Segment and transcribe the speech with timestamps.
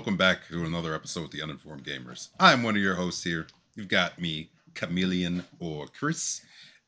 [0.00, 2.30] Hello and welcome back to another episode of the Uninformed Gamers.
[2.40, 3.46] I'm one of your hosts here.
[3.74, 6.40] You've got me, Chameleon or Chris,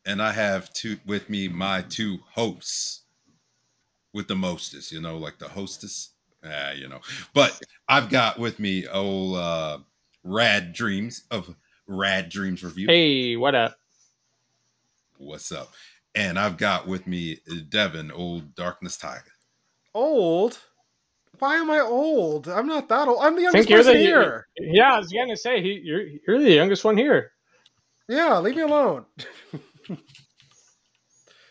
[0.06, 3.02] and I have two with me my two hosts
[4.14, 6.12] with the mostest, you know, like the hostess.
[6.42, 7.00] Ah, you know.
[7.34, 9.78] But I've got with me old uh
[10.24, 11.54] Rad Dreams of
[11.86, 12.86] Rad Dreams Review.
[12.86, 13.76] Hey, what up?
[15.18, 15.74] What's up?
[16.14, 19.34] And I've got with me Devin, old Darkness Tiger.
[19.92, 20.60] Old?
[21.42, 22.46] Why am I old?
[22.46, 23.18] I'm not that old.
[23.20, 24.46] I'm the youngest one the, here.
[24.56, 27.32] Yeah, I was gonna say he, you're you're the youngest one here.
[28.08, 29.06] Yeah, leave me alone.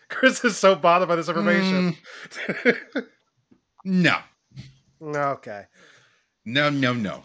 [0.08, 1.98] Chris is so bothered by this information.
[2.64, 3.08] Mm.
[3.84, 4.18] no.
[5.02, 5.66] Okay.
[6.46, 7.24] No, no, no.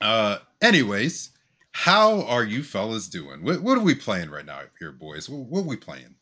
[0.00, 1.30] Uh, anyways,
[1.70, 3.44] how are you fellas doing?
[3.44, 5.28] What, what are we playing right now here, boys?
[5.28, 6.16] What, what are we playing?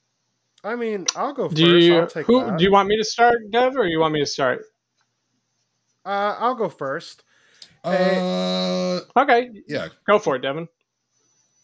[0.66, 1.56] I mean, I'll go first.
[1.56, 2.58] Do you, I'll take who, that.
[2.58, 4.64] do you want me to start, Dev, or you want me to start?
[6.06, 7.24] Uh, I'll go first.
[7.84, 9.88] Uh, Okay, yeah.
[10.06, 10.68] go for it, Devin.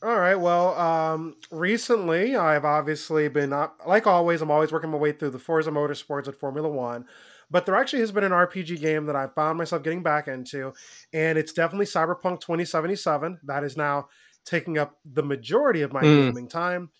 [0.03, 0.35] All right.
[0.35, 4.43] Well, um, recently I've obviously been uh, like always.
[4.43, 7.05] I'm always working my way through the Forza Motorsports at Formula One,
[7.51, 10.73] but there actually has been an RPG game that I found myself getting back into,
[11.13, 13.39] and it's definitely Cyberpunk 2077.
[13.45, 14.09] That is now
[14.45, 16.27] taking up the majority of my Mm.
[16.27, 16.91] gaming time.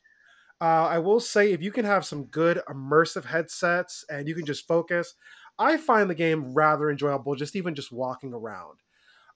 [0.61, 4.47] Uh, I will say, if you can have some good immersive headsets and you can
[4.47, 5.15] just focus,
[5.59, 7.35] I find the game rather enjoyable.
[7.37, 8.81] Just even just walking around.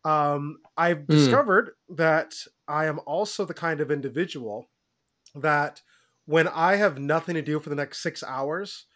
[0.05, 1.47] Um, I've Mm.
[1.49, 2.35] discovered that
[2.69, 4.69] I am also the kind of individual
[5.35, 5.83] that
[6.27, 8.87] when I have nothing to do for the next six hours,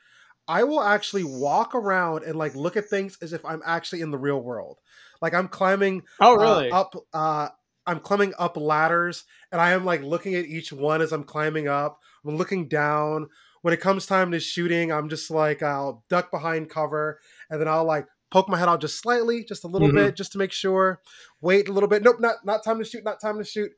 [0.48, 4.10] I will actually walk around and like look at things as if I'm actually in
[4.10, 4.80] the real world.
[5.22, 6.72] Like I'm climbing Oh, uh, really?
[6.72, 7.50] up uh
[7.86, 11.68] I'm climbing up ladders and I am like looking at each one as I'm climbing
[11.68, 12.00] up.
[12.26, 13.28] I'm looking down.
[13.62, 17.68] When it comes time to shooting, I'm just like I'll duck behind cover and then
[17.68, 19.94] I'll like poke my head out just slightly, just a little Mhm.
[19.94, 21.00] bit, just to make sure.
[21.40, 22.02] Wait a little bit.
[22.02, 23.72] Nope, not not time to shoot, not time to shoot.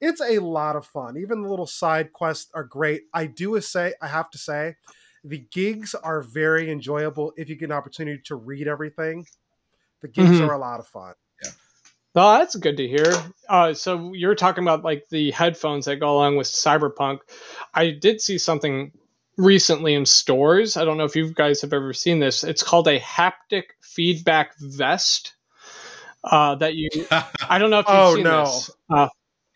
[0.00, 1.16] It's a lot of fun.
[1.16, 3.02] Even the little side quests are great.
[3.12, 4.76] I do say I have to say
[5.24, 9.26] the gigs are very enjoyable if you get an opportunity to read everything.
[10.00, 10.48] The gigs Mhm.
[10.48, 11.14] are a lot of fun.
[12.14, 13.12] Oh, that's good to hear.
[13.48, 17.20] Uh, so you're talking about like the headphones that go along with Cyberpunk.
[17.74, 18.90] I did see something
[19.38, 20.76] recently in stores.
[20.76, 22.44] I don't know if you guys have ever seen this.
[22.44, 25.34] It's called a haptic feedback vest.
[26.22, 26.90] Uh, that you,
[27.48, 28.44] I don't know if you've Oh, seen no.
[28.44, 28.70] this.
[28.90, 29.08] Uh,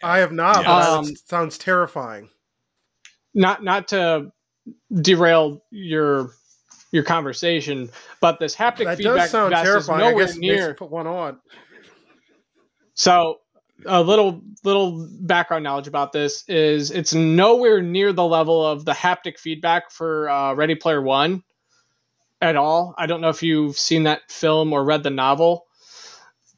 [0.02, 0.66] I have not.
[0.66, 2.30] Um, it sounds terrifying.
[3.34, 4.32] not not to
[4.92, 6.30] derail your
[6.92, 7.90] your conversation,
[8.20, 10.00] but this haptic That feedback does sound vest is terrifying.
[10.02, 10.74] I nowhere guess it near.
[10.74, 11.38] put one on.
[12.94, 13.38] So
[13.86, 18.92] a little little background knowledge about this is it's nowhere near the level of the
[18.92, 21.42] haptic feedback for uh, Ready Player One
[22.40, 22.94] at all.
[22.98, 25.66] I don't know if you've seen that film or read the novel,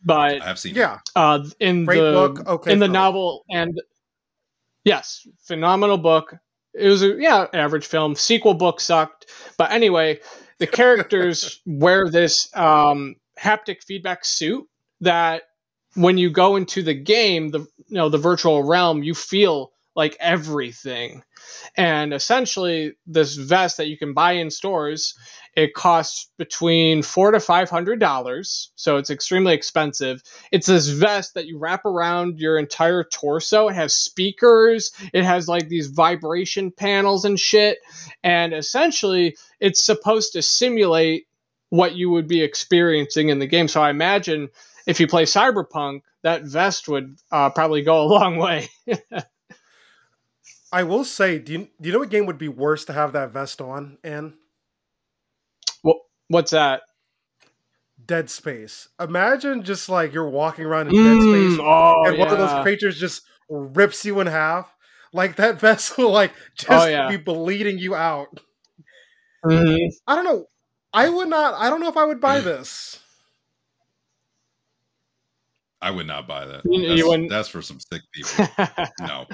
[0.05, 0.75] but I've seen.
[0.75, 2.93] Yeah, uh, in Great the book, okay in the film.
[2.93, 3.81] novel and
[4.85, 6.35] yes, phenomenal book.
[6.75, 8.15] It was a yeah average film.
[8.15, 9.27] Sequel book sucked,
[9.57, 10.21] but anyway,
[10.59, 14.67] the characters wear this um, haptic feedback suit
[15.01, 15.43] that
[15.95, 20.17] when you go into the game, the you know the virtual realm, you feel like
[20.19, 21.23] everything.
[21.77, 25.15] And essentially, this vest that you can buy in stores,
[25.55, 30.23] it costs between four to five hundred dollars, so it's extremely expensive.
[30.51, 33.69] It's this vest that you wrap around your entire torso.
[33.69, 37.79] It has speakers, it has like these vibration panels and shit,
[38.23, 41.27] and essentially, it's supposed to simulate
[41.71, 43.69] what you would be experiencing in the game.
[43.69, 44.49] So I imagine
[44.87, 48.69] if you play Cyberpunk, that vest would uh, probably go a long way.
[50.73, 53.13] I will say, do you, do you know what game would be worse to have
[53.13, 53.99] that vest on?
[54.05, 54.35] And
[56.29, 56.83] What's that?
[58.05, 58.89] Dead Space.
[58.99, 62.53] Imagine just like you're walking around in Mm, Dead Space, oh, and one of those
[62.63, 64.75] creatures just rips you in half.
[65.13, 67.09] Like that vest will like just Oh, yeah.
[67.11, 68.29] be bleeding you out.
[69.45, 69.79] Mhm.
[70.07, 70.47] I don't know.
[70.93, 71.55] I would not.
[71.55, 72.99] I don't know if I would buy this.
[75.85, 76.63] I would not buy that.
[76.65, 78.47] You- you That's, wouldn't- that's for some sick people.
[79.01, 79.27] no.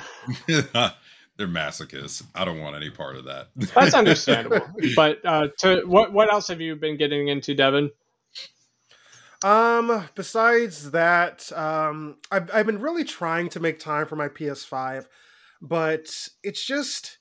[1.36, 2.22] They're masochists.
[2.34, 3.48] I don't want any part of that.
[3.56, 4.66] That's understandable.
[4.96, 7.90] but uh, to what what else have you been getting into, Devin?
[9.42, 15.06] Um, besides that, um, I've, I've been really trying to make time for my PS5,
[15.62, 17.16] but it's just,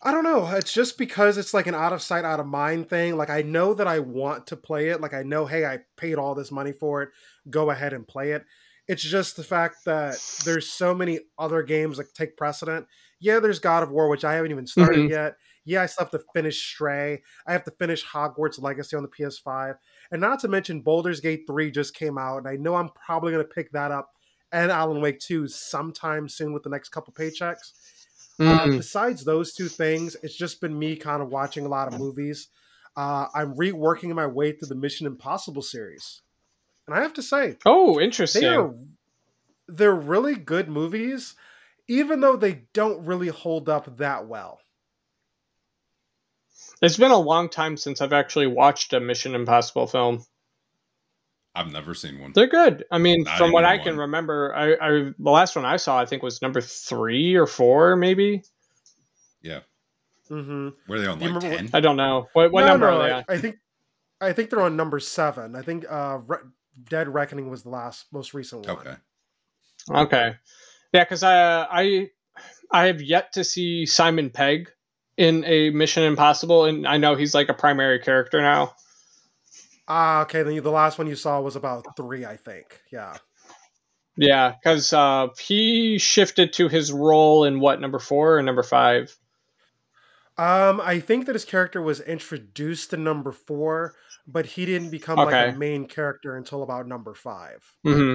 [0.00, 0.46] I don't know.
[0.54, 3.16] It's just because it's like an out of sight, out of mind thing.
[3.16, 5.00] Like, I know that I want to play it.
[5.00, 7.10] Like, I know, hey, I paid all this money for it.
[7.50, 8.44] Go ahead and play it.
[8.86, 12.86] It's just the fact that there's so many other games that take precedent.
[13.20, 15.10] Yeah, there's God of War, which I haven't even started Mhm.
[15.10, 15.34] yet.
[15.64, 17.22] Yeah, I still have to finish Stray.
[17.46, 19.76] I have to finish Hogwarts Legacy on the PS5.
[20.12, 23.32] And not to mention Baldur's Gate 3 just came out, and I know I'm probably
[23.32, 24.10] going to pick that up
[24.52, 27.72] and Alan Wake 2 sometime soon with the next couple paychecks.
[28.40, 28.76] Uh, Mm.
[28.76, 32.48] besides those two things, it's just been me kind of watching a lot of movies.
[32.96, 36.22] Uh, I'm reworking my way through the Mission Impossible series.
[36.86, 38.42] And I have to say, oh, interesting.
[38.42, 38.74] they are
[39.66, 41.34] they're really good movies,
[41.88, 44.60] even though they don't really hold up that well.
[46.80, 50.24] It's been a long time since I've actually watched a Mission Impossible film.
[51.58, 52.32] I've never seen one.
[52.32, 52.84] They're good.
[52.90, 54.00] I mean, Not from what even I can one.
[54.00, 57.96] remember, I, I the last one I saw I think was number three or four,
[57.96, 58.42] maybe.
[59.42, 59.60] Yeah.
[60.30, 60.68] Mm-hmm.
[60.88, 61.70] Were they on Do you like remember ten?
[61.72, 63.24] I don't know what what no, number no, are they I, on.
[63.28, 63.56] I think
[64.20, 65.56] I think they're on number seven.
[65.56, 66.38] I think uh, Re-
[66.88, 68.76] Dead Reckoning was the last most recent one.
[68.78, 68.94] Okay.
[69.90, 70.34] Okay,
[70.92, 72.08] yeah, because I I
[72.70, 74.70] I have yet to see Simon Pegg
[75.16, 78.74] in a Mission Impossible, and I know he's like a primary character now.
[79.88, 80.42] Ah, okay.
[80.42, 82.82] Then the last one you saw was about three, I think.
[82.92, 83.16] Yeah.
[84.16, 89.16] Yeah, because uh, he shifted to his role in what number four or number five.
[90.36, 93.94] Um, I think that his character was introduced to number four,
[94.26, 97.64] but he didn't become like a main character until about number five.
[97.82, 98.14] hmm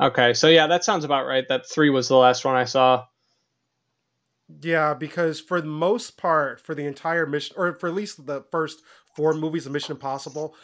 [0.00, 1.46] Okay, so yeah, that sounds about right.
[1.48, 3.04] That three was the last one I saw.
[4.60, 8.42] Yeah, because for the most part, for the entire mission, or for at least the
[8.50, 8.82] first
[9.14, 10.54] four movies of Mission Impossible,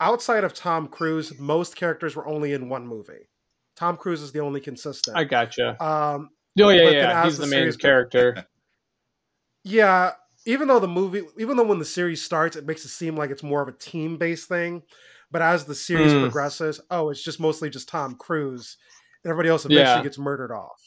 [0.00, 3.28] outside of Tom Cruise, most characters were only in one movie.
[3.76, 5.16] Tom Cruise is the only consistent.
[5.16, 5.82] I gotcha.
[5.84, 6.30] um,
[6.60, 8.46] Oh yeah, yeah, he's the the main character.
[9.64, 10.12] yeah,
[10.46, 13.30] even though the movie, even though when the series starts, it makes it seem like
[13.30, 14.82] it's more of a team based thing.
[15.30, 16.20] But as the series Mm.
[16.20, 18.76] progresses, oh, it's just mostly just Tom Cruise,
[19.24, 20.02] and everybody else eventually Yeah.
[20.02, 20.80] gets murdered off.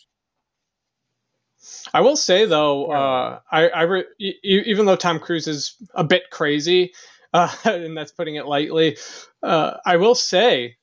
[1.94, 2.98] I will say though, Spoiler.
[2.98, 6.94] uh, I, I re- e- even though Tom Cruise is a bit crazy,
[7.34, 8.98] uh, and that's putting it lightly,
[9.44, 10.78] uh, I will say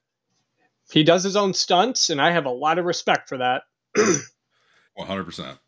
[0.91, 3.63] he does his own stunts, and I have a lot of respect for that.
[4.95, 5.59] One hundred percent.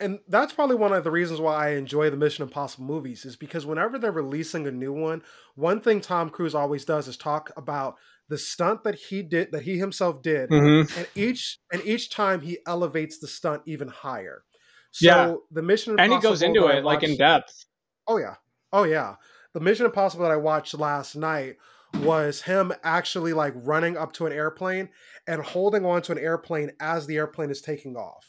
[0.00, 3.36] and that's probably one of the reasons why I enjoy the Mission Impossible movies is
[3.36, 5.22] because whenever they're releasing a new one,
[5.54, 7.96] one thing Tom Cruise always does is talk about
[8.28, 12.40] the stunt that he did that he himself did hmm and each and each time
[12.40, 14.44] he elevates the stunt even higher.
[14.90, 15.36] So Yeah.
[15.50, 17.64] the Mission Impossible And he goes into that I it like in depth.
[18.06, 18.36] Oh yeah.
[18.72, 19.16] Oh yeah.
[19.54, 21.56] The Mission Impossible that I watched last night
[21.94, 24.88] was him actually like running up to an airplane
[25.26, 28.26] and holding on to an airplane as the airplane is taking off.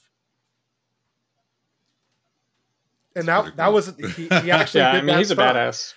[3.16, 5.32] And That's that pretty that was he, he actually Yeah, did I mean that he's
[5.32, 5.94] a badass.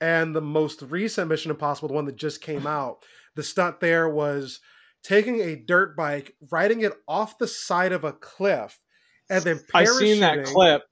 [0.00, 3.04] And the most recent Mission Impossible, the one that just came out,
[3.34, 4.60] the stunt there was
[5.02, 8.80] taking a dirt bike, riding it off the side of a cliff,
[9.28, 10.82] and then I've seen that parachuting- clip.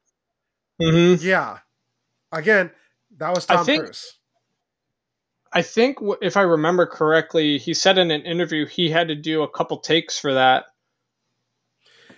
[0.80, 1.58] hmm Yeah.
[2.32, 2.72] Again,
[3.18, 4.14] that was I Tom think- Cruise.
[5.52, 9.42] I think if I remember correctly, he said in an interview he had to do
[9.42, 10.66] a couple takes for that.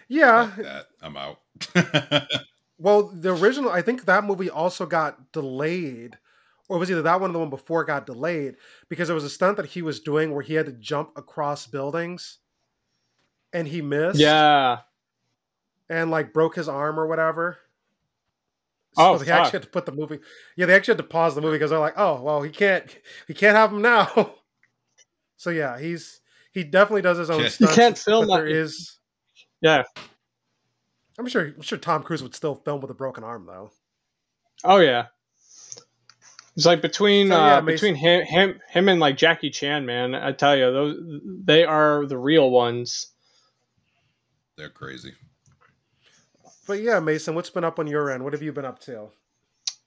[0.08, 0.48] Yeah.
[0.50, 0.86] Fuck that.
[1.02, 1.38] I'm out.
[2.80, 6.16] Well, the original, I think that movie also got delayed,
[6.68, 8.54] or it was either that one or the one before got delayed
[8.88, 11.66] because there was a stunt that he was doing where he had to jump across
[11.66, 12.38] buildings,
[13.52, 14.20] and he missed.
[14.20, 14.78] Yeah.
[15.90, 17.58] and like broke his arm or whatever.
[18.96, 19.34] Oh, they fuck.
[19.34, 20.18] actually had to put the movie.
[20.56, 22.84] Yeah, they actually had to pause the movie because they're like, "Oh, well, he can't,
[23.26, 24.34] he can't have him now."
[25.36, 26.20] so yeah, he's
[26.52, 27.40] he definitely does his own.
[27.40, 28.56] You You can't film but there it.
[28.56, 28.98] is.
[29.60, 29.84] Yeah.
[31.18, 31.46] I'm sure.
[31.46, 33.70] I'm sure Tom Cruise would still film with a broken arm though.
[34.64, 35.06] Oh yeah.
[36.56, 40.14] It's like between So, yeah, uh, between him, him him and like Jackie Chan, man.
[40.14, 40.96] I tell you, those
[41.44, 43.08] they are the real ones.
[44.56, 45.12] They're crazy.
[46.68, 48.22] But yeah, Mason, what's been up on your end?
[48.22, 49.08] What have you been up to?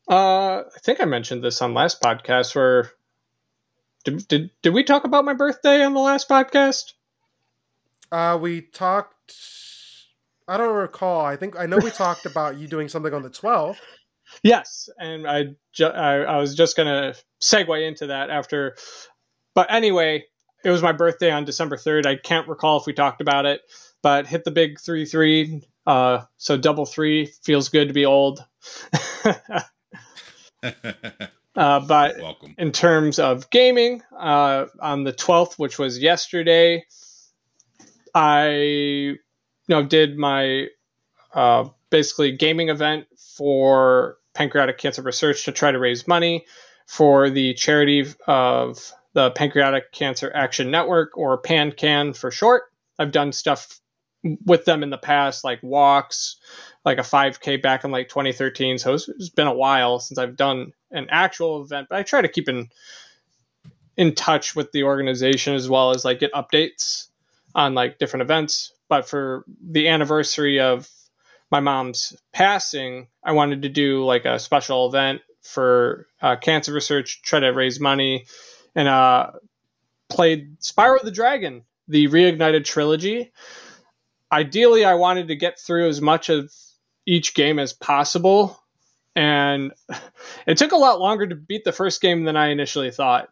[0.10, 2.56] Uh, I think I mentioned this on last podcast.
[2.56, 2.92] Where
[4.04, 6.94] did did did we talk about my birthday on the last podcast?
[8.12, 9.36] Uh, we talked.
[10.48, 11.24] I don't recall.
[11.24, 13.78] I think I know we talked about you doing something on the 12th.
[14.42, 18.76] Yes, and I, ju- I I was just gonna segue into that after,
[19.54, 20.26] but anyway,
[20.66, 22.08] it was my birthday on December third.
[22.08, 23.62] I can't recall if we talked about it,
[24.02, 25.64] but hit the big three three.
[25.86, 28.46] Uh, so double three feels good to be old.
[29.26, 29.64] uh,
[31.54, 32.56] but Welcome.
[32.58, 36.86] in terms of gaming, uh, on the 12th, which was yesterday,
[38.14, 39.18] I you
[39.68, 40.68] know did my
[41.34, 46.46] uh, basically gaming event for pancreatic cancer research to try to raise money
[46.88, 52.64] for the charity of the Pancreatic Cancer Action Network, or PanCan for short.
[52.98, 53.81] I've done stuff
[54.46, 56.38] with them in the past, like walks,
[56.86, 58.78] like a 5K back in like 2013.
[58.78, 62.22] So it's, it's been a while since I've done an actual event, but I try
[62.22, 62.70] to keep in
[63.98, 67.08] in touch with the organization as well as like get updates
[67.54, 68.74] on like different events.
[68.90, 70.90] But for the anniversary of
[71.52, 77.22] my mom's passing, I wanted to do like a special event for uh, cancer research,
[77.22, 78.26] try to raise money,
[78.76, 79.32] and uh,
[80.10, 83.32] played Spyro the Dragon, the reignited trilogy.
[84.32, 86.54] Ideally, I wanted to get through as much of
[87.06, 88.62] each game as possible,
[89.16, 89.74] and
[90.48, 93.30] it took a lot longer to beat the first game than I initially thought.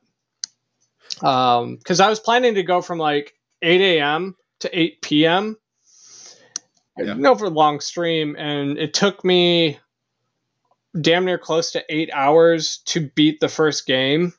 [1.16, 4.36] Because um, I was planning to go from like 8 a.m.
[4.62, 5.58] to 8 p.m.
[6.98, 7.14] Yeah.
[7.14, 9.80] No, for long stream, and it took me
[11.00, 14.34] damn near close to eight hours to beat the first game.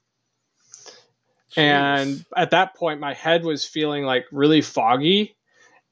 [1.52, 1.58] Jeez.
[1.58, 5.36] And at that point, my head was feeling like really foggy.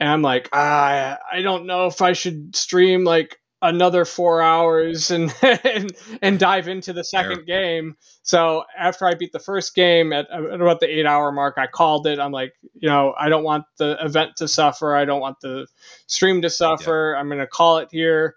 [0.00, 5.10] And I'm like, ah, I don't know if I should stream like another four hours
[5.10, 7.96] and and, and dive into the second game.
[8.22, 11.66] So after I beat the first game at, at, about the eight hour mark, I
[11.66, 12.18] called it.
[12.18, 14.94] I'm like, you know, I don't want the event to suffer.
[14.94, 15.66] I don't want the
[16.06, 17.12] stream to suffer.
[17.14, 17.20] Yeah.
[17.20, 18.36] I'm going to call it here,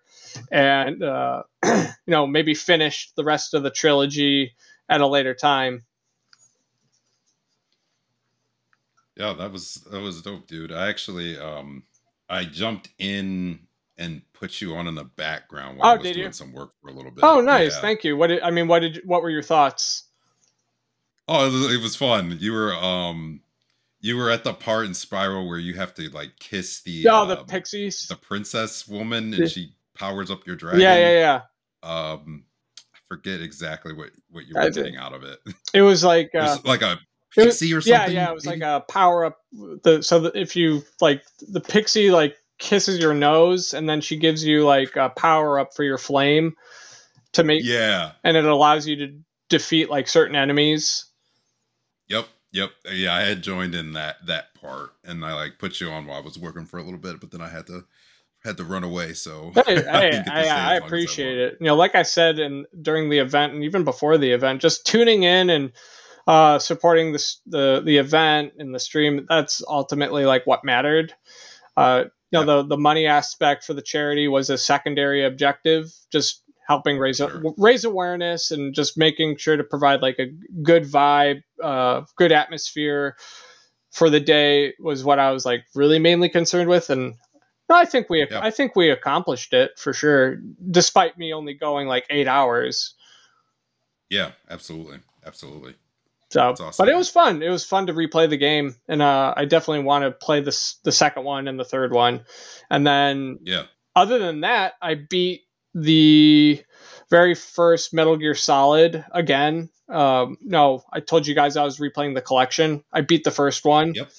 [0.51, 4.53] and uh, you know, maybe finish the rest of the trilogy
[4.89, 5.83] at a later time.
[9.15, 10.71] Yeah, that was that was dope, dude.
[10.71, 11.83] I actually um
[12.29, 13.59] I jumped in
[13.97, 16.31] and put you on in the background while oh, I was doing you?
[16.31, 17.23] some work for a little bit.
[17.23, 17.75] Oh, nice.
[17.75, 17.81] Yeah.
[17.81, 18.17] Thank you.
[18.17, 20.05] What did, I mean, what did what were your thoughts?
[21.27, 22.35] Oh, it was, it was, fun.
[22.39, 23.41] You were um
[23.99, 27.21] you were at the part in Spyro where you have to like kiss the oh,
[27.21, 30.81] um, the pixies, the princess woman, and she powers up your dragon.
[30.81, 31.41] Yeah, yeah, yeah.
[31.83, 32.45] Um,
[32.93, 35.39] I forget exactly what what you were getting out of it.
[35.73, 36.99] It was like uh, it was like a
[37.33, 38.13] pixie was, or something.
[38.15, 38.31] Yeah, yeah.
[38.31, 38.61] It was maybe?
[38.61, 39.37] like a power up.
[39.51, 44.15] The so that if you like the pixie like kisses your nose and then she
[44.15, 46.55] gives you like a power up for your flame
[47.33, 49.19] to make yeah and it allows you to
[49.49, 51.05] defeat like certain enemies
[52.07, 55.89] yep yep yeah i had joined in that that part and i like put you
[55.89, 57.83] on while i was working for a little bit but then i had to
[58.43, 62.03] had to run away so hey, I, I, I appreciate it you know like i
[62.03, 65.71] said and during the event and even before the event just tuning in and
[66.27, 71.13] uh, supporting the, the the event and the stream that's ultimately like what mattered
[71.77, 76.43] uh, you know, the the money aspect for the charity was a secondary objective, just
[76.67, 77.41] helping raise sure.
[77.57, 80.27] raise awareness and just making sure to provide like a
[80.63, 83.17] good vibe, uh, good atmosphere
[83.91, 87.15] for the day was what I was like really mainly concerned with, and
[87.69, 90.37] I think we I think we accomplished it for sure,
[90.69, 92.95] despite me only going like eight hours.
[94.09, 95.75] Yeah, absolutely, absolutely.
[96.31, 96.71] So, awesome.
[96.77, 97.43] but it was fun.
[97.43, 100.75] It was fun to replay the game, and uh, I definitely want to play this
[100.83, 102.23] the second one and the third one,
[102.69, 103.63] and then yeah.
[103.93, 105.41] Other than that, I beat
[105.73, 106.63] the
[107.09, 109.69] very first Metal Gear Solid again.
[109.89, 112.85] Um, no, I told you guys I was replaying the collection.
[112.93, 113.93] I beat the first one.
[113.93, 114.09] Yep.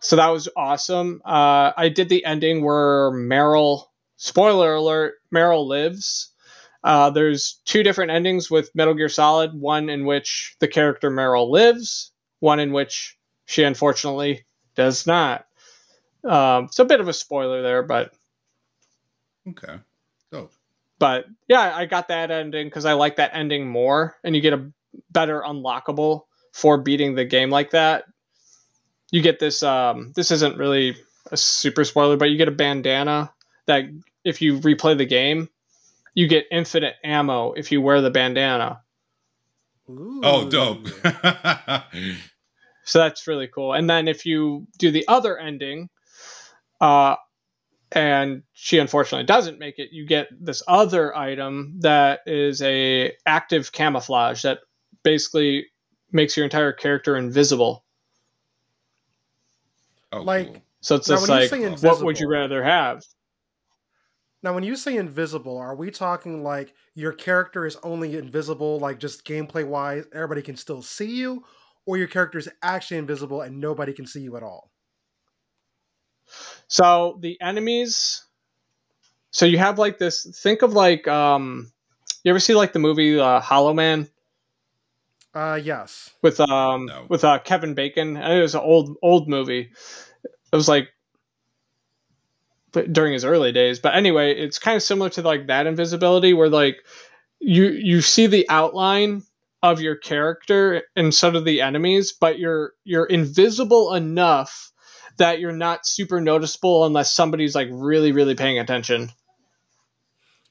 [0.00, 1.22] So that was awesome.
[1.24, 3.84] Uh, I did the ending where Meryl.
[4.16, 6.32] Spoiler alert: Meryl lives
[6.86, 11.50] uh, there's two different endings with Metal Gear Solid one in which the character Meryl
[11.50, 14.44] lives, one in which she unfortunately
[14.76, 15.46] does not.
[16.22, 18.14] Um, it's a bit of a spoiler there, but.
[19.48, 19.80] Okay.
[20.32, 20.48] Oh.
[21.00, 24.52] But yeah, I got that ending because I like that ending more, and you get
[24.52, 24.70] a
[25.10, 28.04] better unlockable for beating the game like that.
[29.10, 29.64] You get this.
[29.64, 30.96] Um, this isn't really
[31.32, 33.32] a super spoiler, but you get a bandana
[33.66, 33.86] that
[34.22, 35.48] if you replay the game,
[36.16, 38.80] you get infinite ammo if you wear the bandana.
[39.88, 40.20] Ooh.
[40.24, 40.88] Oh, dope.
[42.84, 43.74] so that's really cool.
[43.74, 45.90] And then if you do the other ending,
[46.80, 47.16] uh,
[47.92, 53.70] and she unfortunately doesn't make it, you get this other item that is a active
[53.70, 54.60] camouflage that
[55.02, 55.66] basically
[56.12, 57.84] makes your entire character invisible.
[60.12, 60.62] Oh, like cool.
[60.80, 63.04] so it's just like what would you rather have?
[64.42, 68.98] Now, when you say invisible, are we talking like your character is only invisible, like
[68.98, 71.42] just gameplay wise, everybody can still see you,
[71.86, 74.70] or your character is actually invisible and nobody can see you at all?
[76.68, 78.24] So the enemies.
[79.30, 80.26] So you have like this.
[80.42, 81.72] Think of like, um,
[82.24, 84.08] you ever see like the movie uh, Hollow Man?
[85.34, 86.10] Uh, yes.
[86.22, 87.04] With um, no.
[87.08, 88.16] with uh, Kevin Bacon.
[88.16, 89.70] It was an old old movie.
[90.52, 90.88] It was like
[92.84, 93.78] during his early days.
[93.78, 96.78] But anyway, it's kind of similar to like that invisibility where like
[97.40, 99.22] you you see the outline
[99.62, 104.72] of your character and so do the enemies, but you're you're invisible enough
[105.18, 109.10] that you're not super noticeable unless somebody's like really really paying attention.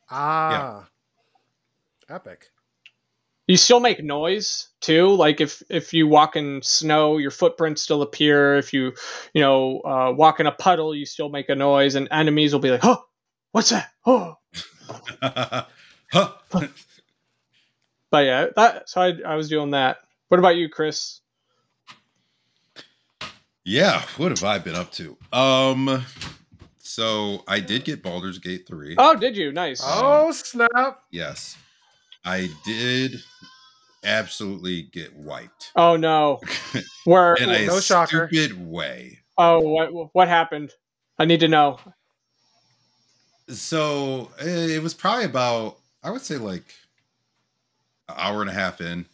[0.10, 0.88] Ah,
[2.10, 2.51] epic.
[3.47, 5.09] You still make noise too.
[5.09, 8.55] Like if if you walk in snow, your footprints still appear.
[8.55, 8.93] If you
[9.33, 12.59] you know uh, walk in a puddle, you still make a noise, and enemies will
[12.59, 13.03] be like, "Oh,
[13.51, 14.37] what's that?" Oh,
[15.21, 15.65] huh.
[18.09, 18.89] but yeah, that.
[18.89, 19.97] So I I was doing that.
[20.29, 21.21] What about you, Chris?
[23.63, 25.17] Yeah, what have I been up to?
[25.31, 26.05] Um,
[26.79, 28.95] so I did get Baldur's Gate three.
[28.97, 29.51] Oh, did you?
[29.51, 29.81] Nice.
[29.83, 31.03] Oh snap!
[31.11, 31.57] Yes,
[32.25, 33.22] I did.
[34.03, 36.39] Absolutely get wiped Oh no.
[37.05, 37.34] Where?
[37.36, 38.27] in a no shocker.
[38.32, 39.20] stupid way.
[39.38, 40.72] oh, what what happened?
[41.17, 41.79] I need to know.
[43.50, 46.74] So eh, it was probably about I would say like
[48.10, 49.05] an hour and a half in.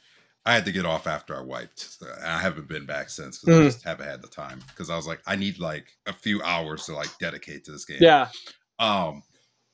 [0.45, 1.97] I had to get off after I wiped.
[2.25, 3.65] I haven't been back since because I Mhm.
[3.65, 4.59] just haven't had the time.
[4.69, 7.85] Because I was like, I need like a few hours to like dedicate to this
[7.85, 7.99] game.
[8.01, 8.29] Yeah.
[8.79, 9.21] Um,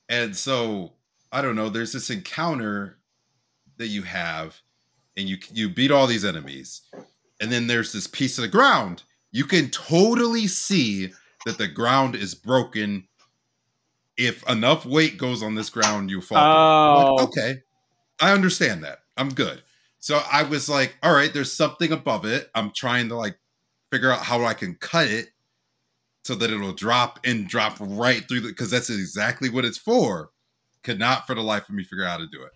[0.09, 0.93] and so
[1.31, 1.69] I don't know.
[1.69, 2.96] There's this encounter
[3.77, 4.59] that you have,
[5.15, 6.81] and you you beat all these enemies,
[7.41, 9.03] and then there's this piece of the ground.
[9.31, 11.11] You can totally see
[11.45, 13.07] that the ground is broken.
[14.17, 16.37] If enough weight goes on this ground, you fall.
[16.39, 17.23] I'm like, Oh.
[17.25, 17.61] okay,
[18.19, 18.99] I understand that.
[19.15, 19.61] I'm good.
[19.99, 22.49] So I was like, all right, there's something above it.
[22.55, 23.37] I'm trying to like
[23.91, 25.27] figure out how I can cut it
[26.23, 30.31] so that it'll drop and drop right through the because that's exactly what it's for.
[30.83, 32.51] Could not for the life of me figure out how to do it.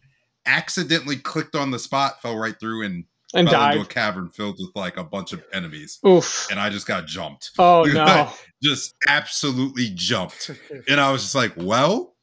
[0.45, 4.57] Accidentally clicked on the spot, fell right through, and, And fell into a cavern filled
[4.59, 5.99] with like a bunch of enemies.
[6.05, 6.47] Oof.
[6.49, 7.51] And I just got jumped.
[7.59, 8.29] Oh no.
[8.61, 10.51] Just absolutely jumped.
[10.87, 12.15] And I was just like, well,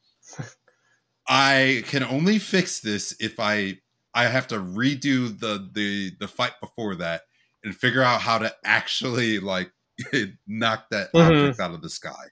[1.29, 3.79] I can only fix this if I
[4.15, 7.23] I have to redo the the the fight before that
[7.65, 9.71] and figure out how to actually like
[10.47, 11.27] knock that Mhm.
[11.29, 12.25] object out of the sky.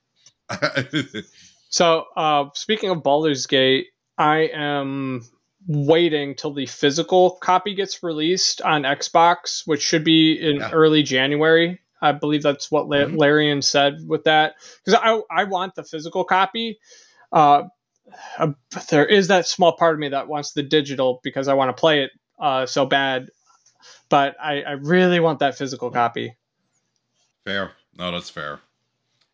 [1.69, 5.21] So, uh, speaking of Baldur's Gate, I am
[5.67, 10.69] waiting till the physical copy gets released on Xbox, which should be in Yeah.
[10.71, 11.79] early January.
[12.01, 13.17] I believe that's what Mhm.
[13.17, 14.55] Larian said with that.
[14.85, 16.79] Because I, I want the physical copy.
[17.31, 17.63] Uh,
[18.37, 18.49] uh,
[18.89, 21.79] there is that small part of me that wants the digital because I want to
[21.79, 23.29] play it uh, so bad.
[24.09, 26.35] But I, I really want that physical copy.
[27.43, 27.71] fair.
[27.97, 28.59] No, that's fair.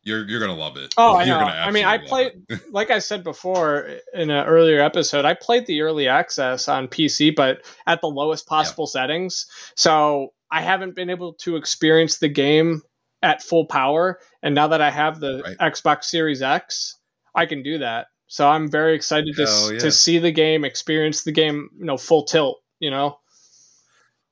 [0.04, 0.94] You're you're gonna love it.
[0.98, 1.38] Oh, I know.
[1.40, 2.34] I mean, I played
[2.72, 7.34] like I said before in an earlier episode, I played the early access on PC,
[7.36, 9.46] but at the lowest possible settings.
[9.76, 12.82] So I haven't been able to experience the game
[13.22, 14.20] at full power.
[14.42, 15.72] And now that I have the Right.
[15.74, 16.98] Xbox Series X,
[17.34, 18.08] I can do that.
[18.28, 19.80] So I'm very excited to, yeah.
[19.80, 23.20] to see the game, experience the game, you know, full tilt, you know?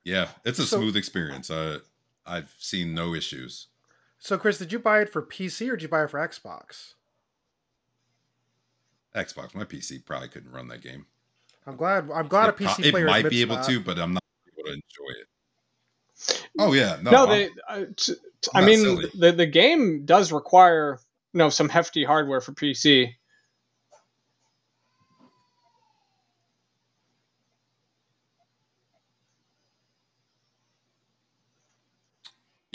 [0.04, 1.50] Yeah, it's a So- smooth experience.
[1.50, 1.80] Uh,
[2.26, 3.68] I've seen no issues.
[4.24, 6.94] So, Chris, did you buy it for PC or did you buy it for Xbox?
[9.16, 11.06] Xbox, my PC probably couldn't run that game.
[11.68, 12.10] I'm glad.
[12.14, 13.66] I'm glad a it, pro- PC it player might be able that.
[13.66, 16.48] to, but I'm not able to enjoy it.
[16.60, 17.50] Oh yeah, no, No, I'm- they.
[17.68, 19.12] Uh, t- t- I I'm not mean, silly.
[19.18, 21.00] the the game does require
[21.34, 23.14] you know some hefty hardware for PC.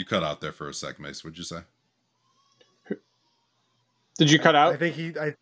[0.06, 1.22] Cut out there for a sec, Mace.
[1.24, 1.60] What'd you say?
[4.18, 4.72] Did you cut out?
[4.72, 5.12] I think he.
[5.18, 5.34] I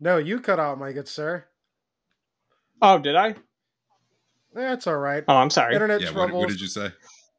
[0.00, 1.44] no, you cut out, my good sir.
[2.82, 3.34] Oh, did I?
[4.52, 5.24] That's all right.
[5.26, 5.74] Oh, I'm sorry.
[5.74, 6.40] Internet yeah, troubles.
[6.40, 6.90] what did you say?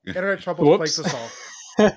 [0.07, 1.91] Internet troubles plagues us all.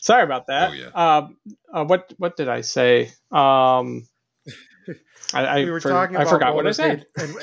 [0.00, 0.70] sorry about that.
[0.70, 1.16] Oh, yeah.
[1.18, 1.36] Um,
[1.72, 3.12] uh, what what did I say?
[3.30, 4.08] Um,
[5.34, 7.06] I I, we were for- talking I forgot what I said.
[7.16, 7.34] And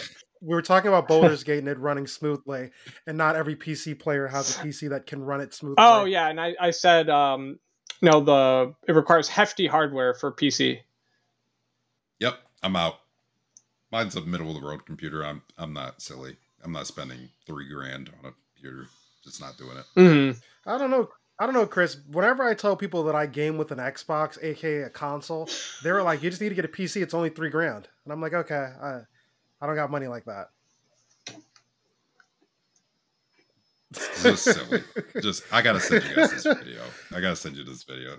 [0.42, 2.72] we were talking about Baldur's Gate and it running smoothly,
[3.08, 5.76] and not every PC player has a PC that can run it smoothly.
[5.80, 7.60] Oh yeah, and I I said um,
[8.02, 10.80] no, the it requires hefty hardware for PC.
[12.20, 12.96] Yep, I'm out.
[13.92, 15.26] Mine's a middle of the road computer.
[15.26, 16.38] I'm I'm not silly.
[16.64, 18.88] I'm not spending three grand on a computer.
[19.24, 19.86] Just not doing it.
[19.96, 21.10] hmm I don't know.
[21.42, 21.98] I don't know, Chris.
[22.12, 25.50] Whenever I tell people that I game with an Xbox, aka a console,
[25.84, 27.02] they're like, "You just need to get a PC.
[27.02, 29.00] It's only three grand." And I'm like, "Okay, I,
[29.62, 30.50] I don't got money like that."
[34.22, 34.84] Just silly.
[35.22, 36.84] Just I gotta send you guys this video.
[37.14, 38.18] I gotta send you this video.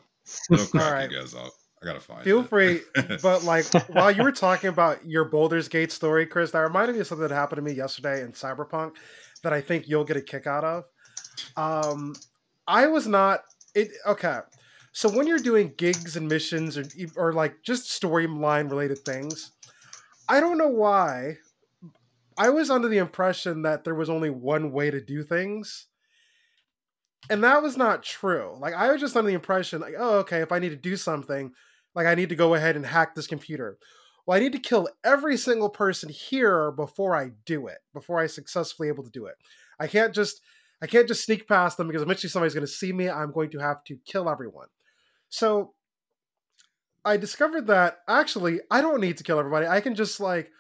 [0.50, 1.52] It'll crack you guys up.
[1.82, 2.48] I gotta find Feel it.
[2.48, 2.80] free,
[3.22, 7.00] but like while you were talking about your Baldur's Gate story, Chris, that reminded me
[7.00, 8.96] of something that happened to me yesterday in Cyberpunk
[9.42, 10.84] that I think you'll get a kick out of.
[11.56, 12.14] Um,
[12.66, 13.92] I was not it.
[14.06, 14.40] Okay,
[14.92, 16.84] so when you're doing gigs and missions or
[17.16, 19.52] or like just storyline related things,
[20.30, 21.38] I don't know why.
[22.38, 25.88] I was under the impression that there was only one way to do things.
[27.28, 28.56] And that was not true.
[28.60, 30.96] Like I was just under the impression, like, oh, okay, if I need to do
[30.96, 31.52] something,
[31.96, 33.76] like I need to go ahead and hack this computer.
[34.24, 38.28] well, I need to kill every single person here before I do it, before I
[38.28, 39.34] successfully able to do it.
[39.80, 40.40] I can't just
[40.80, 43.10] I can't just sneak past them because eventually somebody's going to see me.
[43.10, 44.68] I'm going to have to kill everyone.
[45.28, 45.74] So
[47.04, 49.66] I discovered that actually I don't need to kill everybody.
[49.66, 50.50] I can just like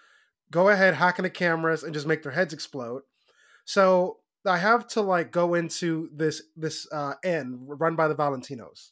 [0.50, 3.02] go ahead, hack into cameras, and just make their heads explode.
[3.64, 8.90] So I have to like go into this this uh, inn run by the Valentinos,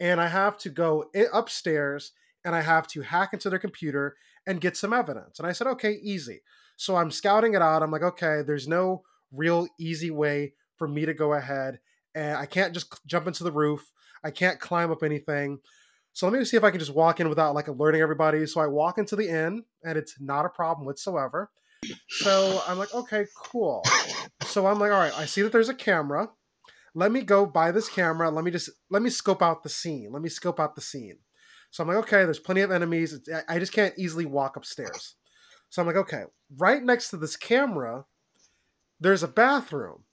[0.00, 2.12] and I have to go upstairs
[2.44, 5.38] and I have to hack into their computer and get some evidence.
[5.38, 6.42] And I said, okay, easy.
[6.76, 7.84] So I'm scouting it out.
[7.84, 11.78] I'm like, okay, there's no real easy way for me to go ahead,
[12.14, 13.92] and I can't just jump into the roof.
[14.24, 15.58] I can't climb up anything.
[16.12, 18.46] So let me see if I can just walk in without like alerting everybody.
[18.46, 21.50] So I walk into the inn, and it's not a problem whatsoever.
[22.08, 23.82] So I'm like, okay, cool.
[24.44, 26.30] So I'm like, all right, I see that there's a camera.
[26.94, 28.30] Let me go buy this camera.
[28.30, 30.10] Let me just let me scope out the scene.
[30.12, 31.18] Let me scope out the scene.
[31.70, 33.18] So I'm like, okay, there's plenty of enemies.
[33.48, 35.14] I just can't easily walk upstairs.
[35.70, 36.24] So I'm like, okay,
[36.58, 38.04] right next to this camera,
[39.00, 40.04] there's a bathroom.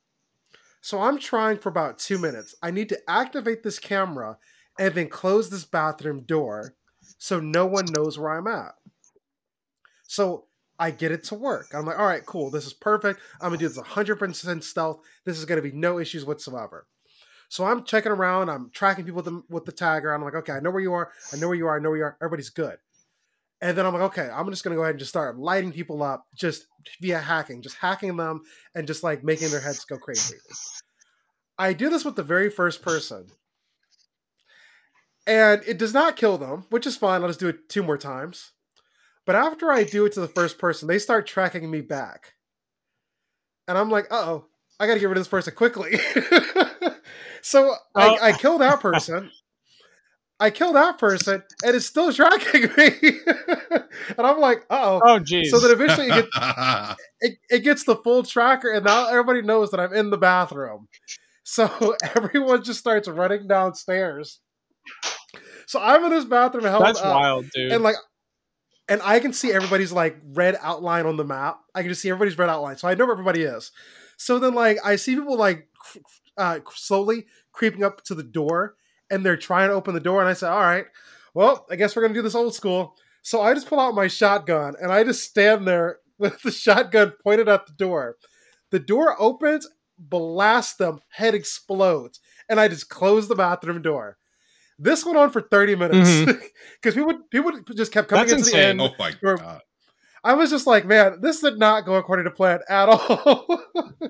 [0.79, 2.55] So I'm trying for about two minutes.
[2.63, 4.37] I need to activate this camera
[4.79, 6.73] and then close this bathroom door
[7.19, 8.73] so no one knows where I'm at.
[10.07, 10.45] So
[10.79, 11.67] I get it to work.
[11.73, 12.49] I'm like, all right, cool.
[12.49, 13.19] This is perfect.
[13.41, 15.01] I'm gonna do this 100% stealth.
[15.25, 16.87] This is gonna be no issues whatsoever.
[17.49, 18.49] So I'm checking around.
[18.49, 20.15] I'm tracking people with the, with the tagger.
[20.15, 21.11] I'm like, okay, I know where you are.
[21.33, 21.77] I know where you are.
[21.77, 22.17] I know where you are.
[22.21, 22.77] Everybody's good.
[23.61, 26.01] And then I'm like, okay, I'm just gonna go ahead and just start lighting people
[26.01, 26.67] up just
[27.01, 30.37] via hacking, just hacking them and just like making their heads go crazy.
[31.57, 33.27] I do this with the very first person.
[35.29, 37.21] And it does not kill them, which is fine.
[37.21, 38.53] I'll just do it two more times.
[39.27, 42.33] But after I do it to the first person, they start tracking me back.
[43.67, 44.45] And I'm like, oh,
[44.79, 45.99] I gotta get rid of this person quickly.
[47.43, 48.17] so I, oh.
[48.19, 49.29] I kill that person.
[50.39, 52.91] I kill that person, and it's still tracking me.
[54.17, 55.51] and I'm like, oh, oh, geez.
[55.51, 59.69] So then eventually it gets, it, it gets the full tracker, and now everybody knows
[59.71, 60.87] that I'm in the bathroom.
[61.43, 64.39] So everyone just starts running downstairs.
[65.67, 67.71] So I'm in this bathroom held That's up, wild, dude.
[67.71, 67.95] And like
[68.87, 71.59] and I can see everybody's like red outline on the map.
[71.75, 72.77] I can just see everybody's red outline.
[72.77, 73.71] So I know where everybody is.
[74.17, 75.67] So then like I see people like
[76.37, 78.75] uh, slowly creeping up to the door
[79.09, 80.85] and they're trying to open the door and I say, "All right.
[81.33, 83.93] Well, I guess we're going to do this old school." So I just pull out
[83.93, 88.17] my shotgun and I just stand there with the shotgun pointed at the door.
[88.71, 89.67] The door opens
[89.99, 94.17] blast them, head explodes, and I just close the bathroom door.
[94.81, 96.25] This went on for 30 minutes
[96.81, 97.21] because mm-hmm.
[97.29, 98.77] people people just kept coming That's into insane.
[98.77, 98.93] the end.
[98.93, 99.61] Oh my god.
[100.23, 103.63] I was just like, man, this did not go according to plan at all.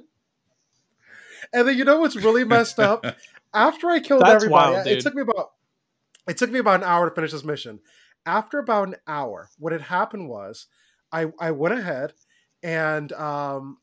[1.53, 3.05] and then you know what's really messed up?
[3.53, 5.51] After I killed That's everybody, wild, it took me about
[6.27, 7.79] it took me about an hour to finish this mission.
[8.25, 10.67] After about an hour, what had happened was
[11.11, 12.13] I I went ahead
[12.61, 13.79] and um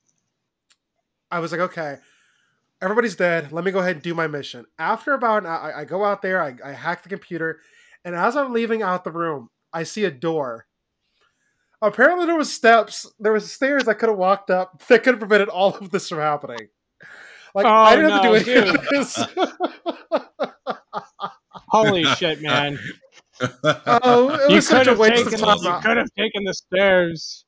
[1.33, 1.99] I was like, okay,
[2.80, 3.52] everybody's dead.
[3.52, 4.66] Let me go ahead and do my mission.
[4.78, 7.60] After about an hour, I, I go out there, I, I hack the computer,
[8.04, 10.66] and as I'm leaving out the room, I see a door.
[11.82, 15.20] Apparently, there was steps, there was stairs I could have walked up that could have
[15.20, 16.68] prevented all of this from happening.
[17.54, 19.18] Like oh, I didn't no, have to do any of this.
[21.68, 22.78] Holy shit, man!
[23.40, 25.58] Oh, it was such a waste of time.
[25.62, 27.45] You could have taken the stairs.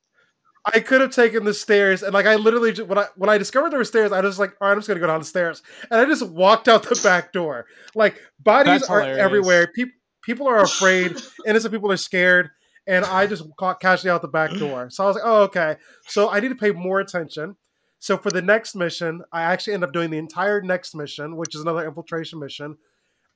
[0.73, 3.37] I could have taken the stairs, and like I literally just, when I when I
[3.37, 5.25] discovered there were stairs, I was like, all right, I'm just gonna go down the
[5.25, 7.65] stairs, and I just walked out the back door.
[7.95, 9.67] Like bodies are everywhere.
[9.67, 11.15] People people are afraid.
[11.45, 12.49] innocent people are scared,
[12.87, 14.89] and I just caught casually out the back door.
[14.89, 15.77] So I was like, oh okay.
[16.07, 17.55] So I need to pay more attention.
[17.99, 21.53] So for the next mission, I actually end up doing the entire next mission, which
[21.53, 22.77] is another infiltration mission.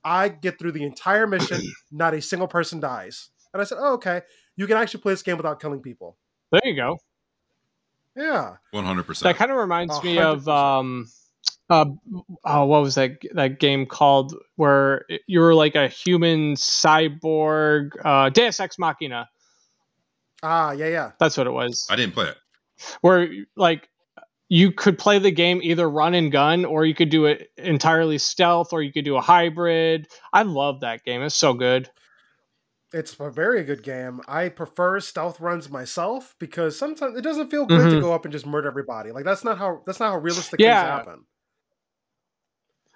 [0.05, 3.93] I get through the entire mission, not a single person dies, and I said, oh
[3.93, 4.21] okay,
[4.55, 6.17] you can actually play this game without killing people.
[6.51, 6.99] There you go.
[8.15, 9.23] Yeah, one hundred percent.
[9.23, 10.03] That kind of reminds 100%.
[10.03, 11.07] me of um,
[11.69, 11.85] uh,
[12.45, 18.29] oh, what was that that game called where you were like a human cyborg, uh,
[18.29, 19.29] Deus Ex Machina.
[20.43, 21.11] Ah, yeah, yeah.
[21.19, 21.87] That's what it was.
[21.89, 22.37] I didn't play it.
[23.01, 23.89] Where like
[24.49, 28.17] you could play the game either run and gun, or you could do it entirely
[28.17, 30.07] stealth, or you could do a hybrid.
[30.31, 31.23] I love that game.
[31.23, 31.89] It's so good.
[32.93, 34.21] It's a very good game.
[34.27, 37.95] I prefer stealth runs myself because sometimes it doesn't feel good mm-hmm.
[37.95, 39.11] to go up and just murder everybody.
[39.11, 40.79] Like that's not how that's not how realistic yeah.
[40.79, 41.25] things happen.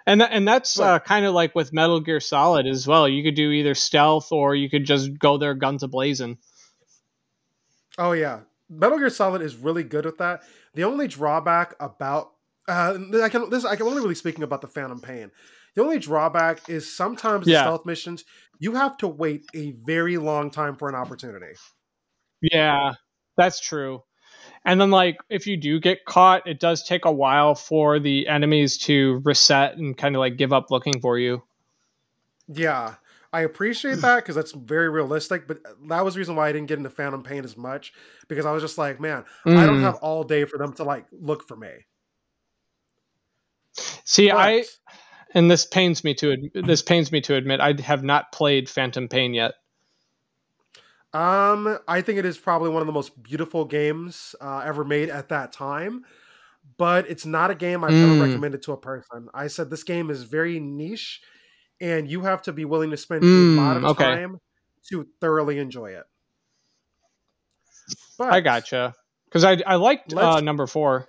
[0.06, 3.10] And that, and that's uh, kind of like with Metal Gear Solid as well.
[3.10, 6.38] You could do either stealth or you could just go there guns a blazing.
[7.98, 10.44] Oh yeah, Metal Gear Solid is really good with that.
[10.76, 12.34] The only drawback about
[12.68, 15.32] uh, I can this I can only really speaking about the Phantom Pain.
[15.76, 17.62] The only drawback is sometimes yeah.
[17.62, 18.26] stealth missions
[18.60, 21.54] you have to wait a very long time for an opportunity.
[22.42, 22.94] Yeah,
[23.36, 24.04] that's true.
[24.66, 28.28] And then, like, if you do get caught, it does take a while for the
[28.28, 31.44] enemies to reset and kind of like give up looking for you.
[32.48, 32.96] Yeah,
[33.34, 35.48] I appreciate that because that's very realistic.
[35.48, 37.94] But that was the reason why I didn't get into Phantom Pain as much
[38.28, 39.82] because I was just like, man, I don't Mm.
[39.82, 41.72] have all day for them to like look for me.
[44.06, 44.78] See, I But-
[45.34, 49.08] and this pains me to this pains me to admit I have not played Phantom
[49.08, 49.54] Pain yet.
[51.14, 55.10] Um, I think it is probably one of the most beautiful games uh, ever made
[55.10, 56.06] at that time,
[56.78, 58.04] but it's not a game I've Mm.
[58.04, 59.30] ever recommended to a person.
[59.34, 61.22] I said this game is very niche,
[61.82, 64.14] and you have to be willing to spend Mm, a lot of okay.
[64.14, 64.40] time
[64.90, 66.06] to thoroughly enjoy it.
[68.18, 68.94] But I gotcha
[69.26, 71.08] because I I liked uh, number four.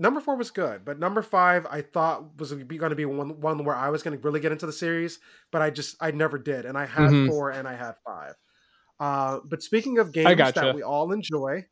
[0.00, 3.64] Number four was good, but number five I thought was going to be one one
[3.64, 5.18] where I was going to really get into the series,
[5.50, 7.26] but I just I never did, and I had Mhm.
[7.28, 8.34] four and I had five.
[9.00, 10.60] Uh, but speaking of games gotcha.
[10.60, 11.66] that we all enjoy,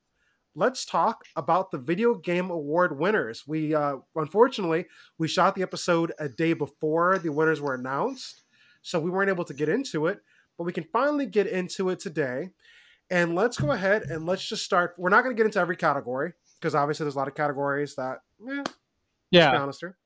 [0.56, 3.44] let's talk about the video game award winners.
[3.46, 4.86] We uh, unfortunately
[5.18, 8.42] we shot the episode a day before the winners were announced,
[8.82, 10.18] so we weren't able to get into it.
[10.58, 12.50] But we can finally get into it today.
[13.08, 14.94] And let's go ahead and let's just start.
[14.98, 17.94] We're not going to get into every category because obviously there's a lot of categories
[17.96, 18.76] that, eh, let's be
[19.30, 19.96] Yeah, honest here,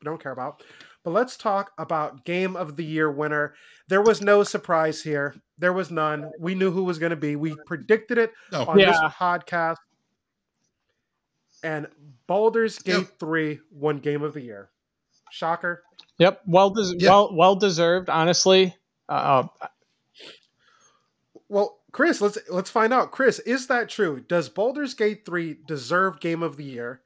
[0.00, 0.62] we don't care about.
[1.02, 3.54] But let's talk about Game of the Year winner.
[3.88, 5.34] There was no surprise here.
[5.58, 6.30] There was none.
[6.38, 7.36] We knew who was going to be.
[7.36, 9.76] We predicted it No, on this podcast.
[11.62, 11.86] And
[12.26, 13.18] Baldur's Gate Yep.
[13.18, 14.70] 3 won Game of the Year.
[15.30, 15.82] Shocker.
[16.18, 16.40] yep.
[16.46, 17.10] Well, des- Yeah.
[17.10, 18.08] well, well deserved.
[18.10, 18.74] Honestly,
[19.08, 19.44] uh,
[21.48, 23.10] Well, Chris, let's let's find out.
[23.10, 24.20] Chris, is that true?
[24.20, 27.02] Does Baldur's Gate 3 deserve Game of the Year?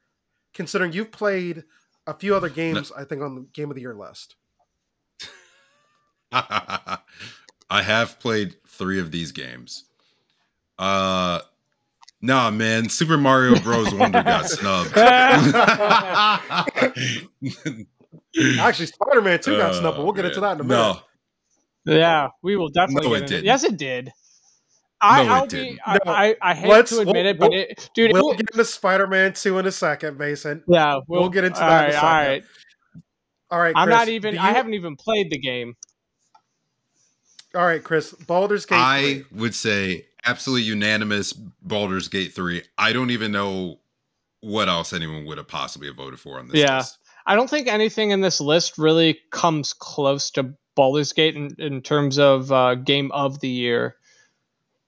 [0.53, 1.63] Considering you've played
[2.07, 4.35] a few other games, I think, on the Game of the Year list.
[6.31, 6.99] I
[7.69, 9.85] have played three of these games.
[10.77, 11.39] Uh,
[12.21, 12.89] nah, man.
[12.89, 13.93] Super Mario Bros.
[13.93, 14.95] Wonder got snubbed.
[18.59, 20.99] Actually, Spider Man 2 got Uh, snubbed, but we'll get into that in a no,
[21.85, 21.99] minute.
[21.99, 23.07] yeah, we will definitely.
[23.07, 23.45] No, get it into- didn't.
[23.45, 24.11] Yes, it did.
[25.05, 25.49] I, No, I'll be.
[25.49, 25.79] didn't.
[25.85, 26.11] I, No.
[26.11, 28.49] I, I hate Let's- to admit we'll- it, but we'll- it, dude, we'll it- get
[28.51, 30.63] into Spider Man 2 in a second, Mason.
[30.67, 32.31] yeah, we'll, we'll get into all that in a right, all second.
[32.31, 32.43] right.
[33.51, 34.33] All right, I'm not even.
[34.33, 35.75] do I haven't even played the game.
[37.53, 38.11] All right, Chris.
[38.11, 39.25] Baldur's Gate I 3.
[39.39, 42.63] would say absolutely unanimous Baldur's Gate 3.
[42.77, 43.79] I don't even know
[44.41, 46.77] what else anyone would have possibly have voted for on this Yeah.
[46.77, 46.97] list.
[47.25, 51.81] I don't think anything in this list really comes close to Baldur's Gate in, in
[51.81, 53.95] terms of uh, game of the year.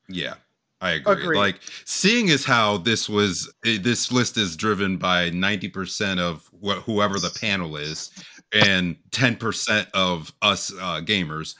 [0.09, 0.35] Yeah,
[0.81, 1.13] I agree.
[1.13, 1.37] Agreed.
[1.37, 6.79] Like seeing as how this was eh, this list is driven by 90% of what
[6.83, 8.11] whoever the panel is
[8.53, 11.55] and 10% of us uh, gamers.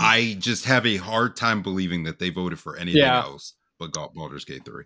[0.00, 3.22] I just have a hard time believing that they voted for anything Yeah.
[3.22, 4.84] else but Gal- Baldur's Gate 3.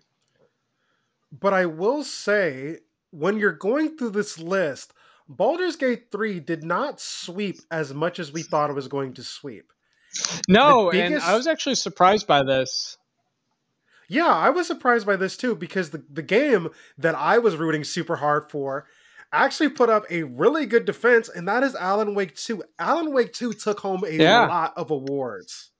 [1.31, 2.77] But I will say,
[3.11, 4.93] when you're going through this list,
[5.27, 9.23] Baldur's Gate 3 did not sweep as much as we thought it was going to
[9.23, 9.71] sweep.
[10.47, 12.97] No, The and I was actually surprised by this.
[14.13, 17.83] Yeah, I was surprised by this too because the, the game that I was rooting
[17.83, 18.85] super hard for
[19.31, 22.63] actually put up a really good defense, and that is Alan Wake 2.
[22.77, 24.45] Alan Wake 2 took home a Yeah.
[24.45, 25.71] lot of awards.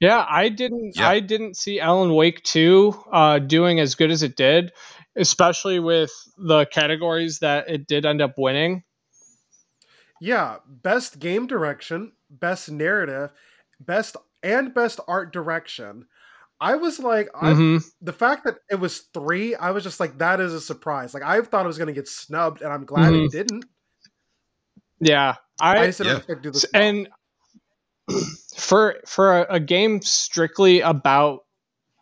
[0.00, 0.92] Yeah, I didn't.
[0.96, 1.08] Yeah.
[1.08, 4.72] I didn't see Alan Wake two uh, doing as good as it did,
[5.16, 8.82] especially with the categories that it did end up winning.
[10.20, 13.30] Yeah, best game direction, best narrative,
[13.78, 16.06] best and best art direction.
[16.60, 17.90] I was like, I, Mhm.
[18.02, 21.14] the fact that it was three, I was just like, that is a surprise.
[21.14, 23.26] Like I thought it was going to get snubbed, and I'm glad Mhm.
[23.26, 23.64] it didn't.
[25.00, 26.18] Yeah, I, I, just didn't Yeah.
[26.18, 26.64] expect do this.
[26.74, 27.08] and
[28.56, 31.46] for for a, a game strictly about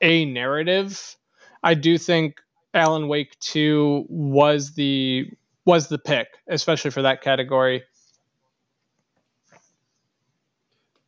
[0.03, 1.17] a narrative,
[1.63, 2.41] I do think
[2.75, 5.31] Alan Wake two was the
[5.65, 7.85] was the pick, especially for that category.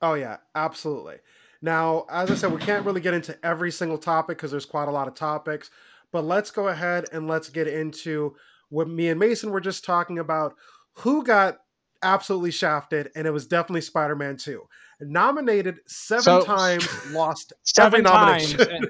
[0.02, 1.16] Oh yeah, absolutely.
[1.62, 4.88] Now, as I said, we can't really get into every single topic because there's quite
[4.88, 5.70] a lot of topics.
[6.12, 8.34] But let's go ahead and let's get into
[8.70, 10.54] what me and Mason were just talking about.
[10.98, 11.58] Who got
[12.02, 14.62] absolutely shafted, and it was definitely Spider-Man 2.
[15.02, 18.54] Nominated seven So- times, lost Seven times.
[18.54, 18.88] and-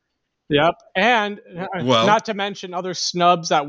[0.48, 3.64] yep, and uh, Well- not to mention other snubs that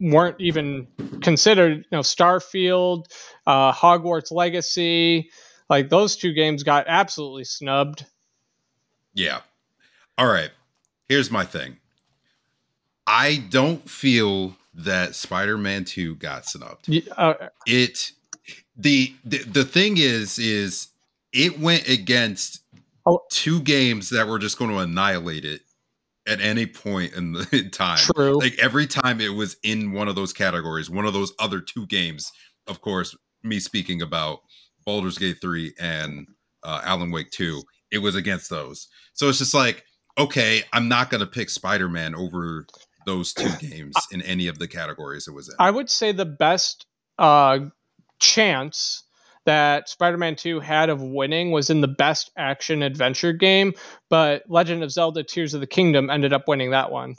[0.00, 0.86] weren't even
[1.22, 1.78] considered.
[1.78, 3.06] You know, Starfield,
[3.46, 5.30] uh, Hogwarts Legacy,
[5.68, 8.04] like those two games got absolutely snubbed.
[9.14, 9.40] Yeah.
[10.18, 10.50] All right.
[11.08, 11.76] Here's my thing.
[13.06, 16.88] I don't feel that Spider-Man 2 got snubbed.
[17.16, 17.34] Uh,
[17.66, 18.12] It
[18.76, 20.88] the, the the thing is is
[21.32, 22.60] it went against
[23.08, 23.20] Oh.
[23.30, 25.60] two games that were just going to annihilate it
[26.26, 27.98] at any point in the in time.
[27.98, 28.36] True.
[28.36, 31.86] Like every time it was in one of those categories, one of those other two
[31.86, 32.32] games,
[32.66, 34.40] of course, me speaking about
[34.86, 36.26] Baldur's Gate 3 and
[36.62, 38.88] uh, Alan Wake 2, it was against those.
[39.12, 39.84] So it's just like,
[40.16, 42.66] okay, I'm not going to pick Spider Man over
[43.04, 45.56] those two games in any of the categories it was in.
[45.58, 46.86] I would say the best
[47.18, 47.58] uh,
[48.20, 49.02] chance
[49.44, 53.74] that Spider-Man 2 had of winning was in the best action adventure game,
[54.08, 57.14] but Legend of Zelda: Tears of the Kingdom ended up winning that one.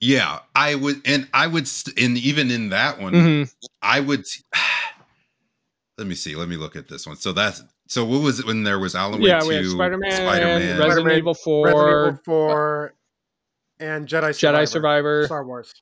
[0.00, 3.54] yeah, I would, and I would, st- and even in that one, Mhm.
[3.82, 4.24] I would.
[5.98, 6.34] Let me see.
[6.34, 7.16] Let me look at this one.
[7.16, 8.04] So that's so.
[8.04, 10.92] What was it when there was Alan Wake Yeah, 2, we had Spider-Man, Spider-Man, Resident
[10.92, 12.94] Spider-Man, Evil 4, Resident Evil 4
[13.82, 14.62] and Jedi Survivor.
[14.62, 15.24] Jedi Survivor.
[15.26, 15.74] Star Wars.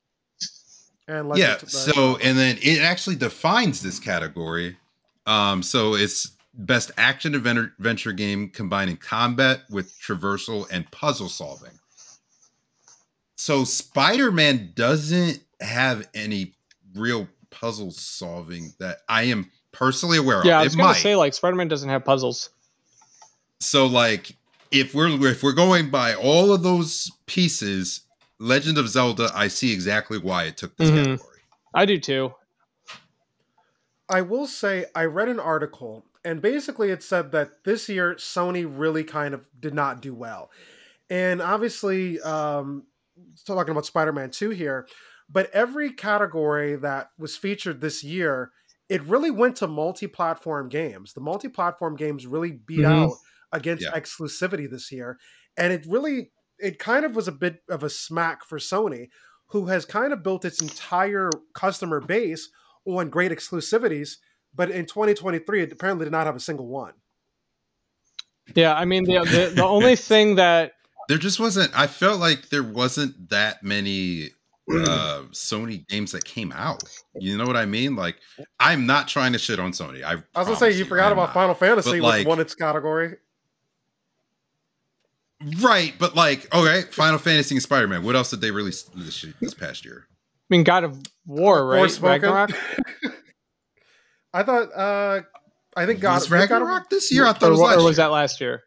[1.07, 4.77] And yeah Legend of- so and then it actually defines this category
[5.25, 11.71] um so it's best action adventure, adventure game combining combat with traversal and puzzle solving
[13.35, 16.53] so spider-man doesn't have any
[16.95, 19.49] real puzzle solving that i am
[19.81, 20.45] personally aware of.
[20.45, 22.51] Yeah, I was it gonna might say like Spider-Man doesn't have puzzles.
[23.59, 24.35] so like
[24.69, 28.01] if we're if we're going by all of those pieces
[28.39, 30.95] legend of zelda i see exactly why it took this Mhm.
[31.17, 31.27] category
[31.73, 32.33] I do too.
[34.09, 38.65] I will say I read an article and basically it said that this year Sony
[38.67, 40.51] really kind of did not do well.
[41.09, 42.83] And obviously um
[43.35, 44.87] still talking about Spider-Man 2 here,
[45.29, 48.51] but every category that was featured this year,
[48.91, 51.13] it really went to multi-platform games.
[51.13, 53.03] The multi-platform games really beat Mhm.
[53.03, 53.17] out
[53.53, 53.97] against Yeah.
[53.99, 55.17] exclusivity this year,
[55.57, 59.07] and it really it kind of was a bit of a smack for Sony
[59.47, 62.49] who has kind of built its entire customer base
[62.85, 64.17] on great exclusivities,
[64.53, 66.93] but in 2023 it apparently did not have a single one.
[68.55, 70.73] Yeah, I mean the the, the only thing that
[71.07, 74.29] there just wasn't i felt like there wasn't that many
[74.87, 76.83] uh sony games that came out
[77.19, 78.17] you know what i mean like
[78.59, 81.13] i'm not trying to shit on sony i, I was gonna say you forgot I'm
[81.13, 81.33] about not.
[81.33, 83.15] Final Fantasy, But, like- which won its category.
[85.59, 89.53] right but like okay final fantasy and spider-man what else did they release this, this
[89.53, 91.99] past year I mean God of War, right?
[92.01, 92.51] Ragnarok.
[94.33, 94.73] I thought.
[94.75, 95.21] uh
[95.77, 97.51] I think God, was I think God of- ragnarok this year i thought Or, it
[97.51, 98.05] was last or was year.
[98.05, 98.63] that last year?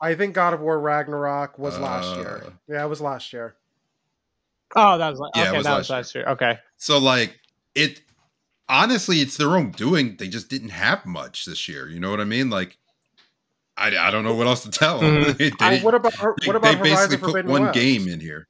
[0.00, 2.42] I think God of War Ragnarok was last year.
[2.46, 3.56] Uh, Yeah, it was last year.
[4.76, 5.56] Oh, that was la- Yeah, okay.
[5.58, 6.24] was that last was last year.
[6.28, 6.58] Okay.
[6.76, 7.38] so like
[7.74, 8.00] it
[8.68, 12.20] honestly it's their own doing they just didn't have much this year you know what
[12.20, 12.76] i mean like
[13.76, 15.58] i, I don't know what else to tell them Mhm.
[15.58, 17.74] they, Uh, what about they- what about they basically Horizon put one West?
[17.74, 18.46] game in here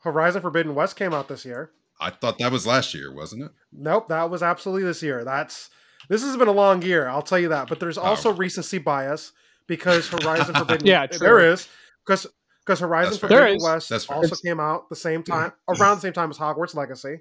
[0.00, 1.70] Horizon Forbidden West came out this year.
[2.00, 5.24] i thought that was last year wasn't it Nope, that was absolutely this year.
[5.24, 5.70] That's
[6.08, 7.68] this has been a long year, I'll tell you that.
[7.68, 8.34] But there's also Oh.
[8.34, 9.32] recency bias
[9.68, 11.18] because Horizon Forbidden Yeah, true.
[11.20, 11.68] there is
[12.04, 12.26] because
[12.64, 13.58] because Horizon That's Forbidden.
[13.62, 14.16] West That's fair.
[14.16, 17.20] also came out the same time around the same time as Hogwarts Legacy.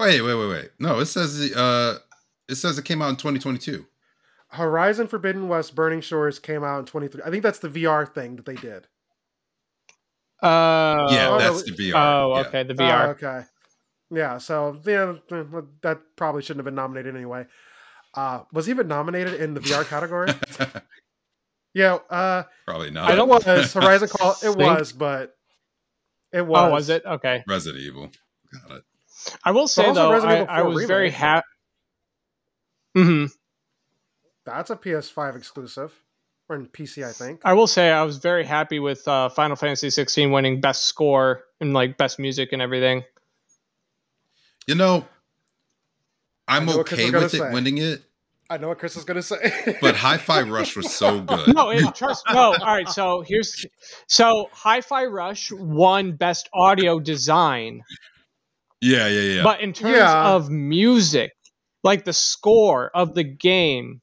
[0.00, 0.70] Wait, wait, wait, wait.
[0.78, 1.98] No, it says uh
[2.48, 3.86] it says it came out in 2022.
[4.48, 7.22] Horizon Forbidden West Burning Shores came out in 23.
[7.24, 8.86] I think that's the VR thing that they did.
[10.42, 11.92] Uh, yeah, Oh, that's the VR.
[11.94, 12.40] Oh, yeah.
[12.48, 12.62] okay.
[12.64, 13.08] The Oh, VR.
[13.10, 13.44] okay.
[14.10, 15.14] Yeah, so yeah,
[15.82, 17.46] that probably shouldn't have been nominated anyway.
[18.12, 20.28] Uh, was he even nominated in the VR category?
[21.74, 23.10] yeah, uh, Probably not.
[23.10, 24.32] I it don't- was Horizon Call.
[24.32, 25.36] It think- was, but
[26.32, 26.58] it was.
[26.58, 27.04] Oh, was it?
[27.04, 27.42] Okay.
[27.46, 28.10] Resident Evil.
[28.68, 28.84] Got it.
[29.44, 31.46] I will say though, I, I 4 was very happy.
[32.94, 33.26] hmm
[34.44, 35.92] That's a PS5 exclusive,
[36.48, 37.40] or in PC, I think.
[37.44, 41.44] I will say I was very happy with uh, Final Fantasy 16 winning best score
[41.60, 43.04] and like best music and everything.
[44.66, 45.06] You know,
[46.48, 47.52] I'm know okay with it say.
[47.52, 48.02] winning it,
[48.52, 51.54] I know what Chris is gonna say, but Hi-Fi Rush was so good.
[51.54, 52.22] No, it, trust.
[52.30, 52.88] No, all right.
[52.88, 53.64] So here's
[54.08, 57.80] so Hi-Fi Rush won best audio design,
[58.82, 59.42] Yeah, yeah, yeah.
[59.42, 60.32] but in terms Yeah.
[60.34, 61.32] of music,
[61.82, 64.02] like the score of the game,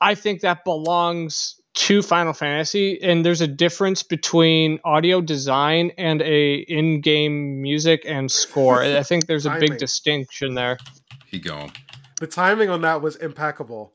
[0.00, 2.98] I think that belongs to Final Fantasy.
[3.02, 8.82] And there's a difference between audio design and a in-game music and score.
[8.82, 10.78] I think there's a big distinction there.
[11.26, 11.72] he going.
[12.20, 13.94] The timing on that was impeccable.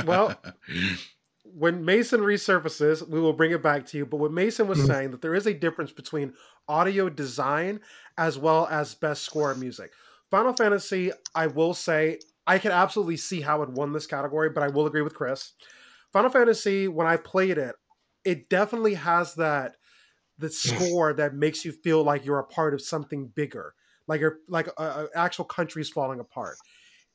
[0.00, 0.42] Well,
[1.44, 4.06] when Mason resurfaces, we will bring it back to you.
[4.06, 4.84] But what Mason was Mhm.
[4.84, 6.34] saying that there is a difference between
[6.68, 7.80] audio design
[8.18, 9.92] as well as best score music.
[10.30, 14.62] Final Fantasy, I will say, I can absolutely see how it won this category, but
[14.64, 15.52] I will agree with Chris.
[16.12, 17.76] Final Fantasy, when I played it,
[18.24, 19.76] it definitely has that
[20.38, 23.75] the score that makes you feel like you're a part of something bigger,
[24.06, 26.56] like you're like an actual country's falling apart.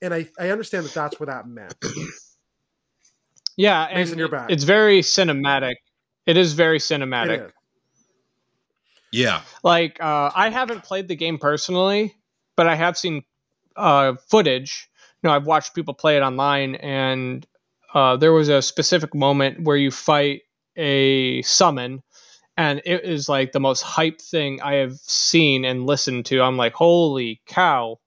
[0.02, 1.74] and I I understand that that's what that meant.
[3.58, 4.50] Yeah, and Mason, you're back.
[4.50, 5.76] it's very cinematic.
[6.26, 7.30] It is very cinematic.
[7.30, 7.52] It is.
[9.12, 9.42] Yeah.
[9.64, 12.16] Like uh, I haven't played the game personally,
[12.56, 13.24] but I have seen
[13.76, 14.90] uh, footage.
[15.22, 17.46] You know, I've watched people play it online, and
[17.94, 20.42] uh, there was a specific moment where you fight
[20.78, 22.02] a summon,
[22.58, 26.42] and it is like the most hype thing I have seen and listened to.
[26.42, 28.00] I'm like, holy cow!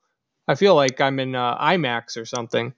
[0.47, 2.74] I feel like I'm in uh, IMAX or something.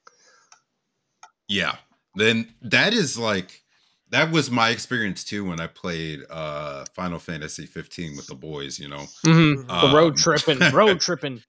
[1.48, 1.76] Yeah.
[2.14, 3.62] Then that is like
[4.10, 8.78] that was my experience too when I played uh Final Fantasy 15 with the boys,
[8.78, 9.06] you know.
[9.24, 9.66] hmm Mhm.
[9.66, 11.42] The Um, road tripping, road tripping.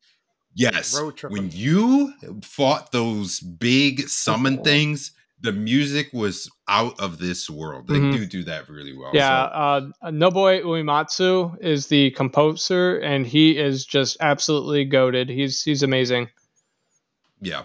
[0.54, 1.00] Yes.
[1.00, 1.38] Road tripping.
[1.38, 2.14] When you
[2.44, 4.64] fought those big summon Oh.
[4.64, 5.12] things,
[5.42, 7.88] the music was out of this world.
[7.88, 8.12] They Mhm.
[8.12, 9.12] do do that really well.
[9.14, 9.54] Yeah, So,
[10.06, 15.30] uh, Nobuo Uematsu is the composer, and he is just absolutely goaded.
[15.30, 16.30] He's he's amazing.
[17.40, 17.64] yeah.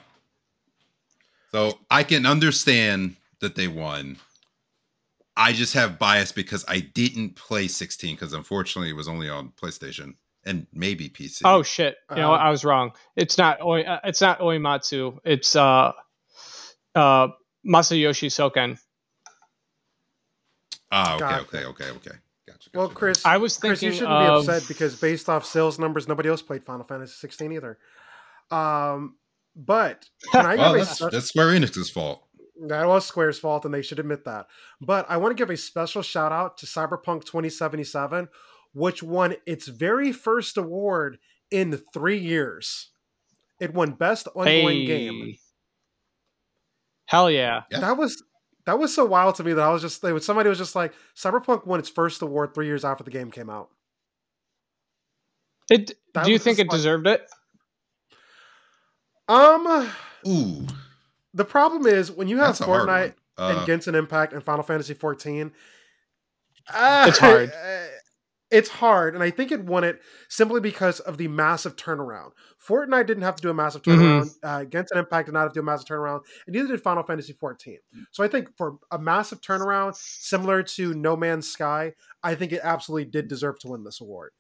[1.50, 4.16] So I can understand that they won.
[5.36, 9.52] I just have bias because I didn't play 16 because unfortunately it was only on
[9.60, 10.14] PlayStation
[10.44, 11.42] and maybe PC.
[11.44, 11.96] Oh shit!
[12.10, 12.92] You know, Um, I was wrong.
[13.16, 15.18] It's not Oi, uh, it's not Uematsu.
[15.24, 15.92] It's uh,
[16.94, 17.28] uh,
[17.66, 18.78] Masayoshi Soken.
[20.90, 21.40] Ah, okay, Gotcha.
[21.42, 22.16] okay, okay, okay.
[22.46, 22.70] Gotcha.
[22.74, 22.88] Well.
[22.88, 26.08] Chris, I was thinking Chris, you shouldn't of be upset because based off sales numbers,
[26.08, 27.78] nobody else played Final Fantasy 16 either.
[28.50, 29.16] Um,
[29.56, 32.22] but can I give Well, a that's, special- that's Square Enix's fault.
[32.68, 34.46] that was Square's fault, and they should admit that.
[34.80, 38.28] But I want to give a special shout out to Cyberpunk 2077,
[38.74, 41.18] which won its very first award
[41.50, 42.90] in three years.
[43.60, 45.36] It won Best Ongoing Game.
[47.12, 47.16] Hey.
[47.16, 47.62] Hell yeah!
[47.70, 47.80] Yeah.
[47.80, 48.22] That was
[48.64, 50.94] that was so wild to me that I was just like, somebody was just like,
[51.16, 53.68] Cyberpunk won its first award three years after the game came out.
[55.70, 55.92] It.
[56.14, 57.28] That do you think it like- deserved it?
[59.28, 59.90] Um,
[60.26, 60.66] Ooh,
[61.34, 63.50] the problem is when you have that's Fortnite one.
[63.50, 65.52] and Uh, Genshin Impact and Final Fantasy 14.
[66.72, 67.52] Uh, It's hard.
[68.52, 72.32] It's hard, and I think it won it simply because of the massive turnaround.
[72.64, 73.94] Fortnite didn't have to do a massive Mhm.
[73.96, 74.38] turnaround.
[74.42, 77.02] Uh, Genshin Impact did not have to do a massive turnaround, and neither did Final
[77.02, 77.78] Fantasy 14.
[78.10, 82.60] So I think for a massive turnaround, similar to No Man's Sky, I think it
[82.62, 84.32] absolutely did deserve to win this award.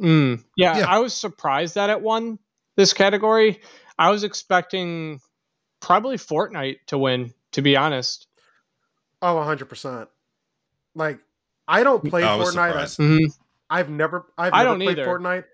[0.00, 0.86] Mm, yeah, Yeah.
[0.88, 2.38] I was surprised that it won
[2.76, 3.60] this category.
[3.98, 5.20] I was expecting
[5.80, 7.34] probably Fortnite to win.
[7.52, 8.28] To be honest.
[9.20, 10.08] Oh, 100%.
[10.94, 11.20] Like,
[11.72, 12.68] I don't play I was Fortnite.
[12.68, 12.98] surprised.
[12.98, 13.38] Mhm.
[13.70, 15.06] I've never I've I never don't played either.
[15.08, 15.44] Fortnite,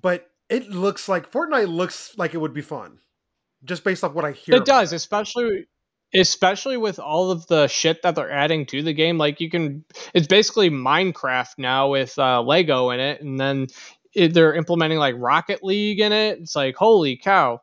[0.00, 2.98] but it looks like Fortnite looks like it would be fun,
[3.64, 4.54] just based off what I hear.
[4.54, 5.66] It about does, especially
[6.14, 9.16] especially with all of the shit that they're adding to the game.
[9.16, 9.82] Like you can,
[10.12, 13.66] it's basically Minecraft now with uh, Lego in it, and then
[14.14, 16.38] it, they're implementing like Rocket League in it.
[16.40, 17.60] It's like holy cow!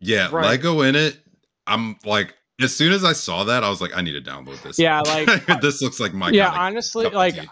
[0.00, 0.46] yeah, Right.
[0.46, 1.18] Lego in it.
[1.66, 4.62] I'm like, as soon as I saw that, I was like, I need to download
[4.62, 4.78] this.
[4.78, 7.48] Yeah, like this looks like my yeah, kinda honestly, cup of like tea.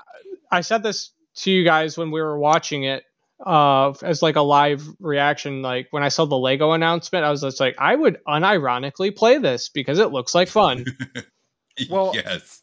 [0.50, 3.04] I said this to you guys when we were watching it
[3.44, 7.40] uh as like a live reaction like when i saw the lego announcement i was
[7.40, 10.84] just like i would unironically play this because it looks like fun
[11.90, 12.62] Well, yes,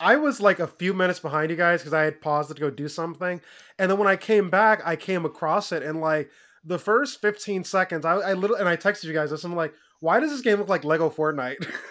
[0.00, 2.70] I was like a few minutes behind you guys because I had paused to go
[2.70, 3.40] do something,
[3.78, 6.30] and then when I came back, I came across it, and like
[6.64, 9.44] the first 15 seconds, I, I little and I texted you guys this.
[9.44, 11.56] I'm like, why does this game look like Lego Fortnite?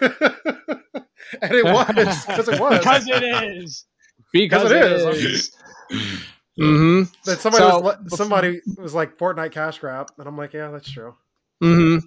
[1.42, 3.84] and it was because it was because it is
[4.32, 5.24] because it it is.
[5.24, 5.52] is,
[6.56, 10.52] hmm that somebody So, was before- somebody was like Fortnite cash grab, and I'm like,
[10.52, 11.14] yeah, that's true.
[11.62, 12.06] Mm-hmm.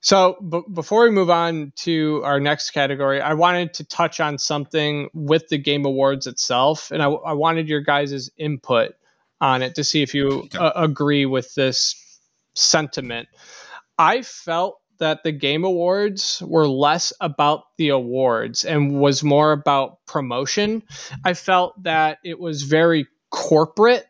[0.00, 4.38] So, b- before we move on to our next category, I wanted to touch on
[4.38, 8.92] something with the Game Awards itself, and I, I wanted your guys' input
[9.40, 11.96] on it to see if you uh, agree with this
[12.54, 13.28] sentiment.
[13.98, 19.98] I felt that the Game Awards were less about the awards and was more about
[20.06, 20.82] promotion.
[21.24, 24.06] I felt that it was very corporate,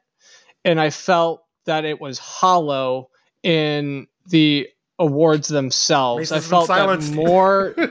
[0.65, 3.11] and I felt that it was hollow
[3.43, 4.69] in the
[4.99, 6.31] awards themselves.
[6.31, 7.13] Mason's I felt that silenced.
[7.13, 7.75] more.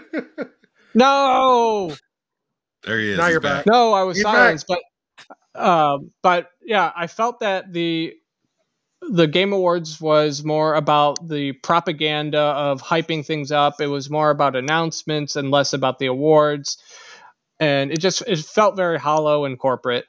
[0.94, 1.94] No,
[2.84, 3.18] there he is.
[3.20, 3.66] Now you're back.
[3.66, 3.66] back.
[3.68, 4.34] no, I was He's back.
[4.34, 4.80] silenced, but
[5.54, 8.16] um, but yeah, I felt that the
[9.10, 13.80] the Game Awards was more about the propaganda of hyping things up.
[13.80, 16.78] It was more about announcements and less about the awards,
[17.60, 20.06] and it just it felt very hollow and corporate.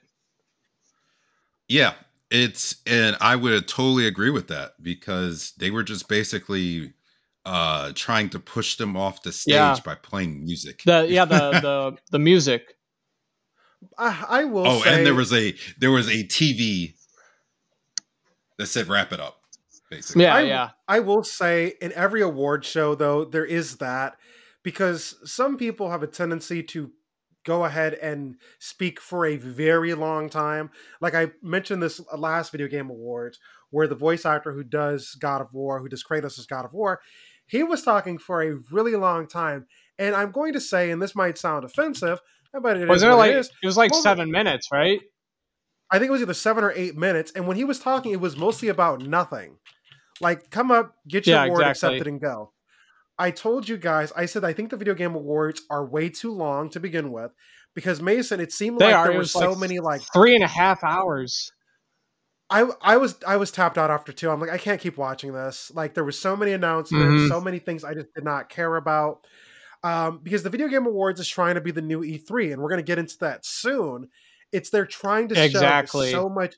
[1.68, 1.94] Yeah,
[2.30, 6.92] it's and I would totally agree with that because they were just basically
[7.44, 9.76] uh trying to push them off the stage Yeah.
[9.84, 10.82] by playing music.
[10.84, 12.74] The yeah the the the music.
[13.96, 16.94] I, I will oh, say, and there was a there was a TV
[18.58, 19.40] that said "Wrap it up."
[19.90, 20.24] basically.
[20.24, 20.70] Yeah, I, yeah.
[20.86, 24.16] I will say in every award show though there is that
[24.62, 26.90] because some people have a tendency to
[27.44, 30.70] go ahead and speak for a very long time.
[31.00, 33.38] Like I mentioned this last video game awards
[33.70, 36.72] where the voice actor who does God of War, who does Kratos as God of
[36.72, 37.00] War,
[37.46, 39.66] he was talking for a really long time.
[39.98, 42.20] And I'm going to say, and this might sound offensive,
[42.52, 43.50] but it is Wasn't it what like it it, is.
[43.62, 45.00] was like Well, seven minutes, right?
[45.90, 47.32] I think it was either seven or eight minutes.
[47.34, 49.58] And when he was talking, it was mostly about nothing.
[50.20, 51.96] Like, come up, get your Yeah, award exactly.
[51.96, 52.52] accepted, and go.
[53.18, 56.32] I told you guys, I said I think the video game awards are way too
[56.32, 57.32] long to begin with
[57.74, 59.04] because Mason, it seemed They like are.
[59.04, 61.52] there were so like many like Three and a half hours.
[62.50, 64.30] I I was I was tapped out after two.
[64.30, 65.70] I'm like I can't keep watching this.
[65.74, 67.28] Like there were so many announcements, Mhm.
[67.28, 69.26] so many things I just did not care about.
[69.84, 72.68] Um, because the Video Game Awards is trying to be the new E3, and we're
[72.68, 74.08] going to get into that soon.
[74.52, 76.10] It's they're trying to Exactly.
[76.10, 76.56] so much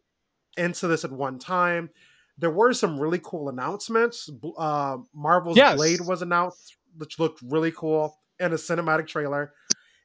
[0.57, 1.91] into this at one time.
[2.38, 4.28] There were some really cool announcements.
[4.57, 5.76] Uh, Marvel's Yes.
[5.76, 9.53] Blade was announced, which looked really cool, and a cinematic trailer.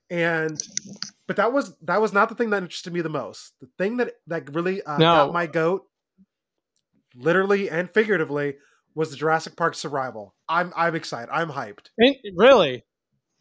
[0.09, 0.61] And
[1.27, 3.53] but that was that was not the thing that interested me the most.
[3.61, 5.13] The thing that that really uh, No.
[5.13, 5.85] got my goat,
[7.15, 8.55] literally and figuratively,
[8.93, 10.35] was the Jurassic Park Survival.
[10.47, 11.29] I'm I'm excited.
[11.31, 11.89] I'm hyped.
[12.01, 12.83] Eh, Really?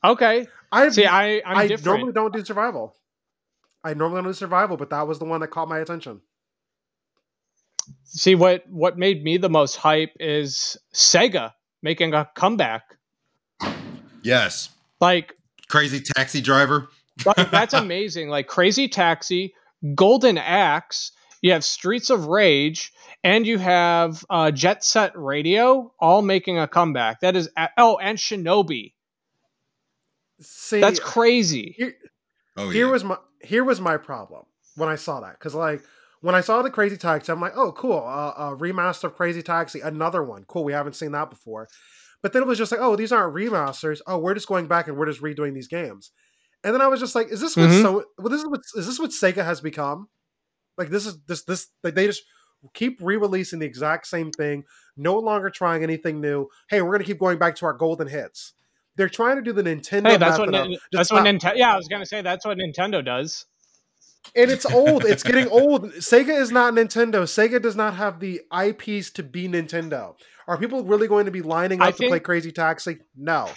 [0.05, 0.47] Okay.
[0.71, 1.87] I See, I I'm I different.
[1.87, 2.95] normally don't do survival.
[3.85, 6.23] I normally don't do survival, but that was the one that caught my attention.
[8.05, 12.97] See what what made me the most hype is Sega making a comeback.
[14.23, 14.71] Yes.
[15.01, 15.35] Like,
[15.69, 16.89] Crazy taxi driver.
[17.27, 18.29] like, that's amazing.
[18.29, 19.55] Like Crazy Taxi,
[19.95, 21.13] Golden Axe,
[21.43, 26.67] you have Streets of Rage, and you have uh, Jet Set Radio all making a
[26.67, 27.21] comeback.
[27.21, 28.95] That is a- oh, and Shinobi.
[30.41, 31.95] See, That's crazy.
[32.57, 32.93] Here, Oh here yeah.
[32.93, 34.45] was my here was my problem
[34.77, 35.83] when I saw that because like
[36.21, 39.43] when I saw the Crazy Taxi, I'm like, oh cool, uh, a remaster of Crazy
[39.43, 40.65] Taxi, another one, cool.
[40.65, 41.69] We haven't seen that before.
[42.23, 44.01] But then it was just like, oh, these aren't remasters.
[44.07, 46.11] Oh, we're just going back and we're just redoing these games.
[46.63, 47.83] And then I was just like, is this what Mhm.
[47.83, 48.05] so?
[48.17, 50.09] Well, this is what is this what Sega has become?
[50.79, 52.23] Like this is this this like they just
[52.73, 54.65] keep re-releasing the exact same thing,
[54.97, 56.49] no longer trying anything new.
[56.71, 58.55] Hey, we're gonna keep going back to our golden hits.
[58.97, 61.57] They're trying to do the Nintendo Hey, that's what method Nin- just that's what Nintendo.
[61.57, 63.47] Yeah, I was gonna say that's what Nintendo does.
[64.37, 65.05] and it's old.
[65.05, 65.93] It's getting old.
[65.95, 67.23] Sega is not Nintendo.
[67.25, 70.15] Sega does not have the IPs to be Nintendo.
[70.47, 72.99] Are people really going to be lining up I to play Crazy Taxi?
[73.17, 73.49] No.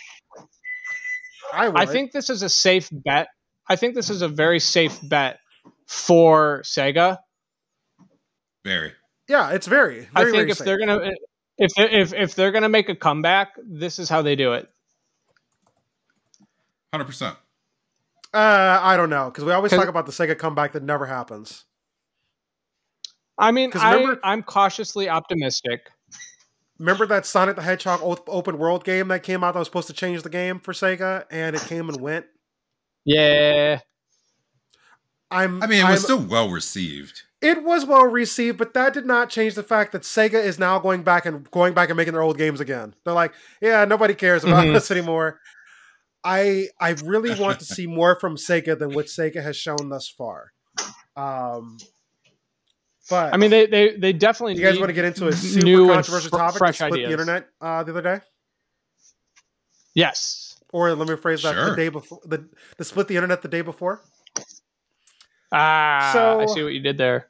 [1.53, 1.79] I would.
[1.79, 3.27] I think this is a safe bet.
[3.69, 5.39] I think this is a very safe bet
[5.85, 7.17] for Sega.
[8.65, 8.93] Very.
[9.27, 9.99] Yeah, it's very.
[9.99, 10.65] very I think very if safe.
[10.65, 11.11] they're gonna
[11.57, 14.67] if if if they're gonna make a comeback, this is how they do it.
[16.93, 17.35] Hundred percent.
[18.33, 21.65] Uh, I don't know because we always talk about the Sega comeback that never happens.
[23.37, 25.89] I mean, I, remember- I'm cautiously optimistic.
[26.79, 29.93] Remember that Sonic the Hedgehog open world game that came out that was supposed to
[29.93, 32.25] change the game for Sega, and it came and went.
[33.05, 33.79] Yeah,
[35.31, 35.61] I'm.
[35.63, 37.23] I mean, it was I'm- still well received.
[37.41, 40.77] it was well received, but that did not change the fact that Sega is now
[40.79, 42.93] going back and going back and making their old games again.
[43.05, 44.73] They're like, yeah, nobody cares about Mhm.
[44.73, 45.39] this anymore.
[46.27, 50.07] I I really want to see more from Sega than what Sega has shown thus
[50.09, 50.51] far.
[51.15, 51.77] Um,
[53.09, 54.55] but I mean, they they, they definitely.
[54.55, 56.75] you guys need want to get into a super new controversial fr- topic that fresh
[56.79, 58.19] split the internet uh, the other day,
[59.95, 60.59] Yes.
[60.73, 62.47] or let me phrase that the day before the
[62.77, 64.01] the split the internet the day before.
[65.51, 67.29] Ah, So- I see what you did there.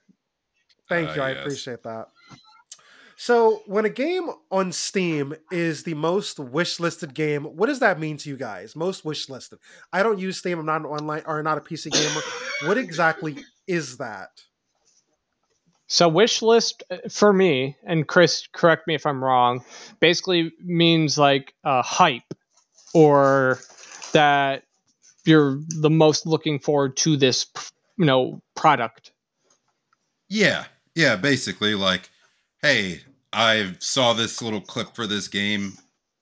[0.89, 1.21] Thank Uh, you.
[1.21, 1.39] I yes.
[1.41, 2.07] appreciate that.
[3.19, 7.99] So, when a game on Steam is the most wish listed game, what does that
[7.99, 8.75] mean to you guys?
[8.75, 9.57] Most wish listed.
[9.91, 10.59] I don't use Steam.
[10.59, 12.21] I'm not an online or not a PC gamer.
[12.69, 14.29] what exactly is that?
[15.87, 19.63] So wish list uh, for me, and Chris, correct me if I'm wrong.
[19.99, 22.35] Basically means like uh, hype,
[22.93, 23.57] or
[24.13, 24.61] that
[25.25, 27.47] you're the most looking forward to this,
[27.97, 29.11] you know, product.
[30.29, 31.15] Yeah, yeah.
[31.15, 32.11] Basically, like,
[32.61, 32.99] hey,
[33.37, 35.73] I saw this little clip for this game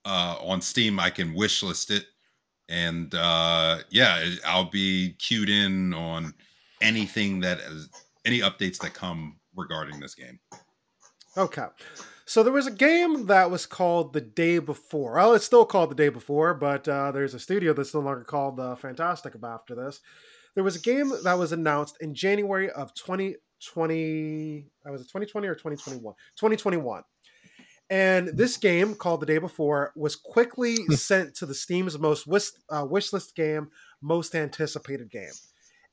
[0.04, 1.00] uh, on Steam.
[1.00, 2.04] I can wishlist it,
[2.68, 6.34] and uh, yeah, I'll be queued in on
[6.82, 7.90] anything that is
[8.26, 10.40] any updates that come regarding this game.
[11.38, 11.68] Okay.
[12.26, 15.14] So there was a game that was called The Day Before.
[15.14, 18.26] Well, it's still called The Day Before, but uh, there's a studio that's no longer
[18.26, 20.02] called uh, Fntastic after this.
[20.54, 22.94] There was a game that was announced in January of
[23.66, 24.66] 2020.
[24.88, 26.02] Uh, was it 2020 or 2021?
[26.38, 27.04] 2021.
[27.90, 32.50] And this game called The Day Before was quickly sent to the Steam's most wish,
[32.70, 33.70] uh, wish list game,
[34.02, 35.34] most anticipated game.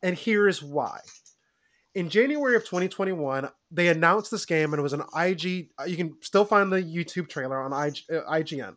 [0.02, 1.00] And here is why.
[1.94, 5.68] in January of 2021, they announced this game and it was an IG.
[5.78, 8.76] uh, You can still find the YouTube trailer on IG, uh, IGN.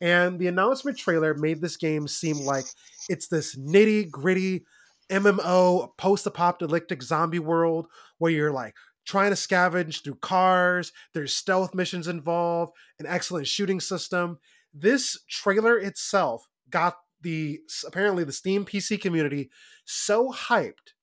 [0.00, 2.66] And the announcement trailer made this game seem like
[3.08, 4.66] it's this nitty gritty
[5.10, 7.86] MMO post apocalyptic zombie world
[8.18, 8.74] where you're like
[9.04, 10.92] trying to scavenge through cars.
[11.12, 14.38] There's stealth missions involved, an excellent shooting system.
[14.72, 19.50] This trailer itself got the apparently the Steam PC community
[19.84, 20.94] so hyped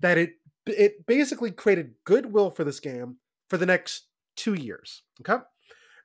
[0.00, 0.32] that it
[0.66, 3.16] it basically created goodwill for this game
[3.48, 5.02] for the next two years.
[5.20, 5.42] Okay.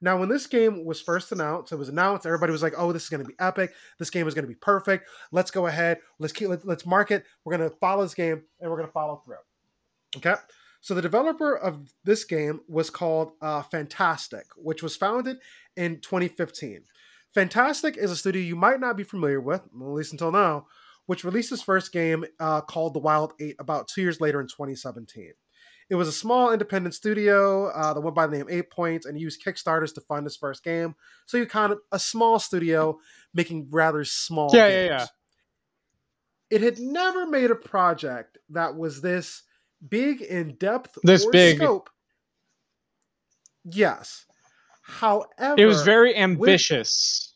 [0.04, 2.26] Now, when this game was first announced, it was announced.
[2.26, 3.74] Everybody was like, "Oh, this is going to be epic.
[4.00, 5.08] This game is going to be perfect.
[5.32, 6.00] Let's go ahead.
[6.20, 6.50] Let's keep.
[6.50, 7.24] Let, let's market.
[7.46, 9.38] We're going to follow this game, and we're going to follow through."
[10.18, 10.36] Okay.
[10.82, 15.38] So the developer of this game was called uh, Fntastic, which was founded
[15.78, 16.84] in 2015.
[17.34, 20.68] Fntastic is a studio you might not be familiar with, at least until now,
[21.06, 24.48] which released its first game uh, called The Wild Eight about two years later in
[24.48, 25.32] 2017.
[25.94, 29.16] It was a small independent studio uh, that went by the name Eight Points and
[29.16, 30.96] used Kickstarters to fund its first game.
[31.28, 32.98] So you kind of a small studio
[33.32, 34.90] making rather small Yeah, yeah, games.
[34.90, 35.06] yeah.
[36.58, 39.44] It had never made a project that was this
[39.88, 41.58] big in depth This big.
[41.58, 41.92] scope.
[43.64, 44.26] Yes.
[44.82, 47.36] However, It was very ambitious.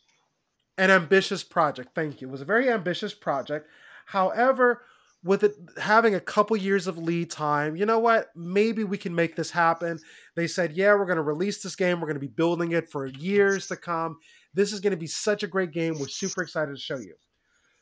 [0.76, 1.90] an ambitious project.
[1.94, 2.26] Thank you.
[2.26, 3.68] It was a very ambitious project.
[4.06, 4.82] However,
[5.24, 8.28] with it having a couple years of lead time, you know what?
[8.36, 9.98] Maybe we can make this happen.
[10.36, 12.00] They said, yeah, we're going to release this game.
[12.00, 14.18] We're going to be building it for years to come.
[14.54, 15.98] This is going to be such a great game.
[15.98, 17.14] We're super excited to show you.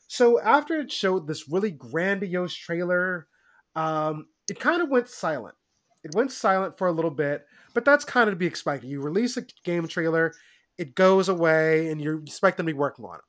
[0.07, 3.27] So after it showed this really grandiose trailer,
[3.75, 5.55] um, it kind of went silent.
[6.03, 8.89] It went silent for a little bit, but that's kind of to be expected.
[8.89, 10.33] You release a game trailer,
[10.77, 13.21] it goes away, and you expect them to be working on it.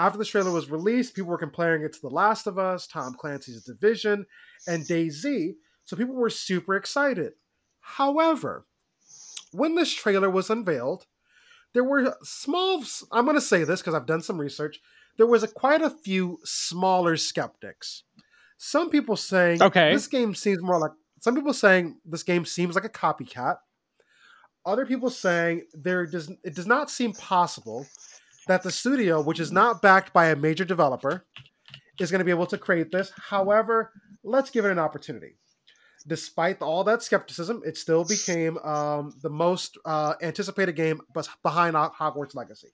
[0.00, 3.12] After the trailer was released, people were comparing it to The Last of Us, Tom
[3.12, 4.24] Clancy's Division,
[4.66, 7.34] and DayZ, so people were super excited.
[7.80, 8.64] However,
[9.52, 11.04] when this trailer was unveiled,
[11.74, 12.82] there were small,
[13.12, 14.80] I'm going to say this because I've done some research,
[15.18, 18.04] there was a, quite a few smaller skeptics.
[18.56, 19.92] Some people saying Okay.
[19.92, 23.58] this game seems more like, some people saying this game seems like a copycat.
[24.64, 27.86] Other people saying there does it does not seem possible
[28.50, 31.24] that the studio, which is not backed by a major developer,
[32.00, 33.12] is going to be able to create this.
[33.28, 33.92] However,
[34.24, 35.36] let's give it an opportunity.
[36.06, 41.00] Despite all that skepticism, it still became um, the most uh, anticipated game
[41.44, 42.70] behind Hogwarts Legacy.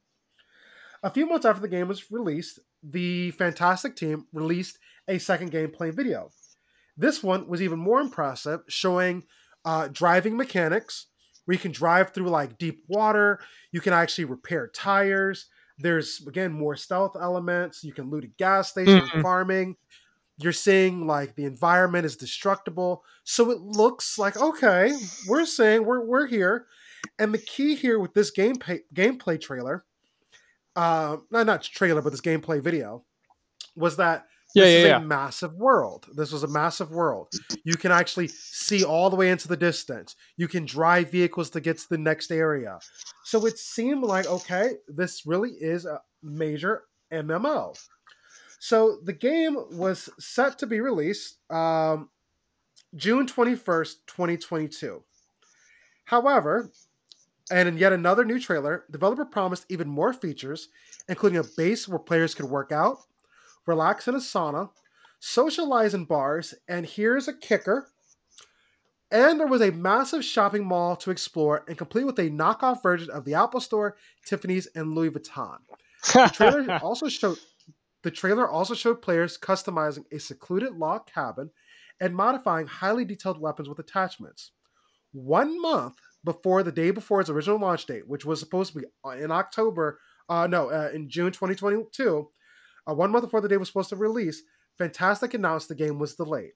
[1.02, 5.92] A few months after the game was released, the Fntastic team released a second gameplay
[5.92, 6.30] video.
[6.96, 9.24] This one was even more impressive, showing
[9.64, 11.08] uh, driving mechanics
[11.44, 13.40] where you can drive through like deep water.
[13.72, 15.48] You can actually repair tires.
[15.78, 17.84] There's again more stealth elements.
[17.84, 19.22] You can loot a gas station, Mhm.
[19.22, 19.76] farming.
[20.38, 24.92] You're seeing like the environment is destructible, so it looks like okay.
[25.28, 26.66] We're saying we're we're here,
[27.18, 29.84] and the key here with this gameplay gameplay trailer,
[30.76, 33.04] uh, not not trailer, but this gameplay video,
[33.76, 34.26] was that
[34.56, 36.06] Yeah, this yeah, is a massive world.
[36.14, 37.28] This was a massive world.
[37.64, 40.16] You can actually see all the way into the distance.
[40.38, 42.78] You can drive vehicles to get to the next area.
[43.24, 47.78] So it seemed like, okay, this really is a major MMO.
[48.58, 52.08] So the game was set to be released um,
[52.94, 55.02] June 21st, 2022.
[56.06, 56.70] However,
[57.50, 60.68] and in yet another new trailer, developer promised even more features,
[61.08, 62.98] including a base where players could work out,
[63.66, 64.70] relax in a sauna,
[65.18, 67.88] socialize in bars, and here's a kicker.
[69.10, 73.10] And there was a massive shopping mall to explore and complete with a knockoff version
[73.10, 75.58] of the Apple Store, Tiffany's, and Louis Vuitton.
[76.12, 77.38] The trailer also showed
[78.02, 81.50] the trailer also showed players customizing a secluded log cabin
[82.00, 84.52] and modifying highly detailed weapons with attachments.
[85.12, 88.86] One month before the day before its original launch date, which was supposed to be
[89.04, 89.98] uh, in October,
[90.28, 92.28] uh, no, uh, in June 2022,
[92.88, 94.42] uh, one month before the day was supposed to release,
[94.80, 96.52] Fntastic announced the game was delayed.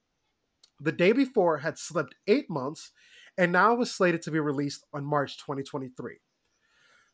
[0.79, 2.91] The day before had slipped eight months
[3.37, 6.17] and now was slated to be released on March 2023.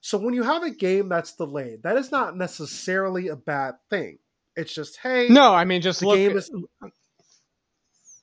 [0.02, 4.20] So when you have a game that's delayed, that is not necessarily a bad thing.
[4.56, 6.18] It's just, hey, no, I mean just the look.
[6.18, 6.52] game is.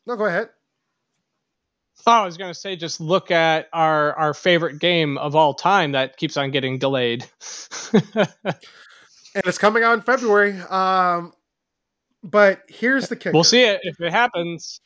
[0.07, 0.49] No, go ahead.
[2.07, 5.93] oh, I was gonna say just look at our our favorite game of all time
[5.93, 7.25] that keeps on getting delayed.
[9.35, 10.59] And it's coming out in February.
[10.61, 11.33] Um,
[12.23, 13.33] but here's the kicker.
[13.33, 14.81] we'll see it if it happens.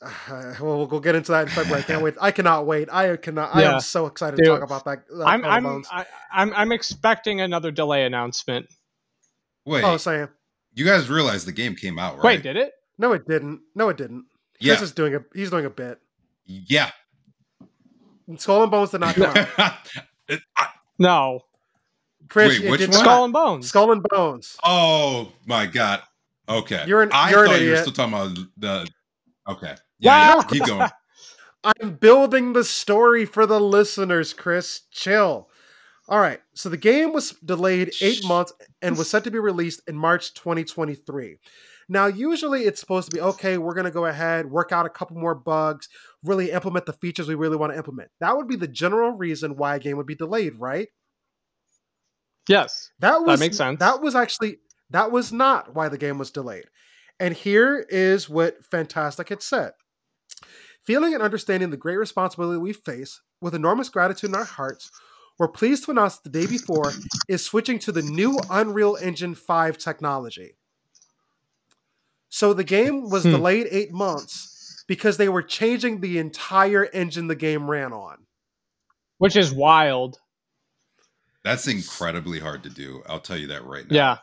[0.00, 1.82] Uh, well, we'll get into that in February.
[1.82, 2.14] I can't wait.
[2.20, 2.88] I cannot wait.
[2.90, 3.54] I cannot.
[3.54, 4.46] I am so excited Dude.
[4.46, 5.04] to talk about that.
[5.12, 8.66] Uh, I'm Call of I'm I, I'm I'm expecting another delay announcement.
[9.64, 10.28] Wait, Oh, Sam.
[10.74, 12.24] you guys realize the game came out, right?
[12.24, 12.72] Wait, did it?
[12.96, 13.60] No, it didn't.
[13.74, 14.24] No, it didn't.
[14.60, 14.74] Yeah.
[14.76, 15.98] Chris is doing a he's doing a bit.
[16.46, 16.90] Yeah.
[18.36, 19.74] Skull and Bones did not come out.
[20.28, 21.40] It- I- No,
[22.28, 22.92] Chris, Wait, which one?
[22.92, 23.68] Skull and Bones.
[23.68, 24.56] Skull and Bones.
[24.64, 26.02] oh my god.
[26.48, 26.84] Okay.
[26.86, 27.88] You're an- I you're an thought you were idiot.
[27.88, 28.88] still talking about the.
[29.48, 29.74] Okay.
[29.98, 30.34] Yeah.
[30.34, 30.36] Wow.
[30.36, 30.88] yeah, Keep going.
[31.64, 34.82] I'm building the story for the listeners, Chris.
[34.90, 35.48] Chill.
[36.08, 36.40] All right.
[36.54, 40.32] So the game was delayed eight months and was set to be released in March
[40.34, 41.38] 2023.
[41.90, 44.90] Now, usually it's supposed to be okay, we're going to go ahead, work out a
[44.90, 45.88] couple more bugs,
[46.22, 48.10] really implement the features we really want to implement.
[48.20, 50.88] That would be the general reason why a game would be delayed, right?
[52.48, 52.90] Yes.
[53.00, 53.78] That was that makes sense.
[53.80, 54.58] That was actually
[54.90, 56.64] that was not why the game was delayed.
[57.20, 59.72] And here is what Fntastic had said.
[60.84, 64.90] Feeling and understanding the great responsibility we face, with enormous gratitude in our hearts,
[65.38, 66.92] we're pleased to announce that the day before
[67.28, 70.56] is switching to the new Unreal Engine 5 technology.
[72.28, 73.32] So the game was Hmm.
[73.32, 78.26] delayed eight months because they were changing the entire engine the game ran on.
[79.18, 80.18] Which is wild.
[81.44, 83.02] That's incredibly hard to do.
[83.08, 83.94] I'll tell you that right now.
[83.96, 84.16] Yeah.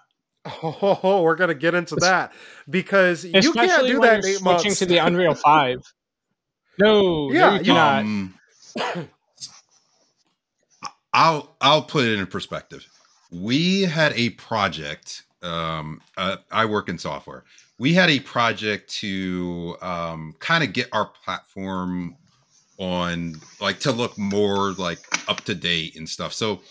[0.63, 2.33] Oh, we're gonna get into that
[2.69, 4.79] because you can't do when that in you're switching months.
[4.79, 5.79] to the Unreal 5.
[6.77, 7.99] No, Yeah, no, you you- cannot.
[8.01, 8.39] Um,
[11.13, 12.85] I'll I'll put it in perspective.
[13.31, 15.23] We had a project.
[15.41, 17.43] Um, uh, I work in software.
[17.77, 22.15] We had a project to um, kind of get our platform
[22.77, 24.99] on, like, to look more like
[25.29, 26.33] up to date and stuff.
[26.33, 26.61] So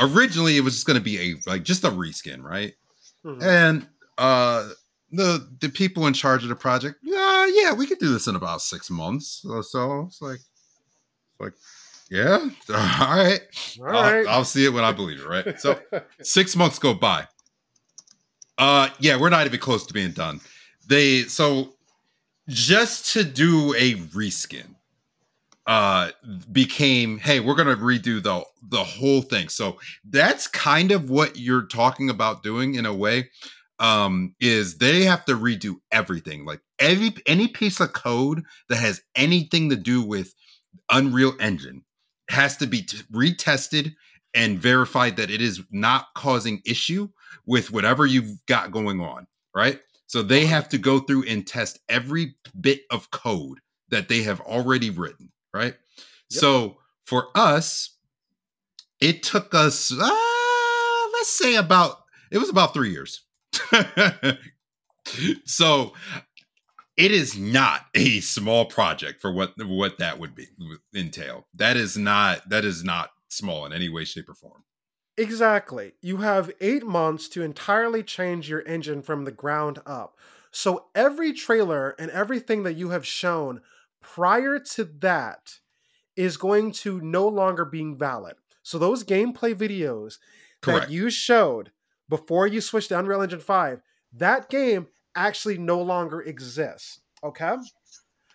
[0.00, 2.74] originally, it was just going to be a like just a reskin, right?
[3.24, 3.42] Mhm.
[3.42, 3.88] And
[4.18, 4.70] uh
[5.12, 8.36] the the people in charge of the project, yeah, yeah, we could do this in
[8.36, 10.02] about six months or so.
[10.08, 11.52] It's like, it's like,
[12.10, 12.38] yeah,
[12.70, 13.40] all right.
[13.80, 14.28] All I'll.
[14.28, 15.60] I'll see it when I believe it, right?
[15.60, 15.78] So
[16.22, 17.26] six months go by.
[18.58, 20.40] Uh yeah, we're not even close to being done.
[20.86, 21.74] They so
[22.48, 24.75] just to do a reskin
[25.66, 26.10] uh
[26.52, 29.48] became hey we're gonna redo the the whole thing.
[29.48, 33.30] So that's kind of what you're talking about doing in a way
[33.78, 36.44] um is they have to redo everything.
[36.44, 40.34] Like every any piece of code that has anything to do with
[40.90, 41.82] unreal engine
[42.30, 43.94] has to be t- retested
[44.34, 47.08] and verified that it is not causing issue
[47.46, 49.80] with whatever you've got going on right?
[50.06, 53.58] So they have to go through and test every bit of code
[53.88, 55.74] that they have already written right
[56.30, 56.40] Yep.
[56.40, 57.96] so for us
[59.00, 61.98] it took us uh, let's say about
[62.30, 63.22] it was about three years
[65.44, 65.92] so
[66.96, 70.46] it is not a small project for what what that would be
[70.94, 74.64] entail that is not that is not small in any way shape or form
[75.18, 75.94] Exactly.
[76.02, 80.18] You have eight months to entirely change your engine from the ground up.
[80.50, 83.62] So every trailer and everything that you have shown
[84.14, 85.58] prior to that
[86.16, 88.34] is going to no longer being valid.
[88.62, 90.18] So those gameplay videos
[90.62, 91.70] correct that you showed
[92.08, 93.80] before you switched to Unreal Engine 5,
[94.14, 97.00] that game actually no longer exists.
[97.22, 97.56] Okay?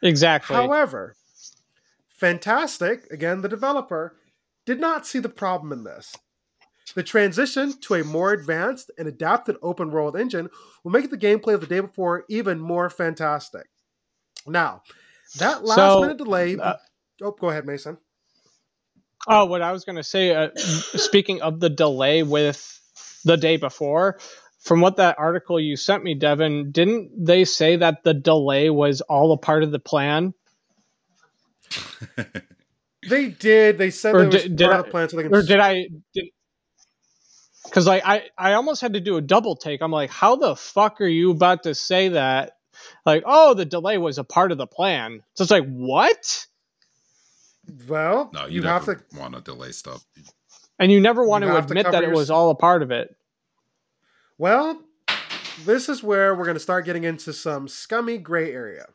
[0.02, 0.56] Exactly.
[0.56, 1.16] However,
[2.20, 4.18] Fntastic, again, the developer,
[4.66, 6.16] did not see the problem in this.
[6.94, 10.50] The transition to a more advanced and adapted open world engine
[10.84, 13.68] will make the gameplay of the day before even more fantastic.
[14.46, 14.84] Now,
[15.38, 16.58] that last So, minute delay.
[16.58, 16.76] uh,
[17.24, 17.98] oh, go ahead, Mason.
[19.28, 22.80] Oh, what I was going to say, uh, speaking of the delay with
[23.24, 24.20] the day before,
[24.60, 29.02] from what that article you sent me, Devin, didn't they say that the delay was
[29.02, 30.34] all a part of the plan?
[33.10, 33.80] They did.
[33.80, 35.24] They said Or that it was did- did part I- of the plan so they
[35.24, 35.34] can.
[35.34, 35.88] Or did I?
[37.66, 39.82] Because like I, I almost had to do a double take.
[39.82, 42.52] I'm like, how the fuck are you about to say that?
[43.06, 45.24] Like, oh, the delay was a part of the plan.
[45.34, 46.46] So it's like, what?
[47.88, 49.20] well, no you, you have never to.
[49.20, 50.04] want to delay stuff
[50.80, 52.56] And you never want You to have to admit cover that it was all a
[52.56, 53.16] part of it.
[54.38, 54.82] Well,
[55.66, 58.88] this is where we're going to start getting into some scummy gray area.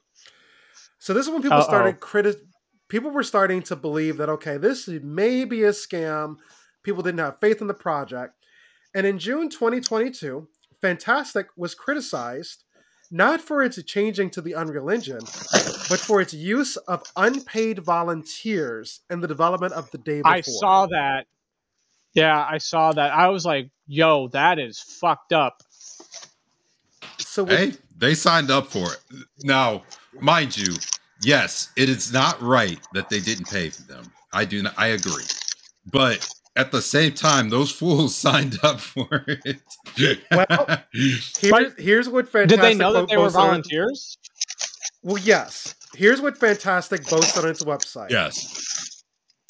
[0.99, 1.65] So this is when people Uh-oh.
[1.65, 2.41] started criti-
[2.89, 6.37] People were starting to believe that okay, this may be a scam.
[6.85, 8.35] People didn't have faith in the project,
[8.95, 10.47] and in June 2022,
[10.81, 12.63] Fntastic was criticized
[13.11, 19.01] not for its changing to the Unreal Engine, but for its use of unpaid volunteers
[19.11, 20.33] in the development of the day before.
[20.33, 21.27] I saw that.
[22.15, 23.13] Yeah, I saw that.
[23.13, 25.63] I was like, yo, that is fucked up.
[27.19, 29.01] So with hey they signed up for it
[29.43, 29.83] now
[30.21, 30.75] mind you
[31.23, 34.89] yes it is not right that they didn't pay for them i do not i
[34.89, 35.25] agree
[35.91, 39.61] but at the same time those fools signed up for it
[40.31, 40.83] Well,
[41.41, 44.19] Here, here's what Fntastic Did they know that they were posted on- volunteers?
[45.03, 45.75] Well, yes.
[45.95, 48.11] Here's what Fntastic boasts on its website.
[48.11, 49.05] Yes.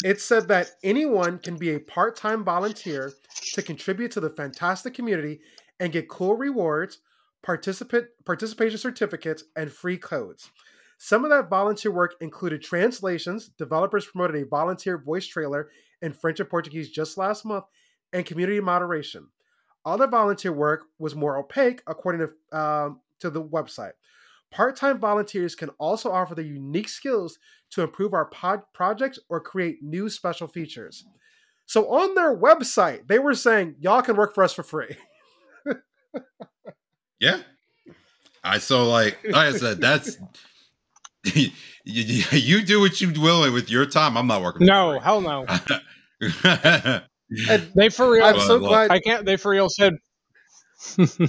[0.04, 3.12] It said that anyone can be a part time volunteer
[3.54, 5.40] to contribute to the Fntastic community
[5.80, 6.98] and get cool rewards,
[7.42, 10.50] participant participation certificates, and free codes.
[10.98, 13.48] Some of that volunteer work included translations.
[13.48, 15.70] Developers promoted a volunteer voice trailer
[16.02, 17.64] in French and Portuguese just last month,
[18.12, 19.28] and community moderation.
[19.84, 23.92] Other volunteer work was more opaque, according to, um, to the website.
[24.50, 27.38] Part time volunteers can also offer their unique skills
[27.70, 31.04] to improve our pod projects or create new special features.
[31.66, 34.96] So on their website, they were saying, y'all can work for us for free.
[37.20, 37.40] yeah.
[38.42, 40.16] I so like, like I said, that's
[41.34, 41.50] you,
[41.84, 44.16] you, you, do what you will with your time.
[44.16, 44.66] I'm not working.
[44.66, 45.46] No, hell no.
[47.74, 48.24] they for real.
[48.24, 48.90] I'm so glad.
[48.90, 49.24] I can't.
[49.24, 49.94] They for real said.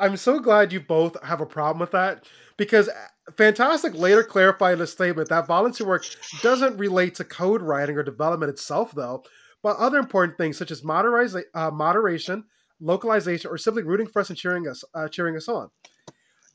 [0.00, 2.24] I'm so glad you both have a problem with that
[2.56, 2.88] because
[3.32, 6.04] Fntastic later clarified in the statement that volunteer work
[6.42, 9.22] doesn't relate to code writing or development itself, though,
[9.62, 12.44] but other important things such as uh, moderation,
[12.80, 15.70] localization, or simply rooting for us and cheering us, uh, cheering us on.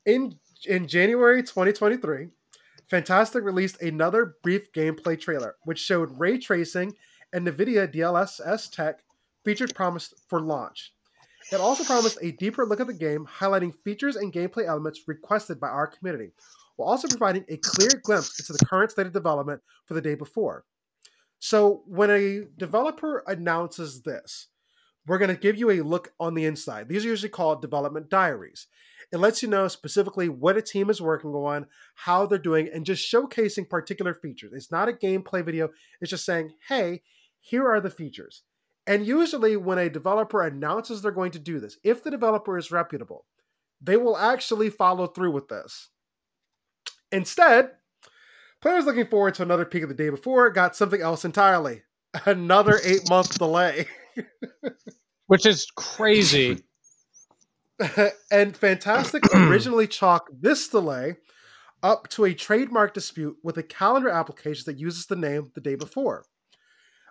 [0.05, 2.29] In in January 2023,
[2.91, 6.95] Fntastic released another brief gameplay trailer, which showed ray tracing
[7.33, 8.99] and NVIDIA DLSS tech
[9.43, 10.93] featured promised for launch.
[11.51, 15.59] It also promised a deeper look at the game, highlighting features and gameplay elements requested
[15.59, 16.31] by our community,
[16.75, 20.15] while also providing a clear glimpse into the current state of development for the day
[20.15, 20.65] before.
[21.39, 24.47] So, when a developer announces this,
[25.07, 26.89] we're going to give you a look on the inside.
[26.89, 28.67] These are usually called development diaries.
[29.11, 32.85] It lets you know specifically what a team is working on, how they're doing, and
[32.85, 34.51] just showcasing particular features.
[34.53, 35.69] It's not a gameplay video,
[36.01, 37.03] it's just saying, hey,
[37.39, 38.43] here are the features.
[38.87, 42.71] And usually, when a developer announces they're going to do this, if the developer is
[42.71, 43.25] reputable,
[43.81, 45.89] they will actually follow through with this.
[47.11, 47.71] Instead,
[48.61, 51.83] players looking forward to another peak of the day before got something else entirely
[52.25, 53.87] another eight month delay.
[55.27, 56.63] Which is crazy.
[57.79, 61.17] and Fntastic originally chalked this delay
[61.83, 65.75] up to a trademark dispute with a calendar application that uses the name the day
[65.75, 66.25] before.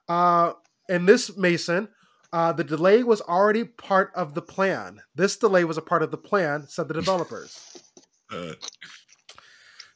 [0.08, 0.52] Uh,
[0.88, 1.88] and this, Mason,
[2.32, 5.00] uh, the delay was already part of the plan.
[5.14, 7.80] This delay was a part of the plan, said the developers.
[8.30, 8.54] Uh.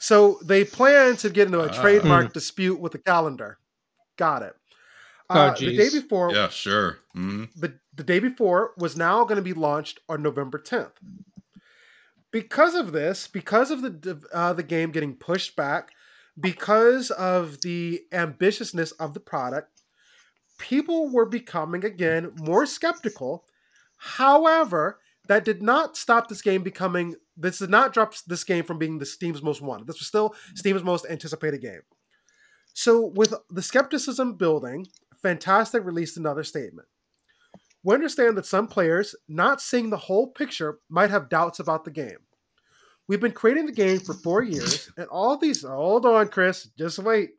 [0.01, 1.73] So they plan to get into a uh.
[1.73, 3.59] trademark dispute with the calendar.
[4.17, 4.55] Got it.
[5.31, 6.99] Oh, uh, the day before, yeah, sure.
[7.17, 7.45] Mm-hmm.
[7.55, 10.93] The the day before was now going to be launched on November 10th.
[12.31, 15.91] Because of this, because of the uh, the game getting pushed back,
[16.39, 19.83] because of the ambitiousness of the product,
[20.59, 23.45] people were becoming again more skeptical.
[23.97, 27.17] However, that did not stop this game becoming.
[27.37, 29.87] This did not drop this game from being the Steam's most wanted.
[29.87, 31.83] This was still Steam's most anticipated game.
[32.73, 34.87] So, with the skepticism building,
[35.25, 36.89] Fntastic released another statement.
[37.83, 41.91] We understand that some players, not seeing the whole picture, might have doubts about the
[41.91, 42.19] game.
[43.07, 45.63] We've been creating the game for four years, and all these.
[45.63, 46.69] Hold on, Chris.
[46.77, 47.31] Just wait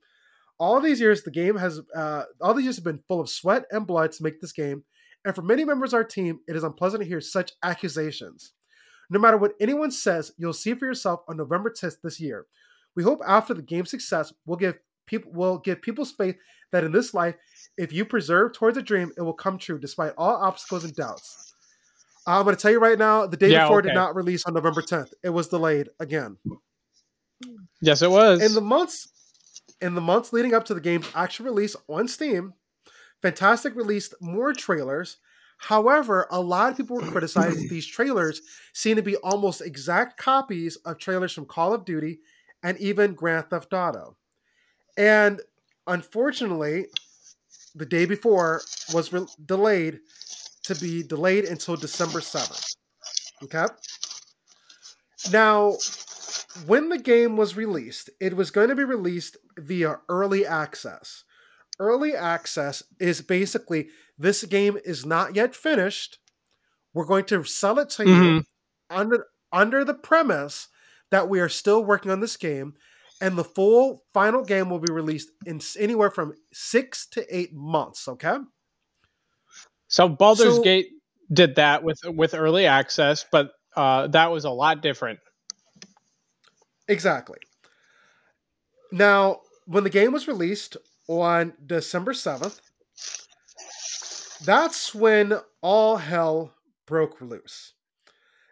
[0.59, 3.65] all these years, the game has uh, all these years have been full of sweat
[3.71, 4.83] and blood to make this game,
[5.25, 8.53] and for many members of our team, it is unpleasant to hear such accusations.
[9.09, 12.45] No matter what anyone says, you'll see for yourself on November 10th this year.
[12.95, 14.77] We hope after the game's success, we'll give
[15.07, 16.35] people will give people's faith
[16.71, 17.35] that in this life,
[17.79, 21.53] if you preserve towards a dream, it will come true despite all obstacles and doubts.
[22.27, 23.87] I'm going to tell you right now, the day yeah, before okay.
[23.87, 25.13] did not release on November 10th.
[25.23, 26.37] It was delayed again.
[27.81, 28.43] Yes, it was.
[28.43, 29.07] In the months
[29.81, 32.53] in the months leading up to the game's actual release on Steam,
[33.23, 35.17] Fntastic released more trailers.
[35.57, 38.41] However, a lot of people were criticizing these trailers
[38.73, 42.19] seem to be almost exact copies of trailers from Call of Duty
[42.61, 44.17] and even Grand Theft Auto.
[44.97, 45.39] And
[45.87, 46.87] unfortunately,
[47.79, 48.61] the day before
[48.93, 49.99] was re- delayed
[50.63, 52.75] to be delayed until December 7th.
[53.43, 53.65] Okay?
[55.31, 55.77] Now,
[56.65, 61.23] when the game was released, it was going to be released via early access.
[61.79, 66.19] Early access is basically this game is not yet finished.
[66.93, 68.23] We're going to sell it to mm-hmm.
[68.23, 68.43] you
[68.89, 70.67] under under the premise
[71.11, 72.73] that we are still working on this game
[73.21, 78.07] and the full final game will be released in anywhere from 6 to 8 months,
[78.07, 78.37] okay?
[79.87, 80.89] So Baldur's so, Gate
[81.31, 85.19] did that with with early access, but uh, that was a lot different.
[86.87, 87.39] Exactly.
[88.91, 92.59] Now, when the game was released on December 7th,
[94.43, 96.53] that's when all hell
[96.87, 97.73] broke loose.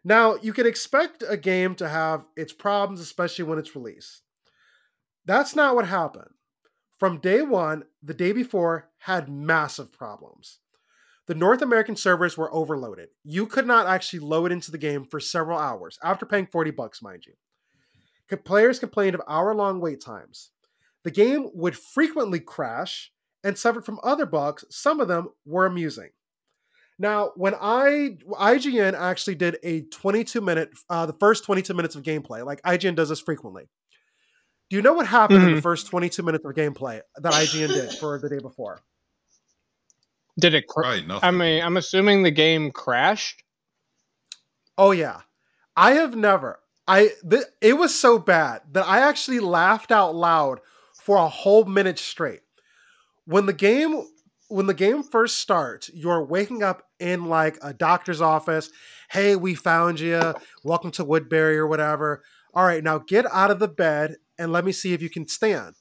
[0.03, 4.21] Now, you can expect a game to have its problems, especially when it's released.
[5.27, 6.31] That's not what happened.
[6.97, 10.59] From day one, the day before had massive problems.
[11.27, 13.09] The North American servers were overloaded.
[13.25, 17.01] You could not actually load into the game for several hours after paying 40 bucks,
[17.01, 17.33] mind you.
[18.45, 20.51] Players complained of hour long wait times.
[21.03, 23.11] The game would frequently crash
[23.43, 24.63] and suffered from other bugs.
[24.69, 26.09] Some of them were amusing.
[26.97, 32.03] Now, when I IGN actually did a 22 minute, uh, the first 22 minutes of
[32.03, 33.69] gameplay, like IGN does this frequently.
[34.69, 35.49] Do you know what happened mm-hmm.
[35.49, 38.81] in the first 22 minutes of gameplay that IGN did for the day before?
[40.39, 40.67] Did it?
[40.67, 43.43] Cr- right, I mean, I'm assuming the game crashed.
[44.77, 45.21] Oh yeah,
[45.75, 46.59] I have never.
[46.87, 50.59] I th- it was so bad that I actually laughed out loud
[50.93, 52.41] for a whole minute straight.
[53.25, 54.03] When the game
[54.49, 58.69] when the game first starts, you're waking up in like a doctor's office.
[59.09, 60.35] Hey, we found you.
[60.63, 62.23] Welcome to Woodbury or whatever.
[62.53, 65.27] All right, now get out of the bed and let me see if you can
[65.27, 65.75] stand.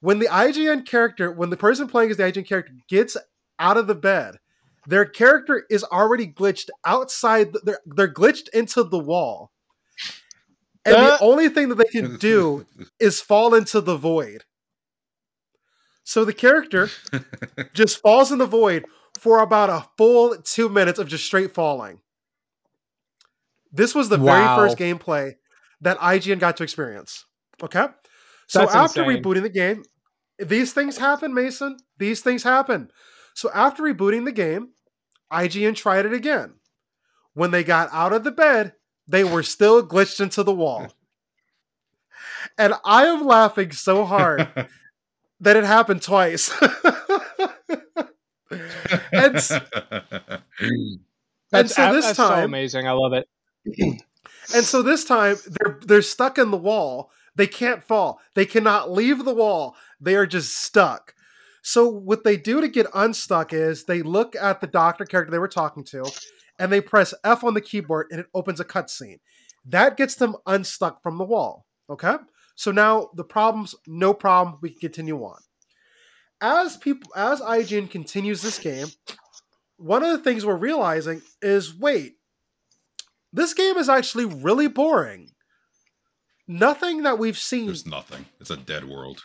[0.00, 3.16] When the IGN character, when the person playing as the IGN character gets
[3.58, 4.38] out of the bed,
[4.86, 7.52] their character is already glitched outside.
[7.52, 9.52] The, they're they're glitched into the wall,
[10.84, 12.66] and uh, the only thing that they can do
[13.00, 14.44] is fall into the void.
[16.02, 16.88] So the character
[17.74, 18.86] just falls in the void
[19.18, 22.00] for about a full two minutes of just straight falling.
[23.70, 24.56] This was the wow.
[24.56, 25.36] very first gameplay
[25.80, 27.26] that IGN got to experience.
[27.62, 27.86] Okay.
[28.46, 29.22] So That's after insane.
[29.22, 29.84] rebooting the game,
[30.38, 31.76] these things happen, Mason.
[31.98, 32.90] These things happen.
[33.34, 34.70] So after rebooting the game,
[35.32, 36.54] IGN tried it again.
[37.34, 38.72] When they got out of the bed,
[39.06, 40.88] they were still glitched into the wall.
[42.56, 44.48] And I am laughing so hard
[45.40, 46.50] that it happened twice.
[48.50, 49.50] and, that's,
[51.52, 52.88] and so this time, so amazing.
[52.88, 53.28] I love it.
[54.54, 57.10] and so this time they're they're stuck in the wall.
[57.36, 58.20] They can't fall.
[58.34, 59.76] They cannot leave the wall.
[60.00, 61.14] They are just stuck.
[61.62, 65.38] So what they do to get unstuck is they look at the doctor character they
[65.38, 66.10] were talking to,
[66.58, 69.20] and they press F on the keyboard, and it opens a cutscene.
[69.64, 71.66] That gets them unstuck from the wall.
[71.88, 72.16] Okay.
[72.54, 74.58] So now the problems, no problem.
[74.60, 75.40] We can continue on.
[76.40, 78.88] As people, as IGN continues this game,
[79.76, 82.16] one of the things we're realizing is, wait,
[83.32, 85.30] this game is actually really boring.
[86.50, 87.66] Nothing that we've seen.
[87.66, 88.26] There's nothing.
[88.40, 89.22] It's a dead world.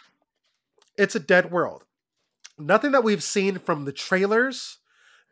[0.96, 1.86] It's a dead world.
[2.60, 4.78] Nothing that we've seen from the trailers,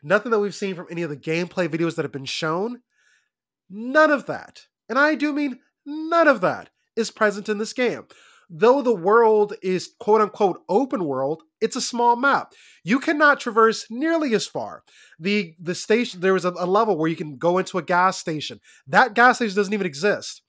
[0.02, 2.82] nothing that we've seen from any of the gameplay videos that have been shown.
[3.70, 4.62] None of that.
[4.90, 8.08] And I do mean none of that is present in this game.
[8.50, 12.54] Though the world is quote unquote open world, it's a small map.
[12.84, 14.82] You cannot traverse nearly as far.
[15.20, 18.18] The the station there was a, a level where you can go into a gas
[18.18, 18.62] station.
[18.88, 20.42] That gas station doesn't even exist.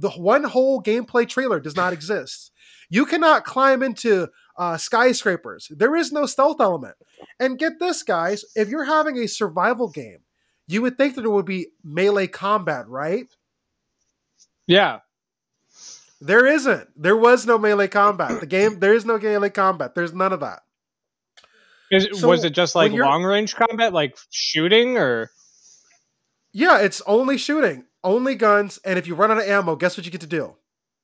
[0.00, 2.50] The one whole gameplay trailer does not exist.
[2.88, 5.70] You cannot climb into uh, skyscrapers.
[5.70, 6.96] There is no stealth element.
[7.38, 10.20] And get this, guys, if you're having a survival game,
[10.66, 13.26] you would think that there would be melee combat, right?
[14.66, 15.00] Yeah.
[16.20, 16.88] There isn't.
[16.96, 18.40] There was no melee combat.
[18.40, 19.94] The game there is no melee combat.
[19.94, 20.60] There's none of that.
[21.90, 25.30] Is, so was it just like long range combat, like shooting, or?
[26.52, 30.06] Yeah, it's only shooting, only guns, and if you run out of ammo, guess what
[30.06, 30.54] you get to do?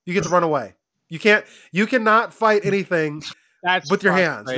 [0.05, 0.75] You get to run away.
[1.09, 1.45] You can't.
[1.73, 3.23] You cannot fight anything
[3.63, 4.51] That's with your hands.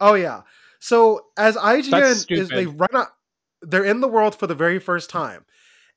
[0.00, 0.42] Oh yeah.
[0.78, 3.08] So as IGN is, they run out.
[3.62, 5.44] They're in the world for the very first time,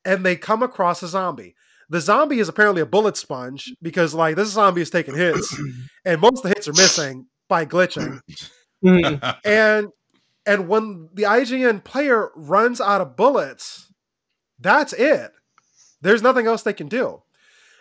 [0.04, 1.54] and they come across a zombie
[1.90, 5.54] the zombie is apparently a bullet sponge because like this zombie is taking hits
[6.04, 8.20] and most of the hits are missing by glitching.
[8.82, 9.36] Mm.
[9.44, 9.88] and
[10.46, 13.89] and when the IGN player runs out of bullets,
[14.60, 15.32] that's it.
[16.00, 17.22] There's nothing else they can do.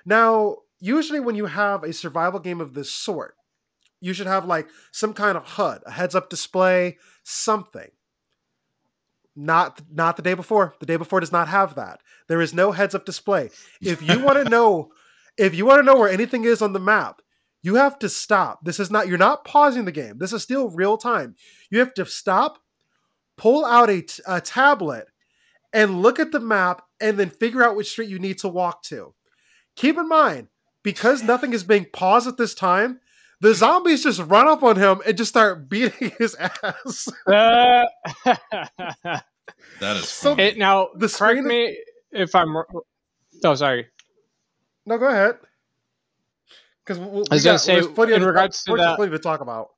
[0.06, 3.36] Now, usually when you have a survival game of this sort,
[4.02, 7.90] you should have like some kind of HUD, a heads up display, something.
[9.36, 10.74] Not not the day before.
[10.80, 12.02] The day before does not have that.
[12.28, 13.50] There is no heads up display.
[13.82, 14.92] If you want to know
[15.38, 17.22] if you want to know where anything is on the map,
[17.62, 18.66] you have to stop.
[18.66, 20.18] This is not you're not pausing the game.
[20.18, 21.36] This is still real time.
[21.70, 22.60] You have to stop,
[23.38, 25.08] pull out a, t- a tablet
[25.74, 28.84] and look at the map and then figure out which street you need to walk
[28.84, 29.14] to.
[29.76, 30.48] Keep in mind,
[30.84, 33.00] because nothing is being paused at this time,
[33.42, 37.08] the zombies just run up on him and just start beating his ass.
[37.28, 37.86] uh,
[38.26, 39.24] that
[39.82, 40.36] is so.
[40.38, 41.78] It, now, the correct me
[42.12, 42.56] if I'm.
[43.44, 43.88] Oh, sorry.
[44.86, 45.38] No, go ahead.
[46.84, 49.70] Because we, we I was got, say in regards to, that, plenty to talk about.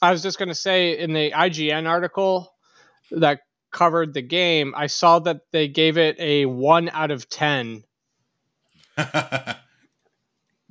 [0.00, 2.54] I was just going to say in the IGN article
[3.10, 7.84] that covered the game, I saw that they gave it a one out of ten.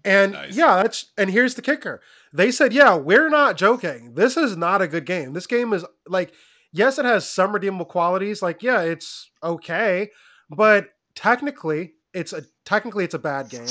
[0.06, 0.56] And Nice.
[0.56, 2.02] yeah, that's and here's the kicker.
[2.32, 4.14] They said, "Yeah, we're not joking.
[4.14, 5.34] This is not a good game.
[5.34, 6.32] This game is like,
[6.72, 8.42] yes, it has some redeemable qualities.
[8.42, 10.10] Like, yeah, it's okay,
[10.50, 13.68] but technically, it's a technically it's a bad game.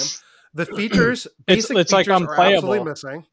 [0.53, 3.25] The features, basic it's like features, are absolutely missing.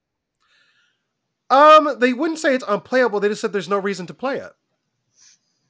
[1.49, 3.19] Um, they wouldn't say it's unplayable.
[3.19, 4.51] They just said there's no reason to play it.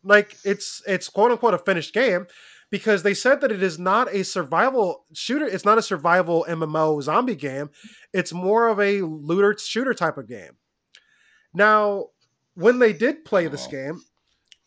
[0.06, 2.28] Like it's it's quote unquote a finished game
[2.70, 5.46] because they said that it is not a survival shooter.
[5.48, 7.72] It's not a survival MMO zombie game.
[8.14, 10.58] It's more of a looter shooter type of game.
[11.54, 12.08] Now,
[12.54, 13.72] when they did play this Oh.
[13.72, 14.02] game,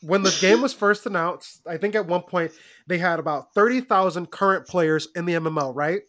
[0.01, 2.53] when the game was first announced, I think at one point
[2.87, 6.03] they had about 30,000 current players in the MMO, right?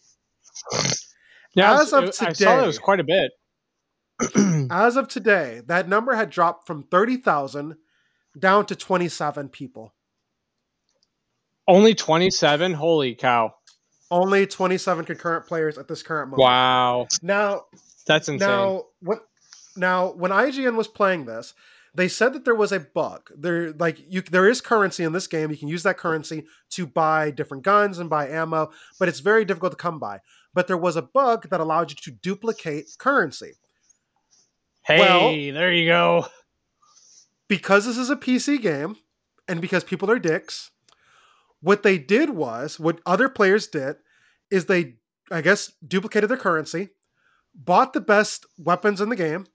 [1.56, 3.32] Yeah, As of I saw today- it was quite a bit.
[4.72, 7.76] As of today, that number had dropped from 30,000
[8.38, 9.94] down to 27 people.
[11.68, 12.74] Only twenty seven.
[12.74, 13.54] Holy cow!
[14.10, 16.48] Only 27 concurrent players at this current moment.
[16.48, 17.66] Wow, Now,
[18.08, 18.50] that's insane.
[18.50, 19.20] Now, what?
[19.78, 21.54] Now, when IGN was playing this,
[21.94, 23.30] they said that there was a bug.
[23.38, 25.52] There, like you, there is currency in this game.
[25.52, 29.46] You can use that currency to buy different guns and buy ammo, but it's very
[29.46, 30.22] difficult to come by.
[30.56, 33.52] But there was a bug that allowed you to duplicate currency.
[34.86, 36.26] hey, well- there you go.
[37.50, 38.96] Because this is a PC game,
[39.48, 40.72] and because people are dicks,
[41.62, 43.98] what they did was what other players did
[44.50, 44.96] is they,
[45.30, 46.90] I guess, duplicated their currency,
[47.54, 49.48] bought the best weapons in the game,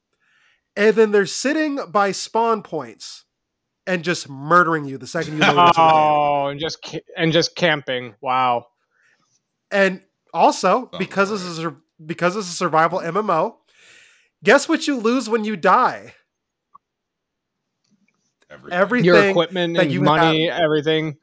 [0.77, 3.25] and then they're sitting by spawn points
[3.87, 5.75] and just murdering you the second you load into the game.
[5.77, 8.15] Oh, and just ca- and just camping.
[8.21, 8.67] Wow.
[9.71, 13.55] And also, Sounds because this is a, because this is a survival MMO,
[14.43, 16.15] guess what you lose when you die?
[18.51, 18.79] Everything.
[18.79, 21.17] Everything Your equipment that and you money, everything.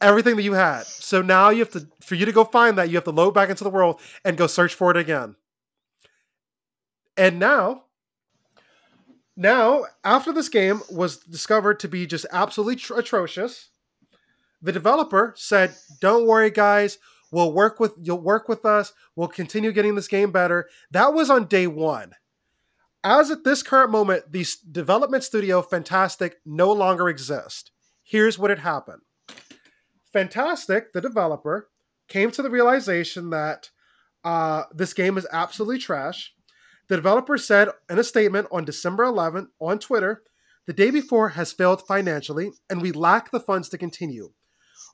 [0.00, 0.86] everything that you had.
[0.86, 3.32] So now you have to, for you to go find that, you have to load
[3.32, 5.36] back into the world and go search for it again.
[7.16, 7.84] And now,
[9.36, 13.68] now after this game was discovered to be just absolutely tr- atrocious,
[14.62, 16.98] the developer said, "Don't worry, guys.
[17.30, 18.92] We'll work with you'll work with us.
[19.16, 22.12] We'll continue getting this game better." That was on day one.
[23.02, 27.70] As at this current moment, the development studio Fntastic no longer exists.
[28.02, 29.02] Here's what had happened.
[30.14, 31.68] Fntastic, the developer,
[32.08, 33.70] came to the realization that
[34.22, 36.34] uh, this game is absolutely trash.
[36.88, 40.22] The developer said in a statement on December 11th on Twitter,
[40.66, 44.32] the day before has failed financially, and we lack the funds to continue.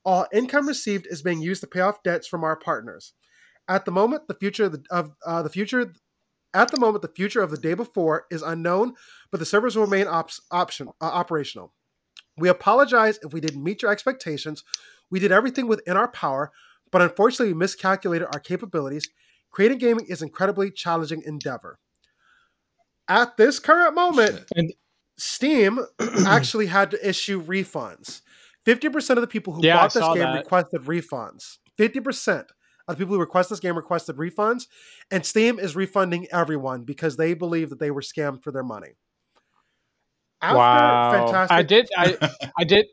[0.04, 3.14] All income received is being used to pay off debts from our partners.
[3.66, 5.92] At the moment, the future of, the, of uh, the future
[6.56, 8.94] at the moment the future of the day before is unknown,
[9.30, 11.72] but the servers will remain option uh, operational.
[12.36, 14.64] We apologize if we didn't meet your expectations.
[15.10, 16.52] We did everything within our power,
[16.90, 19.08] but unfortunately, we miscalculated our capabilities.
[19.50, 21.78] Creating gaming is an incredibly challenging endeavor.
[23.08, 24.72] At this current moment, And
[25.16, 25.78] Steam
[26.26, 28.20] actually had to issue refunds.
[28.66, 30.34] 50% of the people who Yeah, bought this game that.
[30.38, 31.58] requested refunds.
[31.78, 32.46] 50%
[32.88, 34.66] of the people who request this game requested refunds,
[35.10, 38.96] and Steam is refunding everyone because they believe that they were scammed for their money.
[40.42, 41.26] After wow.
[41.32, 41.88] Fntastic I did.
[41.96, 42.16] I
[42.58, 42.86] I did.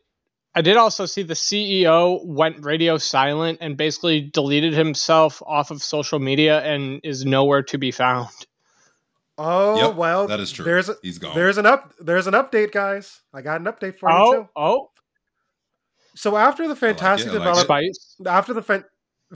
[0.56, 5.82] I did also see the CEO went radio silent and basically deleted himself off of
[5.82, 8.30] social media and is nowhere to be found.
[9.36, 10.64] Oh Yep, well, that is true.
[10.64, 11.34] There's a, He's gone.
[11.36, 13.22] there's an up there's an update, guys.
[13.34, 14.50] I got an update for you Oh, too.
[14.56, 14.92] oh,
[16.16, 17.32] So after the Fntastic I like it.
[17.32, 18.16] developer, Spice.
[18.28, 18.86] after the fan,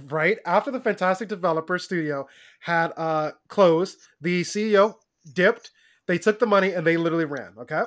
[0.09, 2.27] right after the Fntastic developer studio
[2.61, 4.95] had uh closed, the CEO
[5.33, 5.71] dipped.
[6.07, 7.53] They took the money and they literally ran.
[7.57, 7.83] Okay,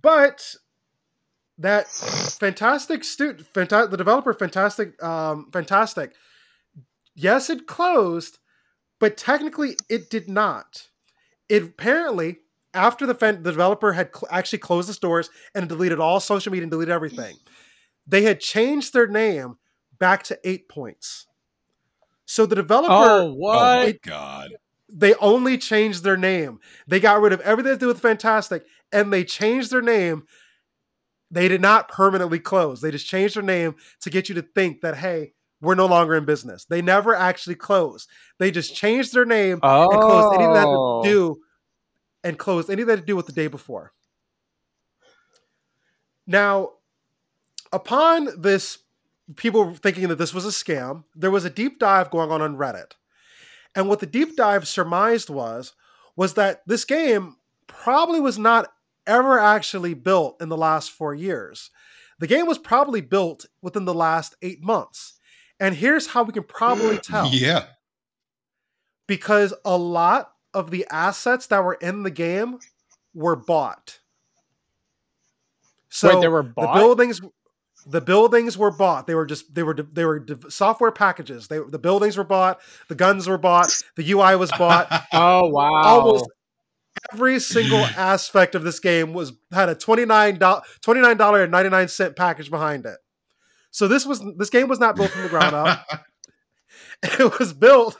[0.00, 0.54] but
[1.58, 6.12] that Fntastic stu- fanta- the developer Fntastic um Fntastic
[7.14, 8.38] yes it closed
[8.98, 10.88] but technically it did not
[11.48, 12.38] it apparently
[12.72, 16.50] after the, fan- the developer had cl- actually closed the stores and deleted all social
[16.50, 17.36] media and deleted everything
[18.06, 19.56] they had changed their name
[20.00, 21.26] back to eight points
[22.30, 23.86] so the developer Oh, oh what?
[23.86, 24.50] my god.
[24.88, 26.60] they only changed their name.
[26.86, 28.62] They got rid of everything to do with Fntastic
[28.92, 30.22] and they changed their name.
[31.28, 32.80] They did not permanently close.
[32.80, 36.14] They just changed their name to get you to think that, hey, we're no longer
[36.14, 36.64] in business.
[36.64, 38.08] They never actually closed.
[38.38, 41.02] They just changed their name oh, and closed anything that had to oh.
[41.02, 41.36] do
[42.22, 43.92] and closed anything that had to do with the day before.
[46.28, 46.74] Now,
[47.72, 48.78] upon this,
[49.36, 52.56] people thinking that this was a scam, there was a deep dive going on on
[52.56, 52.92] Reddit.
[53.74, 55.72] And what the deep dive surmised was
[56.16, 57.36] was that this game
[57.66, 58.72] probably was not
[59.06, 61.70] ever actually built in the last four years.
[62.18, 65.14] The game was probably built within the last eight months.
[65.58, 67.28] And here's how we can probably tell.
[67.28, 67.66] Yeah.
[69.06, 72.58] Because a lot of the assets that were in the game
[73.14, 74.00] were bought.
[75.88, 76.74] So Wait, they were bought?
[76.74, 77.20] the buildings
[77.86, 79.06] the buildings were bought.
[79.06, 81.48] They were just they were they were software packages.
[81.48, 84.88] They the buildings were bought, the guns were bought, the UI was bought.
[85.12, 85.82] Oh wow!
[85.82, 86.26] Almost
[87.12, 92.50] every single aspect of this game was had a $29 $29 and 99 cent package
[92.50, 92.98] behind it.
[93.70, 95.86] So this was this game was not built from the ground up.
[97.02, 97.96] it was built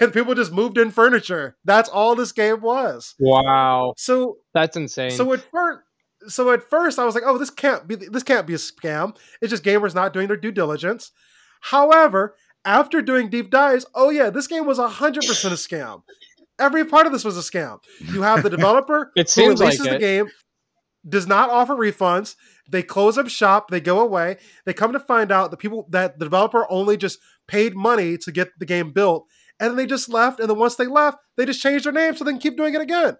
[0.00, 1.56] and people just moved in furniture.
[1.64, 3.14] That's all this game was.
[3.18, 3.94] Wow.
[3.96, 5.10] So that's insane.
[5.10, 5.80] So at first
[6.28, 9.16] so at first I was like, "Oh, this can't be this can't be a scam.
[9.40, 11.12] It's just gamers not doing their due diligence."
[11.60, 16.02] However, after doing deep dives, oh yeah, this game was 100% a scam.
[16.58, 17.78] Every part of this was a scam.
[18.00, 20.28] You have the developer it who releases like the game,
[21.08, 22.34] does not offer refunds.
[22.68, 24.38] They close up shop, they go away.
[24.64, 28.32] They come to find out the people that the developer only just paid money to
[28.32, 29.26] get the game built,
[29.60, 30.40] and then they just left.
[30.40, 32.74] And then once they left, they just changed their name so they can keep doing
[32.74, 33.16] it again.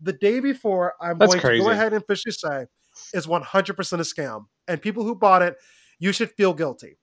[0.00, 2.66] The day before, I'm That's going to go ahead and officially say
[3.12, 4.46] is 100% a scam.
[4.68, 5.56] And people who bought it,
[5.98, 6.98] you should feel guilty.